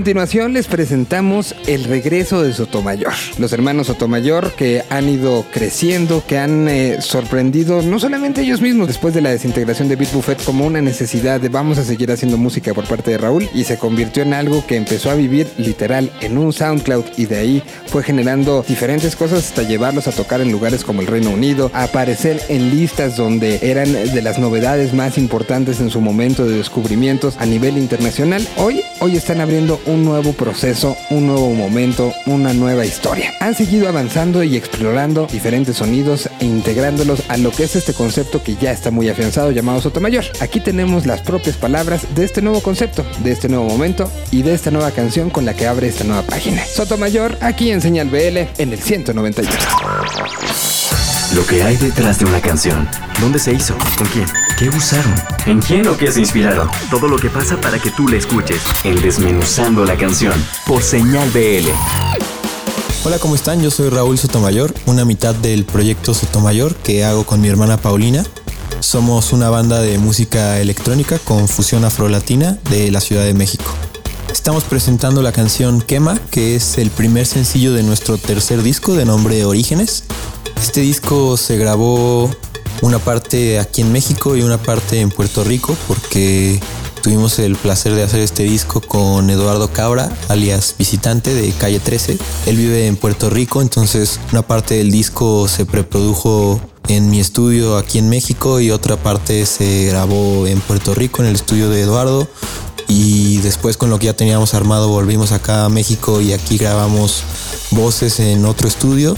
Continuación 0.00 0.54
les 0.54 0.66
presentamos 0.66 1.54
el 1.66 1.84
regreso 1.84 2.42
de 2.42 2.54
Sotomayor. 2.54 3.12
Los 3.36 3.52
hermanos 3.52 3.88
Sotomayor 3.88 4.54
que 4.54 4.82
han 4.88 5.10
ido 5.10 5.44
creciendo, 5.52 6.24
que 6.26 6.38
han 6.38 6.68
eh, 6.70 7.02
sorprendido 7.02 7.82
no 7.82 7.98
solamente 7.98 8.40
ellos 8.40 8.62
mismos 8.62 8.88
después 8.88 9.12
de 9.12 9.20
la 9.20 9.28
desintegración 9.28 9.88
de 9.88 9.96
Beat 9.96 10.14
Buffet 10.14 10.42
como 10.42 10.64
una 10.64 10.80
necesidad 10.80 11.38
de 11.38 11.50
vamos 11.50 11.76
a 11.76 11.84
seguir 11.84 12.10
haciendo 12.10 12.38
música 12.38 12.72
por 12.72 12.86
parte 12.86 13.10
de 13.10 13.18
Raúl 13.18 13.46
y 13.52 13.64
se 13.64 13.76
convirtió 13.76 14.22
en 14.22 14.32
algo 14.32 14.66
que 14.66 14.76
empezó 14.76 15.10
a 15.10 15.16
vivir 15.16 15.52
literal 15.58 16.10
en 16.22 16.38
un 16.38 16.54
SoundCloud 16.54 17.04
y 17.18 17.26
de 17.26 17.36
ahí 17.36 17.62
fue 17.84 18.02
generando 18.02 18.64
diferentes 18.66 19.14
cosas 19.14 19.50
hasta 19.50 19.64
llevarlos 19.64 20.08
a 20.08 20.12
tocar 20.12 20.40
en 20.40 20.50
lugares 20.50 20.82
como 20.82 21.02
el 21.02 21.08
Reino 21.08 21.28
Unido, 21.28 21.70
a 21.74 21.82
aparecer 21.82 22.40
en 22.48 22.70
listas 22.70 23.18
donde 23.18 23.58
eran 23.70 23.92
de 23.92 24.22
las 24.22 24.38
novedades 24.38 24.94
más 24.94 25.18
importantes 25.18 25.78
en 25.78 25.90
su 25.90 26.00
momento 26.00 26.46
de 26.46 26.56
descubrimientos 26.56 27.36
a 27.36 27.44
nivel 27.44 27.76
internacional. 27.76 28.48
Hoy, 28.56 28.80
hoy 29.00 29.16
están 29.16 29.42
abriendo 29.42 29.78
un 29.90 30.04
nuevo 30.04 30.32
proceso, 30.32 30.96
un 31.10 31.26
nuevo 31.26 31.52
momento, 31.52 32.12
una 32.26 32.52
nueva 32.52 32.86
historia. 32.86 33.34
Han 33.40 33.54
seguido 33.54 33.88
avanzando 33.88 34.42
y 34.42 34.56
explorando 34.56 35.26
diferentes 35.26 35.76
sonidos 35.76 36.28
e 36.38 36.44
integrándolos 36.44 37.22
a 37.28 37.36
lo 37.36 37.50
que 37.50 37.64
es 37.64 37.76
este 37.76 37.92
concepto 37.92 38.42
que 38.42 38.56
ya 38.56 38.72
está 38.72 38.90
muy 38.90 39.08
afianzado 39.08 39.50
llamado 39.50 39.80
Sotomayor. 39.80 40.24
Aquí 40.40 40.60
tenemos 40.60 41.06
las 41.06 41.20
propias 41.20 41.56
palabras 41.56 42.14
de 42.14 42.24
este 42.24 42.42
nuevo 42.42 42.60
concepto, 42.60 43.04
de 43.22 43.32
este 43.32 43.48
nuevo 43.48 43.64
momento 43.64 44.10
y 44.30 44.42
de 44.42 44.54
esta 44.54 44.70
nueva 44.70 44.90
canción 44.92 45.30
con 45.30 45.44
la 45.44 45.54
que 45.54 45.66
abre 45.66 45.88
esta 45.88 46.04
nueva 46.04 46.22
página. 46.22 46.64
Sotomayor 46.64 47.36
aquí 47.40 47.70
en 47.70 47.80
Señal 47.80 48.08
BL 48.08 48.38
en 48.58 48.72
el 48.72 48.78
191. 48.78 49.50
Lo 51.34 51.46
que 51.46 51.62
hay 51.62 51.76
detrás 51.76 52.18
de 52.18 52.24
una 52.24 52.40
canción. 52.40 52.88
¿Dónde 53.20 53.38
se 53.38 53.52
hizo? 53.52 53.76
¿Con 53.96 54.08
quién? 54.08 54.26
¿Qué 54.58 54.68
usaron? 54.68 55.14
¿En 55.46 55.60
quién 55.60 55.86
o 55.86 55.96
qué 55.96 56.10
se 56.10 56.18
inspiraron? 56.18 56.68
Todo 56.90 57.06
lo 57.06 57.18
que 57.18 57.30
pasa 57.30 57.60
para 57.60 57.78
que 57.78 57.90
tú 57.90 58.08
la 58.08 58.16
escuches. 58.16 58.60
En 58.82 59.00
Desmenuzando 59.00 59.84
la 59.84 59.96
canción. 59.96 60.34
Por 60.66 60.82
Señal 60.82 61.30
BL. 61.30 61.68
Hola, 63.04 63.20
¿cómo 63.20 63.36
están? 63.36 63.62
Yo 63.62 63.70
soy 63.70 63.90
Raúl 63.90 64.18
Sotomayor, 64.18 64.74
una 64.86 65.04
mitad 65.04 65.32
del 65.36 65.64
proyecto 65.64 66.14
Sotomayor 66.14 66.74
que 66.74 67.04
hago 67.04 67.24
con 67.24 67.40
mi 67.40 67.46
hermana 67.46 67.76
Paulina. 67.76 68.24
Somos 68.80 69.32
una 69.32 69.50
banda 69.50 69.80
de 69.80 69.98
música 69.98 70.58
electrónica 70.58 71.20
con 71.20 71.46
fusión 71.46 71.84
afrolatina 71.84 72.58
de 72.70 72.90
la 72.90 73.00
Ciudad 73.00 73.24
de 73.24 73.34
México. 73.34 73.72
Estamos 74.32 74.64
presentando 74.64 75.22
la 75.22 75.30
canción 75.30 75.80
Quema, 75.80 76.18
que 76.32 76.56
es 76.56 76.76
el 76.78 76.90
primer 76.90 77.26
sencillo 77.26 77.72
de 77.72 77.84
nuestro 77.84 78.18
tercer 78.18 78.64
disco 78.64 78.94
de 78.94 79.04
nombre 79.04 79.44
Orígenes. 79.44 80.04
Este 80.60 80.82
disco 80.82 81.38
se 81.38 81.56
grabó 81.56 82.30
una 82.82 82.98
parte 82.98 83.58
aquí 83.58 83.80
en 83.80 83.92
México 83.92 84.36
y 84.36 84.42
una 84.42 84.58
parte 84.58 85.00
en 85.00 85.10
Puerto 85.10 85.42
Rico 85.42 85.74
porque 85.88 86.60
tuvimos 87.02 87.38
el 87.38 87.56
placer 87.56 87.94
de 87.94 88.02
hacer 88.02 88.20
este 88.20 88.42
disco 88.42 88.82
con 88.82 89.30
Eduardo 89.30 89.72
Cabra, 89.72 90.12
alias 90.28 90.74
visitante 90.78 91.34
de 91.34 91.50
Calle 91.52 91.80
13. 91.80 92.18
Él 92.46 92.56
vive 92.56 92.86
en 92.86 92.96
Puerto 92.96 93.30
Rico, 93.30 93.62
entonces 93.62 94.20
una 94.32 94.42
parte 94.42 94.74
del 94.74 94.90
disco 94.90 95.48
se 95.48 95.64
preprodujo 95.64 96.60
en 96.88 97.08
mi 97.08 97.20
estudio 97.20 97.78
aquí 97.78 97.98
en 97.98 98.10
México 98.10 98.60
y 98.60 98.70
otra 98.70 98.98
parte 98.98 99.46
se 99.46 99.86
grabó 99.86 100.46
en 100.46 100.60
Puerto 100.60 100.94
Rico 100.94 101.22
en 101.22 101.28
el 101.28 101.36
estudio 101.36 101.70
de 101.70 101.80
Eduardo 101.80 102.28
y 102.90 103.38
después 103.38 103.76
con 103.76 103.88
lo 103.88 104.00
que 104.00 104.06
ya 104.06 104.14
teníamos 104.14 104.52
armado 104.52 104.88
volvimos 104.88 105.30
acá 105.30 105.64
a 105.64 105.68
México 105.68 106.20
y 106.20 106.32
aquí 106.32 106.58
grabamos 106.58 107.22
voces 107.70 108.18
en 108.18 108.44
otro 108.44 108.66
estudio. 108.66 109.16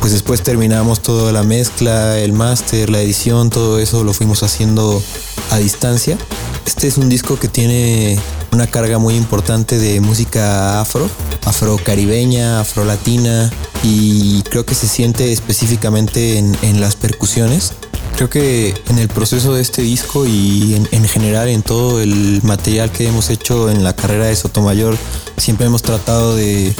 Pues 0.00 0.12
después 0.12 0.42
terminamos 0.42 1.00
toda 1.00 1.32
la 1.32 1.42
mezcla, 1.42 2.18
el 2.18 2.34
máster, 2.34 2.90
la 2.90 3.00
edición, 3.00 3.48
todo 3.48 3.78
eso 3.78 4.04
lo 4.04 4.12
fuimos 4.12 4.42
haciendo 4.42 5.02
a 5.50 5.56
distancia. 5.56 6.18
Este 6.66 6.86
es 6.86 6.98
un 6.98 7.08
disco 7.08 7.38
que 7.38 7.48
tiene 7.48 8.20
una 8.52 8.66
carga 8.66 8.98
muy 8.98 9.16
importante 9.16 9.78
de 9.78 10.02
música 10.02 10.80
afro, 10.82 11.08
afro-caribeña, 11.46 12.60
afro-latina 12.60 13.50
y 13.82 14.42
creo 14.42 14.66
que 14.66 14.74
se 14.74 14.86
siente 14.86 15.32
específicamente 15.32 16.36
en, 16.36 16.56
en 16.60 16.82
las 16.82 16.94
percusiones. 16.94 17.72
Creo 18.18 18.30
que 18.30 18.74
en 18.88 18.98
el 18.98 19.06
proceso 19.06 19.54
de 19.54 19.62
este 19.62 19.80
disco 19.82 20.26
y 20.26 20.74
en, 20.74 20.88
en, 20.90 21.06
general 21.06 21.46
en 21.46 21.62
todo 21.62 22.02
el 22.02 22.40
material 22.42 22.90
que 22.90 23.06
hemos 23.06 23.30
hecho 23.30 23.70
en 23.70 23.84
la 23.84 23.94
carrera 23.94 24.24
de 24.24 24.34
Sotomayor, 24.34 24.98
siempre 25.36 25.66
hemos 25.68 25.82
tratado 25.82 26.34
de 26.34 26.74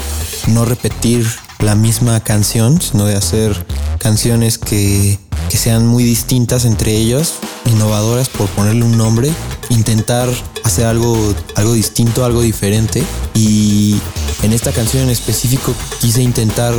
no 0.49 0.64
repetir 0.64 1.24
la 1.61 1.76
misma 1.76 2.18
canción, 2.24 2.82
sino 2.82 3.05
de 3.05 3.14
hacer 3.14 3.55
canciones 4.01 4.59
que, 4.59 5.16
que 5.49 5.57
sean 5.57 5.86
muy 5.86 6.03
distintas 6.03 6.64
entre 6.64 6.97
ellas, 6.97 7.34
innovadoras 7.66 8.28
por 8.28 8.49
ponerle 8.49 8.82
un 8.82 8.99
nombre, 8.99 9.30
intentar 9.68 10.28
hacer 10.64 10.86
algo, 10.86 11.16
algo 11.55 11.72
distinto, 11.72 12.24
algo 12.24 12.43
diferente. 12.43 13.05
Y 13.36 13.97
en 14.43 14.53
esta 14.53 14.72
canción 14.72 15.05
en 15.05 15.11
específico 15.11 15.72
quise 16.01 16.20
intentar 16.20 16.74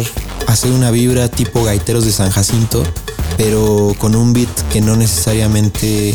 hacer 0.47 0.71
una 0.73 0.91
vibra 0.91 1.29
tipo 1.29 1.63
gaiteros 1.63 2.03
de 2.03 2.11
San 2.11 2.29
Jacinto, 2.29 2.83
pero 3.39 3.95
con 3.97 4.17
un 4.17 4.33
beat 4.33 4.49
que 4.69 4.81
no 4.81 4.97
necesariamente 4.97 6.13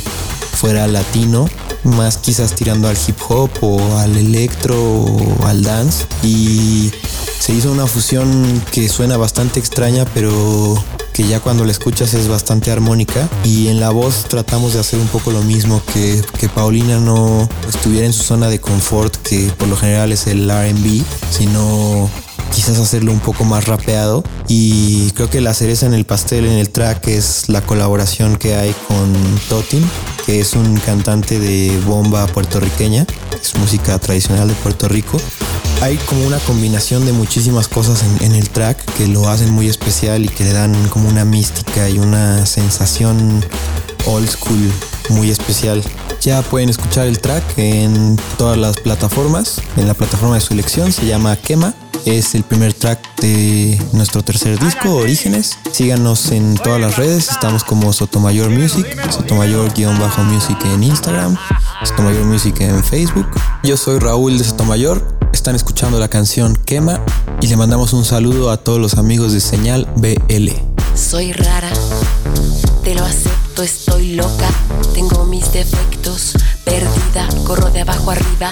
fuera 0.59 0.87
latino, 0.87 1.49
más 1.83 2.19
quizás 2.19 2.55
tirando 2.55 2.87
al 2.87 2.99
hip 2.99 3.17
hop 3.27 3.49
o 3.63 3.97
al 3.97 4.15
electro 4.15 4.77
o 4.79 5.47
al 5.47 5.63
dance. 5.63 6.05
Y 6.23 6.93
se 7.39 7.55
hizo 7.55 7.73
una 7.73 7.87
fusión 7.87 8.63
que 8.71 8.91
suena 8.91 9.17
bastante 9.17 9.59
extraña, 9.59 10.05
pero 10.13 10.77
que 11.15 11.27
ya 11.27 11.41
cuando 11.41 11.65
la 11.65 11.73
escuchas 11.73 12.13
es 12.13 12.29
bastante 12.29 12.71
armónica. 12.71 13.27
Y 13.43 13.69
en 13.69 13.81
la 13.81 13.89
voz 13.89 14.27
tratamos 14.29 14.75
de 14.75 14.81
hacer 14.81 15.01
un 15.01 15.09
poco 15.09 15.31
lo 15.31 15.41
mismo, 15.45 15.81
que, 15.95 16.23
que 16.39 16.51
Paulina 16.51 16.99
no 16.99 17.49
estuviera 17.67 18.05
en 18.05 18.13
su 18.13 18.23
zona 18.23 18.51
de 18.51 18.61
confort, 18.61 19.17
que 19.17 19.51
por 19.57 19.69
lo 19.69 19.79
general 19.79 20.13
es 20.13 20.27
el 20.27 20.51
RB, 20.51 21.03
sino 21.31 22.11
quizás 22.53 22.79
hacerlo 22.79 23.13
un 23.13 23.21
poco 23.21 23.45
más 23.45 23.67
rapeado. 23.67 24.25
Y 24.49 25.11
creo 25.13 25.31
que 25.31 25.41
la 25.41 25.55
cereza 25.55 25.87
en 25.87 25.95
el 25.95 26.05
pastel 26.05 26.45
en 26.45 26.59
el 26.59 26.71
track 26.71 27.09
es 27.09 27.49
la 27.49 27.61
colaboración 27.63 28.37
que 28.37 28.55
hay 28.55 28.75
con 28.89 29.13
Totin 29.49 29.85
que 30.25 30.41
es 30.41 30.55
un 30.55 30.79
cantante 30.79 31.39
de 31.39 31.79
bomba 31.87 32.27
puertorriqueña. 32.27 33.07
Es 33.41 33.55
música 33.57 33.99
tradicional 33.99 34.49
de 34.49 34.55
Puerto 34.55 34.89
Rico. 34.89 35.21
Hay 35.83 35.97
como 36.09 36.27
una 36.27 36.39
combinación 36.39 37.05
de 37.05 37.13
muchísimas 37.13 37.69
cosas 37.69 38.03
en, 38.03 38.25
en, 38.25 38.35
el 38.35 38.49
track 38.49 38.79
que 38.97 39.07
lo 39.07 39.29
hacen 39.29 39.53
muy 39.53 39.69
especial 39.69 40.25
y 40.25 40.29
que 40.29 40.45
le 40.45 40.53
dan 40.53 40.73
como 40.89 41.09
una 41.09 41.25
mística 41.25 41.91
y 41.91 41.99
una 41.99 42.47
sensación 42.47 43.45
old 44.07 44.29
school 44.29 44.73
muy 45.11 45.31
especial. 45.31 45.83
Ya 46.21 46.43
pueden 46.43 46.69
escuchar 46.71 47.07
el 47.07 47.19
track 47.19 47.45
en 47.59 48.19
todas 48.39 48.57
las 48.57 48.77
plataformas, 48.79 49.61
en 49.77 49.87
la 49.87 49.95
plataforma 49.95 50.37
de 50.37 50.41
su 50.41 50.55
elección, 50.55 50.93
se 50.93 51.07
llama 51.07 51.37
Quema. 51.37 51.75
Es 52.07 52.35
el 52.35 52.43
primer 52.43 52.75
track 52.75 53.01
de 53.21 53.81
nuestro 53.93 54.23
tercer 54.23 54.59
disco, 54.59 54.95
Orígenes. 54.95 55.57
Síganos 55.73 56.33
en 56.33 56.55
todas 56.55 56.79
las 56.79 56.97
redes, 56.97 57.31
estamos 57.31 57.65
como 57.65 57.93
Sotomayor 57.95 58.51
Music, 58.51 58.87
Sotomayor-Music 59.11 60.59
en 60.67 60.83
Instagram, 60.83 61.37
Sotomayor 61.83 62.25
Music 62.25 62.61
en 62.61 62.85
Facebook. 62.85 63.27
Yo 63.63 63.79
soy 63.79 63.99
Raúl 63.99 64.37
de 64.37 64.45
Sotomayor, 64.45 65.17
están 65.33 65.57
escuchando 65.57 65.99
la 65.99 66.09
canción 66.09 66.57
Quema 66.57 67.01
y 67.41 67.47
le 67.47 67.57
mandamos 67.57 67.95
un 67.95 68.05
saludo 68.05 68.51
a 68.51 68.59
todos 68.59 68.79
los 68.79 68.95
amigos 68.95 69.33
de 69.33 69.41
Señal 69.41 69.89
BL. 69.97 70.51
Soy 70.95 71.33
rara, 71.33 71.71
te 72.85 72.95
lo 72.95 73.05
acepto, 73.07 73.63
estoy 73.63 74.13
loca, 74.13 74.47
tengo 74.93 75.25
mis 75.25 75.51
defectos, 75.53 76.35
perdida, 76.65 77.27
corro 77.47 77.71
de 77.71 77.81
abajo 77.81 78.11
arriba, 78.11 78.51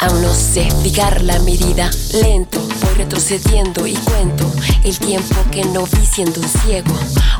aún 0.00 0.22
no 0.22 0.32
sé 0.32 0.70
fijar 0.82 1.22
la 1.22 1.38
medida, 1.40 1.90
lento, 2.14 2.58
voy 2.58 2.94
retrocediendo 2.96 3.86
y 3.86 3.92
cuento 3.92 4.50
el 4.82 4.98
tiempo 4.98 5.34
que 5.50 5.62
no 5.66 5.84
vi 5.84 6.06
siendo 6.06 6.40
un 6.40 6.48
ciego, 6.48 6.94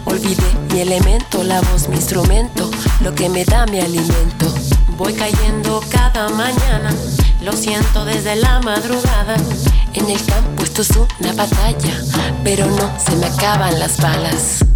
olvidé 0.04 0.42
mi 0.74 0.80
elemento, 0.80 1.42
la 1.42 1.62
voz, 1.62 1.88
mi 1.88 1.96
instrumento, 1.96 2.70
lo 3.00 3.14
que 3.14 3.30
me 3.30 3.46
da 3.46 3.64
mi 3.64 3.80
alimento, 3.80 4.54
voy 4.98 5.14
cayendo 5.14 5.82
cada 5.90 6.28
mañana, 6.28 6.94
lo 7.40 7.52
siento 7.54 8.04
desde 8.04 8.36
la 8.36 8.60
madrugada, 8.60 9.36
en 9.94 10.10
el 10.10 10.22
campo 10.22 10.64
esto 10.64 10.82
es 10.82 10.90
una 10.90 11.32
batalla, 11.32 12.02
pero 12.44 12.66
no 12.66 12.92
se 13.02 13.16
me 13.16 13.24
acaban 13.24 13.78
las 13.78 13.96
balas. 13.96 14.75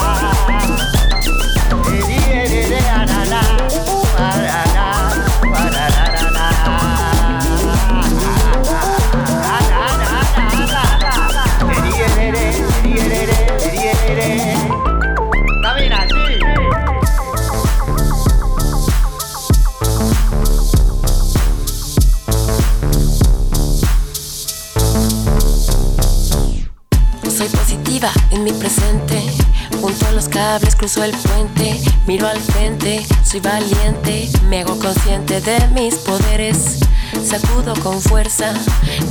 Cables 30.51 30.75
cruzo 30.75 31.01
el 31.05 31.11
puente. 31.11 31.79
Miro 32.07 32.27
al 32.27 32.37
frente, 32.37 33.05
soy 33.23 33.39
valiente. 33.39 34.29
Me 34.49 34.59
hago 34.59 34.77
consciente 34.79 35.39
de 35.39 35.65
mis 35.69 35.95
poderes. 35.95 36.79
Sacudo 37.25 37.73
con 37.81 38.01
fuerza, 38.01 38.53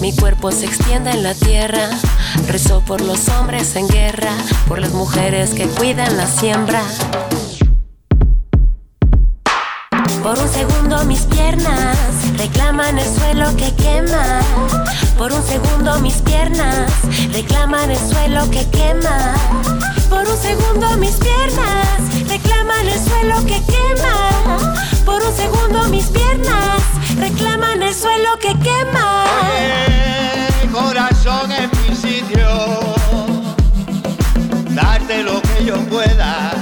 mi 0.03 0.14
cuerpo 0.14 0.53
se 0.53 0.66
extiende 0.66 1.12
en 1.12 1.22
la 1.22 1.32
tierra. 1.32 1.88
Rezo 2.47 2.82
por 2.82 3.01
los 3.01 3.26
hombres 3.30 3.74
en 3.76 3.88
guerra, 3.88 4.32
por 4.68 4.80
las 4.80 4.93
mujeres 4.93 5.53
que 5.53 5.66
cuidan 5.66 6.14
la 6.18 6.26
siembra. 6.26 6.82
Por 10.22 10.38
un 10.38 10.49
segundo 10.49 11.03
mis 11.07 11.22
piernas 11.22 11.97
reclaman 12.36 12.99
el 12.99 13.09
suelo 13.16 13.57
que 13.57 13.74
quema. 13.76 14.39
Por 15.20 15.34
un 15.34 15.42
segundo 15.42 16.00
mis 16.00 16.14
piernas 16.22 16.90
reclaman 17.30 17.90
el 17.90 17.98
suelo 17.98 18.50
que 18.50 18.66
quema. 18.70 19.34
Por 20.08 20.26
un 20.26 20.36
segundo 20.38 20.96
mis 20.96 21.14
piernas 21.16 21.98
reclaman 22.26 22.88
el 22.88 22.98
suelo 22.98 23.44
que 23.44 23.60
quema. 23.66 24.78
Por 25.04 25.22
un 25.22 25.36
segundo 25.36 25.88
mis 25.88 26.06
piernas 26.06 26.80
reclaman 27.18 27.82
el 27.82 27.94
suelo 27.94 28.38
que 28.40 28.58
quema. 28.60 29.26
Oye, 29.52 30.70
corazón 30.72 31.52
en 31.52 31.70
mi 31.82 31.94
sitio, 31.94 32.80
darte 34.70 35.22
lo 35.22 35.42
que 35.42 35.66
yo 35.66 35.76
pueda, 35.90 36.52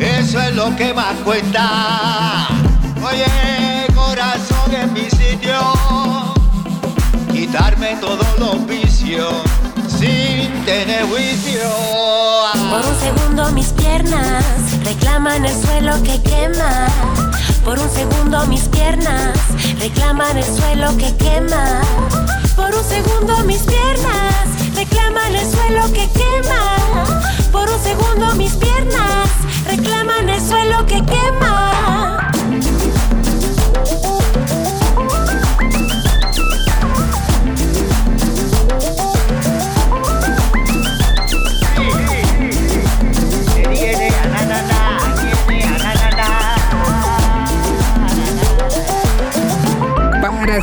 eso 0.00 0.40
es 0.40 0.56
lo 0.56 0.74
que 0.76 0.94
más 0.94 1.14
cuenta. 1.26 2.48
Oye, 3.02 3.57
quitarme 7.58 7.96
todos 8.00 8.26
los 8.38 8.66
vicios 8.66 9.34
sin 9.88 10.64
tener 10.64 11.04
juicio. 11.08 11.60
Por 12.70 12.86
un 12.86 13.00
segundo 13.00 13.50
mis 13.52 13.72
piernas 13.72 14.44
reclaman 14.84 15.44
el 15.44 15.54
suelo 15.60 16.00
que 16.04 16.22
quema. 16.22 16.86
Por 17.64 17.78
un 17.80 17.90
segundo 17.90 18.46
mis 18.46 18.68
piernas 18.68 19.36
reclaman 19.80 20.38
el 20.38 20.44
suelo 20.44 20.96
que 20.98 21.16
quema. 21.16 21.80
Por 22.54 22.74
un 22.74 22.84
segundo 22.84 23.38
mis 23.44 23.62
piernas 23.62 24.46
reclaman 24.76 25.34
el 25.34 25.50
suelo 25.50 25.92
que 25.92 26.08
quema. 26.10 27.24
Por 27.50 27.68
un 27.68 27.82
segundo 27.82 28.34
mis 28.36 28.52
piernas 28.54 29.30
reclaman 29.66 30.28
el 30.28 30.40
suelo 30.40 30.86
que 30.86 31.02
quema. 31.04 31.87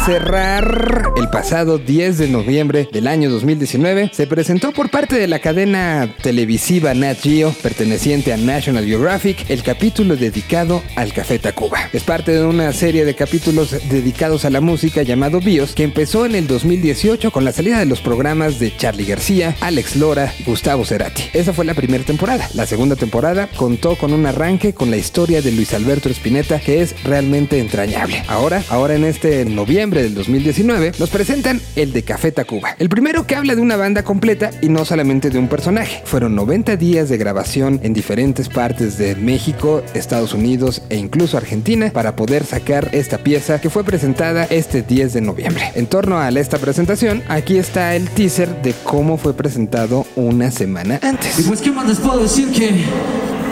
Cerrar, 0.05 1.13
el 1.17 1.29
pasado 1.29 1.79
10 1.79 2.19
de 2.19 2.27
noviembre 2.27 2.87
del 2.91 3.07
año 3.07 3.27
2019 3.31 4.11
se 4.13 4.27
presentó 4.27 4.71
por 4.71 4.91
parte 4.91 5.17
de 5.17 5.27
la 5.27 5.39
cadena 5.39 6.13
televisiva 6.21 6.93
Nat 6.93 7.17
Geo, 7.21 7.51
perteneciente 7.63 8.31
a 8.31 8.37
National 8.37 8.85
Geographic, 8.85 9.49
el 9.49 9.63
capítulo 9.63 10.15
dedicado 10.15 10.83
al 10.95 11.11
Café 11.11 11.39
Tacuba. 11.39 11.89
Es 11.91 12.03
parte 12.03 12.33
de 12.33 12.45
una 12.45 12.71
serie 12.71 13.03
de 13.03 13.15
capítulos 13.15 13.75
dedicados 13.89 14.45
a 14.45 14.51
la 14.51 14.61
música 14.61 15.01
llamado 15.01 15.39
BIOS 15.39 15.73
que 15.73 15.83
empezó 15.83 16.27
en 16.27 16.35
el 16.35 16.45
2018 16.45 17.31
con 17.31 17.43
la 17.43 17.51
salida 17.51 17.79
de 17.79 17.87
los 17.87 18.01
programas 18.01 18.59
de 18.59 18.77
Charlie 18.77 19.05
García, 19.05 19.55
Alex 19.59 19.95
Lora 19.95 20.31
y 20.37 20.43
Gustavo 20.43 20.85
Cerati. 20.85 21.23
Esa 21.33 21.51
fue 21.51 21.65
la 21.65 21.73
primera 21.73 22.03
temporada. 22.03 22.47
La 22.53 22.67
segunda 22.67 22.95
temporada 22.95 23.49
contó 23.55 23.95
con 23.95 24.13
un 24.13 24.27
arranque 24.27 24.75
con 24.75 24.91
la 24.91 24.97
historia 24.97 25.41
de 25.41 25.51
Luis 25.51 25.73
Alberto 25.73 26.09
Spinetta 26.09 26.59
que 26.59 26.83
es 26.83 26.95
realmente 27.03 27.57
entrañable. 27.57 28.23
Ahora, 28.27 28.63
ahora 28.69 28.93
en 28.93 29.05
este 29.05 29.45
noviembre 29.45 29.94
del 30.01 30.13
2019 30.13 30.93
nos 30.99 31.09
presentan 31.09 31.59
el 31.75 31.91
de 31.91 32.03
Café 32.03 32.31
Tacuba. 32.31 32.75
El 32.79 32.89
primero 32.89 33.25
que 33.25 33.35
habla 33.35 33.55
de 33.55 33.61
una 33.61 33.75
banda 33.75 34.03
completa 34.03 34.51
y 34.61 34.69
no 34.69 34.85
solamente 34.85 35.29
de 35.29 35.39
un 35.39 35.47
personaje. 35.47 36.01
Fueron 36.05 36.35
90 36.35 36.77
días 36.77 37.09
de 37.09 37.17
grabación 37.17 37.79
en 37.83 37.93
diferentes 37.93 38.49
partes 38.49 38.97
de 38.97 39.15
México, 39.15 39.83
Estados 39.93 40.33
Unidos 40.33 40.81
e 40.89 40.97
incluso 40.97 41.37
Argentina 41.37 41.91
para 41.91 42.15
poder 42.15 42.45
sacar 42.45 42.89
esta 42.91 43.17
pieza 43.17 43.59
que 43.59 43.69
fue 43.69 43.83
presentada 43.83 44.45
este 44.45 44.81
10 44.81 45.13
de 45.13 45.21
noviembre. 45.21 45.71
En 45.75 45.87
torno 45.87 46.19
a 46.19 46.29
esta 46.29 46.57
presentación, 46.57 47.23
aquí 47.27 47.57
está 47.57 47.95
el 47.95 48.09
teaser 48.09 48.61
de 48.61 48.73
cómo 48.83 49.17
fue 49.17 49.33
presentado 49.33 50.05
una 50.15 50.51
semana 50.51 50.99
antes. 51.01 51.39
Y 51.39 51.43
pues, 51.43 51.61
¿qué 51.61 51.71
más 51.71 51.87
les 51.87 51.97
puedo 51.97 52.21
decir? 52.21 52.51
Que 52.51 52.83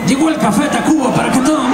llegó 0.08 0.30
el 0.30 0.38
Café 0.38 0.68
Tacuba 0.68 1.14
para 1.16 1.32
que 1.32 1.40
todo 1.40 1.73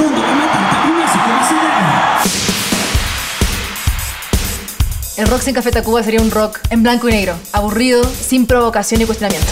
El 5.20 5.28
rock 5.28 5.42
sin 5.42 5.54
Café 5.54 5.70
Tacuba 5.70 6.02
sería 6.02 6.22
un 6.22 6.32
rock 6.32 6.60
en 6.70 6.82
blanco 6.82 7.10
y 7.10 7.12
negro, 7.12 7.36
aburrido, 7.52 8.02
sin 8.06 8.46
provocación 8.46 9.02
y 9.02 9.06
cuestionamiento. 9.06 9.52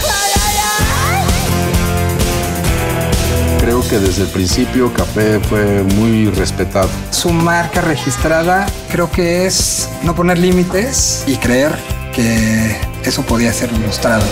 Creo 3.59 3.86
que 3.89 3.99
desde 3.99 4.22
el 4.24 4.30
principio 4.30 4.93
Café 4.93 5.41
fue 5.41 5.84
muy 5.84 6.30
respetado. 6.30 6.88
Su 7.11 7.32
marca 7.32 7.82
registrada 7.82 8.65
creo 8.89 9.11
que 9.11 9.45
es 9.45 9.89
no 10.03 10.15
poner 10.15 10.38
límites 10.38 11.26
y 11.28 11.36
creer 11.36 11.78
que 12.15 12.78
eso 13.03 13.24
podía 13.24 13.51
ser 13.51 13.70
mostrado. 13.74 14.24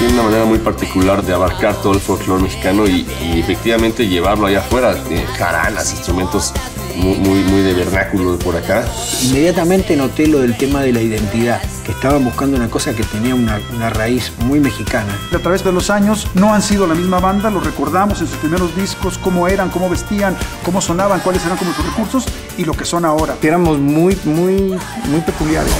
Tiene 0.00 0.12
una 0.14 0.22
manera 0.24 0.44
muy 0.44 0.58
particular 0.58 1.22
de 1.22 1.34
abarcar 1.34 1.76
todo 1.76 1.92
el 1.92 2.00
folclore 2.00 2.42
mexicano 2.42 2.88
y, 2.88 3.06
y 3.22 3.38
efectivamente 3.38 4.08
llevarlo 4.08 4.48
allá 4.48 4.58
afuera. 4.58 4.96
jaranas, 5.38 5.92
instrumentos 5.92 6.52
muy, 6.96 7.18
muy, 7.18 7.44
muy 7.44 7.62
de 7.62 7.74
vernáculo 7.74 8.36
de 8.36 8.44
por 8.44 8.56
acá. 8.56 8.84
Inmediatamente 9.22 9.96
noté 9.96 10.26
lo 10.26 10.40
del 10.40 10.56
tema 10.56 10.82
de 10.82 10.92
la 10.92 11.00
identidad, 11.00 11.60
que 11.84 11.92
estaban 11.92 12.24
buscando 12.24 12.56
una 12.56 12.68
cosa 12.68 12.94
que 12.94 13.04
tenía 13.04 13.34
una, 13.34 13.60
una 13.74 13.90
raíz 13.90 14.32
muy 14.38 14.60
mexicana. 14.60 15.16
A 15.34 15.38
través 15.38 15.62
de 15.64 15.72
los 15.72 15.90
años 15.90 16.28
no 16.34 16.54
han 16.54 16.62
sido 16.62 16.86
la 16.86 16.94
misma 16.94 17.20
banda, 17.20 17.50
los 17.50 17.64
recordamos 17.64 18.20
en 18.20 18.26
sus 18.26 18.36
primeros 18.38 18.74
discos, 18.76 19.18
cómo 19.18 19.48
eran, 19.48 19.70
cómo 19.70 19.88
vestían, 19.88 20.36
cómo 20.64 20.80
sonaban, 20.80 21.20
cuáles 21.20 21.44
eran 21.44 21.58
como 21.58 21.72
sus 21.72 21.84
recursos 21.84 22.24
y 22.56 22.64
lo 22.64 22.72
que 22.72 22.84
son 22.84 23.04
ahora. 23.04 23.36
Éramos 23.42 23.78
muy, 23.78 24.16
muy, 24.24 24.78
muy 25.08 25.20
peculiares. 25.24 25.72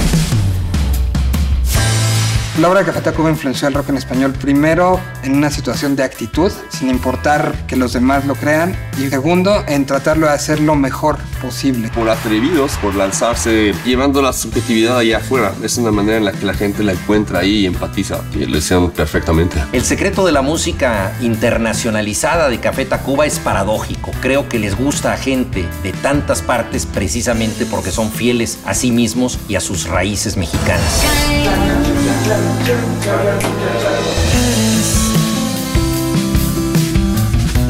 La 2.59 2.69
obra 2.69 2.79
de 2.79 2.87
Café 2.87 3.01
Tacuba 3.01 3.29
influenció 3.29 3.67
al 3.67 3.75
rock 3.75 3.89
en 3.89 3.97
español 3.97 4.33
primero 4.33 4.99
en 5.21 5.35
una 5.35 5.51
situación 5.51 5.95
de 5.95 6.01
actitud, 6.01 6.51
sin 6.69 6.89
importar 6.89 7.53
que 7.67 7.75
los 7.75 7.93
demás 7.93 8.25
lo 8.25 8.33
crean, 8.33 8.75
y 8.97 9.09
segundo 9.09 9.63
en 9.67 9.85
tratarlo 9.85 10.25
de 10.25 10.33
hacer 10.33 10.59
lo 10.59 10.73
mejor 10.73 11.19
posible. 11.39 11.89
Por 11.89 12.09
atrevidos, 12.09 12.71
por 12.81 12.95
lanzarse, 12.95 13.75
llevando 13.85 14.23
la 14.23 14.33
subjetividad 14.33 14.97
allá 14.97 15.17
afuera. 15.17 15.53
Es 15.61 15.77
una 15.77 15.91
manera 15.91 16.17
en 16.17 16.25
la 16.25 16.31
que 16.31 16.47
la 16.47 16.55
gente 16.55 16.83
la 16.83 16.93
encuentra 16.93 17.39
ahí 17.39 17.59
y 17.59 17.65
empatiza, 17.67 18.21
que 18.33 18.47
lo 18.47 18.57
hicieron 18.57 18.89
perfectamente. 18.89 19.61
El 19.71 19.83
secreto 19.83 20.25
de 20.25 20.31
la 20.31 20.41
música 20.41 21.13
internacionalizada 21.21 22.49
de 22.49 22.59
Café 22.59 22.85
Tacuba 22.85 23.27
es 23.27 23.37
paradójico. 23.37 24.09
Creo 24.19 24.49
que 24.49 24.57
les 24.57 24.75
gusta 24.75 25.13
a 25.13 25.17
gente 25.17 25.63
de 25.83 25.93
tantas 25.93 26.41
partes 26.41 26.87
precisamente 26.87 27.67
porque 27.67 27.91
son 27.91 28.11
fieles 28.11 28.57
a 28.65 28.73
sí 28.73 28.89
mismos 28.89 29.37
y 29.47 29.53
a 29.53 29.59
sus 29.59 29.87
raíces 29.87 30.37
mexicanas. 30.37 31.03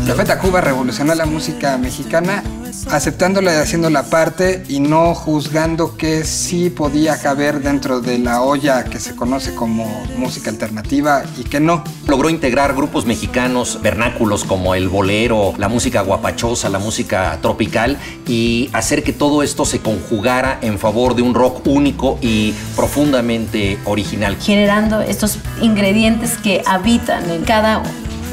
Café 0.07 0.23
Tacuba 0.23 0.61
revolucionó 0.61 1.13
la 1.15 1.25
música 1.25 1.77
mexicana 1.77 2.43
aceptándola 2.91 3.53
y 3.53 3.57
haciendo 3.57 3.89
la 3.89 4.03
parte 4.03 4.63
y 4.67 4.79
no 4.79 5.13
juzgando 5.13 5.97
que 5.97 6.23
sí 6.23 6.69
podía 6.69 7.19
caber 7.21 7.61
dentro 7.61 8.01
de 8.01 8.19
la 8.19 8.41
olla 8.41 8.83
que 8.83 8.99
se 8.99 9.15
conoce 9.15 9.53
como 9.55 9.85
música 10.17 10.49
alternativa 10.49 11.23
y 11.37 11.43
que 11.43 11.59
no. 11.59 11.83
Logró 12.07 12.29
integrar 12.29 12.75
grupos 12.75 13.05
mexicanos 13.05 13.79
vernáculos 13.81 14.43
como 14.43 14.75
el 14.75 14.89
bolero, 14.89 15.53
la 15.57 15.69
música 15.69 16.01
guapachosa, 16.01 16.69
la 16.69 16.79
música 16.79 17.39
tropical 17.41 17.97
y 18.27 18.69
hacer 18.73 19.03
que 19.03 19.13
todo 19.13 19.43
esto 19.43 19.65
se 19.65 19.79
conjugara 19.79 20.59
en 20.61 20.79
favor 20.79 21.15
de 21.15 21.21
un 21.21 21.33
rock 21.33 21.65
único 21.67 22.17
y 22.21 22.53
profundamente 22.75 23.77
original. 23.85 24.37
generando 24.39 25.01
estos 25.01 25.37
ingredientes 25.61 26.37
que 26.37 26.61
habitan 26.65 27.29
en 27.29 27.43
cada 27.43 27.81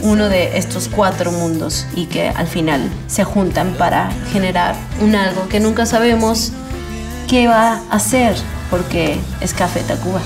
uno 0.04 0.28
de 0.28 0.58
estos 0.58 0.88
cuatro 0.88 1.32
mundos 1.32 1.86
y 1.96 2.06
que 2.06 2.28
al 2.28 2.46
final 2.46 2.90
se 3.06 3.24
juntan 3.24 3.74
para 3.78 4.10
generar 4.32 4.76
un 5.00 5.16
algo 5.16 5.48
que 5.48 5.60
nunca 5.60 5.86
sabemos 5.86 6.52
qué 7.28 7.48
va 7.48 7.80
a 7.90 7.96
hacer 7.96 8.36
porque 8.70 9.18
es 9.40 9.54
Café 9.54 9.80
Tacuba. 9.80 10.20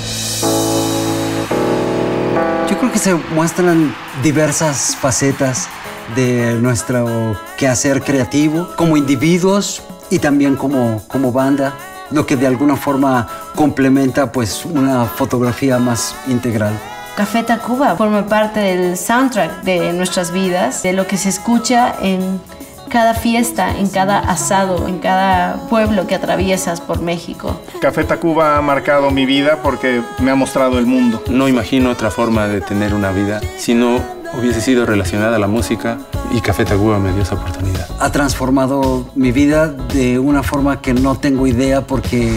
Yo 2.68 2.78
creo 2.78 2.92
que 2.92 2.98
se 2.98 3.14
muestran 3.14 3.94
diversas 4.22 4.96
facetas 4.96 5.68
de 6.16 6.54
nuestro 6.60 7.36
quehacer 7.56 8.02
creativo, 8.02 8.68
como 8.76 8.96
individuos 8.96 9.82
y 10.10 10.18
también 10.18 10.56
como, 10.56 11.02
como 11.08 11.32
banda. 11.32 11.74
lo 12.10 12.24
que 12.24 12.36
de 12.36 12.46
alguna 12.46 12.74
forma 12.74 13.28
complementa 13.54 14.32
pues 14.32 14.64
una 14.64 15.04
fotografía 15.04 15.78
más 15.78 16.14
integral. 16.26 16.72
Café 17.18 17.42
Tacuba 17.42 17.96
forma 17.96 18.28
parte 18.28 18.60
del 18.60 18.96
soundtrack 18.96 19.64
de 19.64 19.92
nuestras 19.92 20.30
vidas, 20.30 20.84
de 20.84 20.92
lo 20.92 21.08
que 21.08 21.16
se 21.16 21.28
escucha 21.28 21.92
en 22.00 22.40
cada 22.88 23.12
fiesta, 23.12 23.76
en 23.76 23.88
cada 23.88 24.20
asado, 24.20 24.86
en 24.86 25.00
cada 25.00 25.56
pueblo 25.68 26.06
que 26.06 26.14
atraviesas 26.14 26.80
por 26.80 27.00
México. 27.02 27.60
Café 27.80 28.04
Tacuba 28.04 28.56
ha 28.56 28.62
marcado 28.62 29.10
mi 29.10 29.26
vida 29.26 29.58
porque 29.64 30.00
me 30.20 30.30
ha 30.30 30.36
mostrado 30.36 30.78
el 30.78 30.86
mundo. 30.86 31.20
No 31.28 31.48
imagino 31.48 31.90
otra 31.90 32.12
forma 32.12 32.46
de 32.46 32.60
tener 32.60 32.94
una 32.94 33.10
vida 33.10 33.40
si 33.56 33.74
no 33.74 34.00
hubiese 34.38 34.60
sido 34.60 34.86
relacionada 34.86 35.34
a 35.34 35.38
la 35.40 35.48
música 35.48 35.98
y 36.30 36.40
Café 36.40 36.66
Tacuba 36.66 37.00
me 37.00 37.12
dio 37.12 37.22
esa 37.22 37.34
oportunidad. 37.34 37.88
Ha 37.98 38.12
transformado 38.12 39.10
mi 39.16 39.32
vida 39.32 39.66
de 39.66 40.20
una 40.20 40.44
forma 40.44 40.80
que 40.80 40.94
no 40.94 41.16
tengo 41.16 41.48
idea 41.48 41.80
porque... 41.80 42.32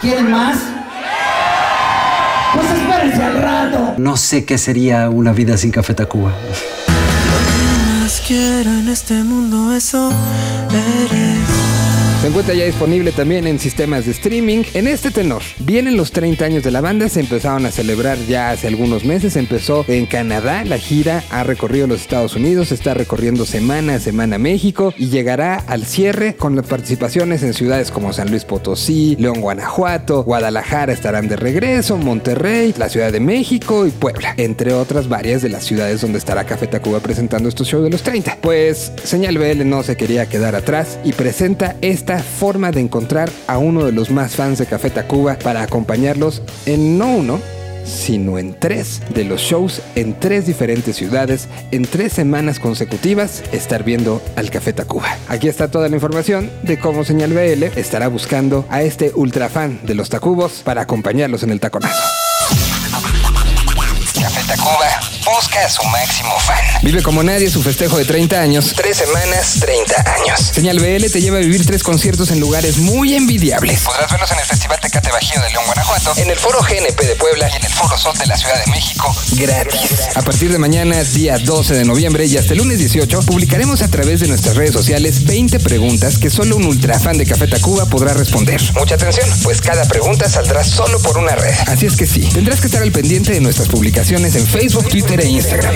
¿Quieren 0.00 0.30
más? 0.30 0.58
Espérense 3.12 3.22
al 3.22 3.42
rato. 3.42 3.94
No 3.98 4.16
sé 4.16 4.44
qué 4.44 4.58
sería 4.58 5.10
una 5.10 5.32
vida 5.32 5.56
sin 5.56 5.70
Café 5.70 5.94
Tacuba. 5.94 6.32
más 8.00 8.22
quiero 8.26 8.70
en 8.70 8.88
este 8.88 9.22
mundo 9.22 9.74
eso 9.74 10.10
eres. 10.70 11.71
Se 12.22 12.28
encuentra 12.28 12.54
ya 12.54 12.66
disponible 12.66 13.10
también 13.10 13.48
en 13.48 13.58
sistemas 13.58 14.06
de 14.06 14.12
streaming. 14.12 14.62
En 14.74 14.86
este 14.86 15.10
tenor, 15.10 15.42
vienen 15.58 15.96
los 15.96 16.12
30 16.12 16.44
años 16.44 16.62
de 16.62 16.70
la 16.70 16.80
banda, 16.80 17.08
se 17.08 17.18
empezaron 17.18 17.66
a 17.66 17.72
celebrar 17.72 18.16
ya 18.28 18.52
hace 18.52 18.68
algunos 18.68 19.04
meses. 19.04 19.34
Empezó 19.34 19.84
en 19.88 20.06
Canadá, 20.06 20.64
la 20.64 20.78
gira 20.78 21.24
ha 21.30 21.42
recorrido 21.42 21.88
los 21.88 22.00
Estados 22.00 22.36
Unidos, 22.36 22.70
está 22.70 22.94
recorriendo 22.94 23.44
semana 23.44 23.96
a 23.96 23.98
semana 23.98 24.38
México 24.38 24.94
y 24.96 25.08
llegará 25.08 25.56
al 25.56 25.84
cierre 25.84 26.36
con 26.36 26.54
las 26.54 26.64
participaciones 26.64 27.42
en 27.42 27.54
ciudades 27.54 27.90
como 27.90 28.12
San 28.12 28.30
Luis 28.30 28.44
Potosí, 28.44 29.16
León, 29.18 29.40
Guanajuato, 29.40 30.22
Guadalajara 30.22 30.92
estarán 30.92 31.26
de 31.26 31.34
regreso, 31.34 31.96
Monterrey, 31.96 32.72
la 32.78 32.88
Ciudad 32.88 33.10
de 33.10 33.18
México 33.18 33.84
y 33.84 33.90
Puebla, 33.90 34.34
entre 34.36 34.74
otras 34.74 35.08
varias 35.08 35.42
de 35.42 35.48
las 35.48 35.64
ciudades 35.64 36.00
donde 36.00 36.18
estará 36.18 36.44
Café 36.44 36.68
Tacuba 36.68 37.00
presentando 37.00 37.48
estos 37.48 37.66
shows 37.66 37.82
de 37.82 37.90
los 37.90 38.04
30. 38.04 38.38
Pues 38.40 38.92
Señal 39.02 39.38
BL 39.38 39.68
no 39.68 39.82
se 39.82 39.96
quería 39.96 40.28
quedar 40.28 40.54
atrás 40.54 41.00
y 41.02 41.14
presenta 41.14 41.74
esta 41.80 42.11
forma 42.18 42.70
de 42.70 42.80
encontrar 42.80 43.30
a 43.46 43.58
uno 43.58 43.84
de 43.84 43.92
los 43.92 44.10
más 44.10 44.36
fans 44.36 44.58
de 44.58 44.66
Café 44.66 44.90
Tacuba 44.90 45.38
para 45.38 45.62
acompañarlos 45.62 46.42
en 46.66 46.98
no 46.98 47.14
uno, 47.16 47.40
sino 47.84 48.38
en 48.38 48.58
tres 48.58 49.02
de 49.14 49.24
los 49.24 49.40
shows 49.40 49.82
en 49.94 50.18
tres 50.18 50.46
diferentes 50.46 50.96
ciudades, 50.96 51.48
en 51.70 51.82
tres 51.82 52.12
semanas 52.12 52.58
consecutivas, 52.60 53.42
estar 53.52 53.84
viendo 53.84 54.22
al 54.36 54.50
Café 54.50 54.72
Tacuba. 54.72 55.16
Aquí 55.28 55.48
está 55.48 55.68
toda 55.68 55.88
la 55.88 55.96
información 55.96 56.50
de 56.62 56.78
cómo 56.78 57.04
Señal 57.04 57.32
BL 57.32 57.64
estará 57.78 58.08
buscando 58.08 58.64
a 58.68 58.82
este 58.82 59.12
ultra 59.14 59.48
fan 59.48 59.80
de 59.84 59.94
los 59.94 60.10
Tacubos 60.10 60.62
para 60.64 60.82
acompañarlos 60.82 61.42
en 61.42 61.50
el 61.50 61.60
taconazo. 61.60 62.21
Busca 65.42 65.64
a 65.64 65.68
su 65.68 65.82
máximo 65.84 66.38
fan. 66.38 66.64
Vive 66.82 67.02
como 67.02 67.20
nadie 67.24 67.50
su 67.50 67.64
festejo 67.64 67.98
de 67.98 68.04
30 68.04 68.40
años. 68.40 68.74
Tres 68.76 68.98
semanas, 68.98 69.56
30 69.60 70.14
años. 70.14 70.40
Señal 70.40 70.78
BL 70.78 71.10
te 71.10 71.20
lleva 71.20 71.38
a 71.38 71.40
vivir 71.40 71.66
tres 71.66 71.82
conciertos 71.82 72.30
en 72.30 72.38
lugares 72.38 72.78
muy 72.78 73.16
envidiables. 73.16 73.80
Podrás 73.80 74.08
verlos 74.08 74.30
en 74.30 74.38
el 74.38 74.44
Festival 74.44 74.78
Tecate 74.78 75.10
Bajío 75.10 75.42
de 75.42 75.50
León, 75.50 75.64
Guanajuato, 75.66 76.12
en 76.16 76.30
el 76.30 76.38
Foro 76.38 76.60
GNP 76.60 77.06
de 77.06 77.16
Puebla 77.16 77.48
y 77.52 77.56
en 77.56 77.64
el 77.64 77.72
Foro 77.72 77.98
Sol 77.98 78.16
de 78.18 78.26
la 78.26 78.36
Ciudad 78.36 78.64
de 78.64 78.70
México. 78.70 79.12
Gratis. 79.32 80.10
A 80.14 80.22
partir 80.22 80.52
de 80.52 80.58
mañana, 80.58 81.02
día 81.02 81.38
12 81.38 81.74
de 81.74 81.84
noviembre 81.84 82.26
y 82.26 82.36
hasta 82.36 82.52
el 82.52 82.58
lunes 82.58 82.78
18, 82.78 83.22
publicaremos 83.22 83.82
a 83.82 83.88
través 83.88 84.20
de 84.20 84.28
nuestras 84.28 84.54
redes 84.54 84.72
sociales 84.72 85.24
20 85.24 85.58
preguntas 85.58 86.18
que 86.18 86.30
solo 86.30 86.54
un 86.54 86.66
ultra 86.66 87.00
fan 87.00 87.18
de 87.18 87.26
Café 87.26 87.48
Tacuba 87.48 87.86
podrá 87.86 88.14
responder. 88.14 88.60
Mucha 88.74 88.94
atención, 88.94 89.28
pues 89.42 89.60
cada 89.60 89.86
pregunta 89.86 90.28
saldrá 90.28 90.62
solo 90.62 91.00
por 91.00 91.18
una 91.18 91.34
red. 91.34 91.54
Así 91.66 91.86
es 91.86 91.96
que 91.96 92.06
sí, 92.06 92.20
tendrás 92.32 92.60
que 92.60 92.66
estar 92.66 92.82
al 92.82 92.92
pendiente 92.92 93.32
de 93.32 93.40
nuestras 93.40 93.66
publicaciones 93.66 94.36
en 94.36 94.46
Facebook, 94.46 94.88
Twitter 94.88 95.20
e 95.20 95.31
Instagram. 95.36 95.74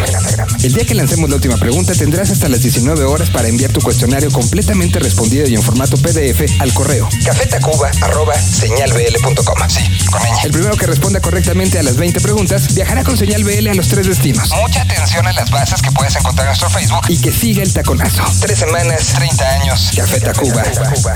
El 0.62 0.72
día 0.72 0.84
que 0.84 0.94
lancemos 0.94 1.28
la 1.30 1.36
última 1.36 1.56
pregunta 1.56 1.94
tendrás 1.94 2.30
hasta 2.30 2.48
las 2.48 2.60
19 2.62 3.04
horas 3.04 3.30
para 3.30 3.46
enviar 3.48 3.72
tu 3.72 3.80
cuestionario 3.80 4.30
completamente 4.30 4.98
respondido 4.98 5.48
y 5.48 5.54
en 5.54 5.62
formato 5.62 5.96
PDF 5.96 6.60
al 6.60 6.74
correo 6.74 7.08
cafetacuba@señalbl.com. 7.24 9.56
Sí, 9.68 9.84
con 10.10 10.20
ella. 10.22 10.40
El 10.44 10.50
primero 10.52 10.76
que 10.76 10.86
responda 10.86 11.20
correctamente 11.20 11.78
a 11.78 11.82
las 11.82 11.96
20 11.96 12.20
preguntas 12.20 12.74
viajará 12.74 13.04
con 13.04 13.16
Señal 13.16 13.44
BL 13.44 13.68
a 13.68 13.74
los 13.74 13.88
tres 13.88 14.06
destinos. 14.06 14.50
Mucha 14.62 14.82
atención 14.82 15.26
a 15.26 15.32
las 15.32 15.50
bases 15.50 15.80
que 15.82 15.90
puedes 15.92 16.14
encontrar 16.16 16.46
en 16.46 16.50
nuestro 16.50 16.68
Facebook 16.70 17.02
y 17.08 17.18
que 17.18 17.32
siga 17.32 17.62
el 17.62 17.72
taconazo. 17.72 18.24
Tres 18.40 18.58
semanas, 18.58 19.06
30 19.16 19.50
años. 19.60 19.90
Café 19.96 20.20
Tacuba, 20.20 20.64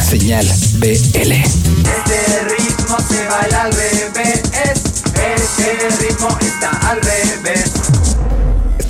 Señal 0.00 0.46
BL. 0.78 1.32
Este 1.32 2.40
ritmo 2.48 2.96
se 3.08 3.24
baila 3.26 3.62
al 3.62 3.72
revés. 3.72 4.40
Este 5.36 5.88
ritmo 6.06 6.28
está 6.40 6.70
al 6.88 7.00
revés. 7.02 7.64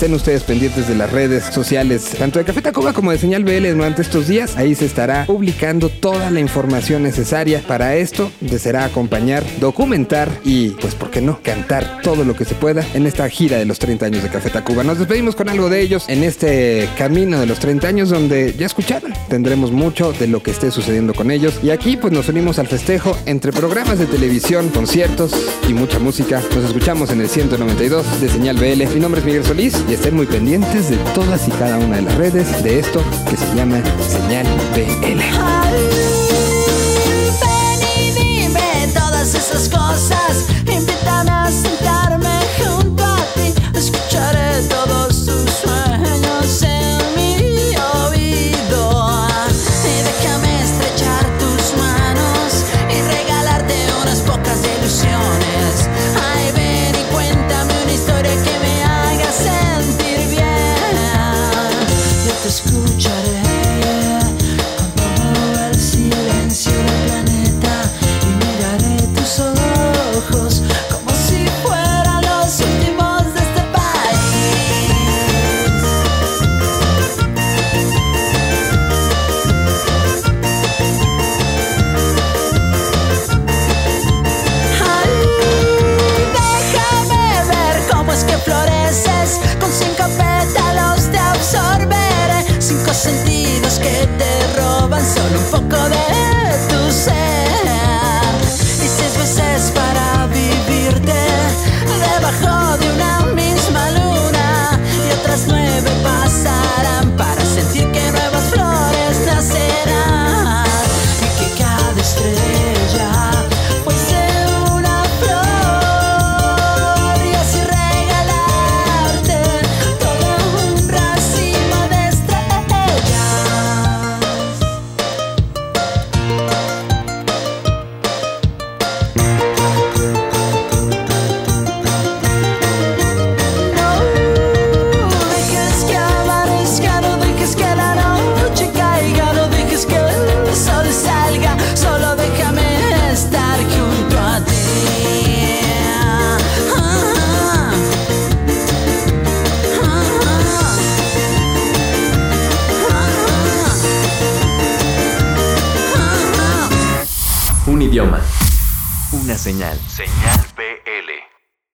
Estén 0.01 0.14
ustedes 0.14 0.44
pendientes 0.44 0.88
de 0.88 0.94
las 0.94 1.12
redes 1.12 1.44
sociales, 1.44 2.12
tanto 2.18 2.38
de 2.38 2.46
Café 2.46 2.62
Tacuba 2.62 2.94
como 2.94 3.11
de 3.11 3.18
Señal 3.18 3.44
BL 3.44 3.70
durante 3.74 4.01
estos 4.01 4.28
días. 4.28 4.57
Ahí 4.57 4.74
se 4.74 4.86
estará 4.86 5.26
publicando 5.26 5.90
toda 5.90 6.30
la 6.30 6.40
información 6.40 7.03
necesaria 7.03 7.62
para 7.68 7.94
esto. 7.96 8.32
Deseará 8.40 8.86
acompañar, 8.86 9.44
documentar 9.61 10.30
y, 10.42 10.70
pues, 10.70 10.94
¿por 10.94 11.11
qué 11.11 11.20
no? 11.20 11.40
Cantar 11.42 12.01
todo 12.03 12.24
lo 12.24 12.34
que 12.34 12.46
se 12.46 12.55
pueda 12.55 12.82
en 12.94 13.05
esta 13.05 13.28
gira 13.28 13.59
de 13.59 13.66
los 13.66 13.78
30 13.78 14.07
años 14.07 14.22
de 14.22 14.30
Café 14.30 14.48
Tacuba. 14.48 14.82
Nos 14.84 14.98
despedimos 14.98 15.36
con 15.36 15.51
algo 15.51 15.68
de 15.68 15.82
ellos 15.82 16.07
en 16.09 16.24
este 16.24 16.88
camino 16.96 17.38
de 17.38 17.44
los 17.44 17.59
30 17.59 17.86
años 17.86 18.09
donde 18.09 18.55
ya 18.59 18.64
escucharon. 18.64 19.12
Tendremos 19.28 19.70
mucho 19.70 20.14
de 20.14 20.28
lo 20.28 20.42
que 20.42 20.53
esté 20.53 20.70
sucediendo 20.70 21.12
con 21.12 21.30
ellos. 21.30 21.61
Y 21.62 21.68
aquí, 21.68 21.98
pues, 21.98 22.11
nos 22.11 22.26
unimos 22.30 22.59
al 22.59 22.68
festejo 22.68 23.18
entre 23.26 23.53
programas 23.53 23.98
de 23.98 24.07
televisión, 24.07 24.70
conciertos 24.70 25.32
y 25.68 25.74
mucha 25.74 25.98
música. 25.98 26.40
Nos 26.57 26.64
escuchamos 26.64 27.11
en 27.11 27.20
el 27.20 27.28
192 27.28 28.18
de 28.22 28.28
Señal 28.30 28.57
BL. 28.57 28.94
Mi 28.94 29.01
nombre 29.01 29.20
es 29.20 29.26
Miguel 29.26 29.44
Solís 29.44 29.74
y 29.91 29.95
estén 29.95 30.14
muy 30.14 30.26
pendientes 30.26 30.88
de 30.88 30.97
todas 31.14 31.49
y 31.49 31.51
cada 31.51 31.78
una 31.78 31.97
de 31.97 32.03
las 32.03 32.16
redes 32.16 32.62
de 32.62 32.78
esto 32.78 33.03
que 33.28 33.36
se 33.36 33.55
llama 33.57 33.82
Señal 34.01 34.47
BL. 34.72 36.09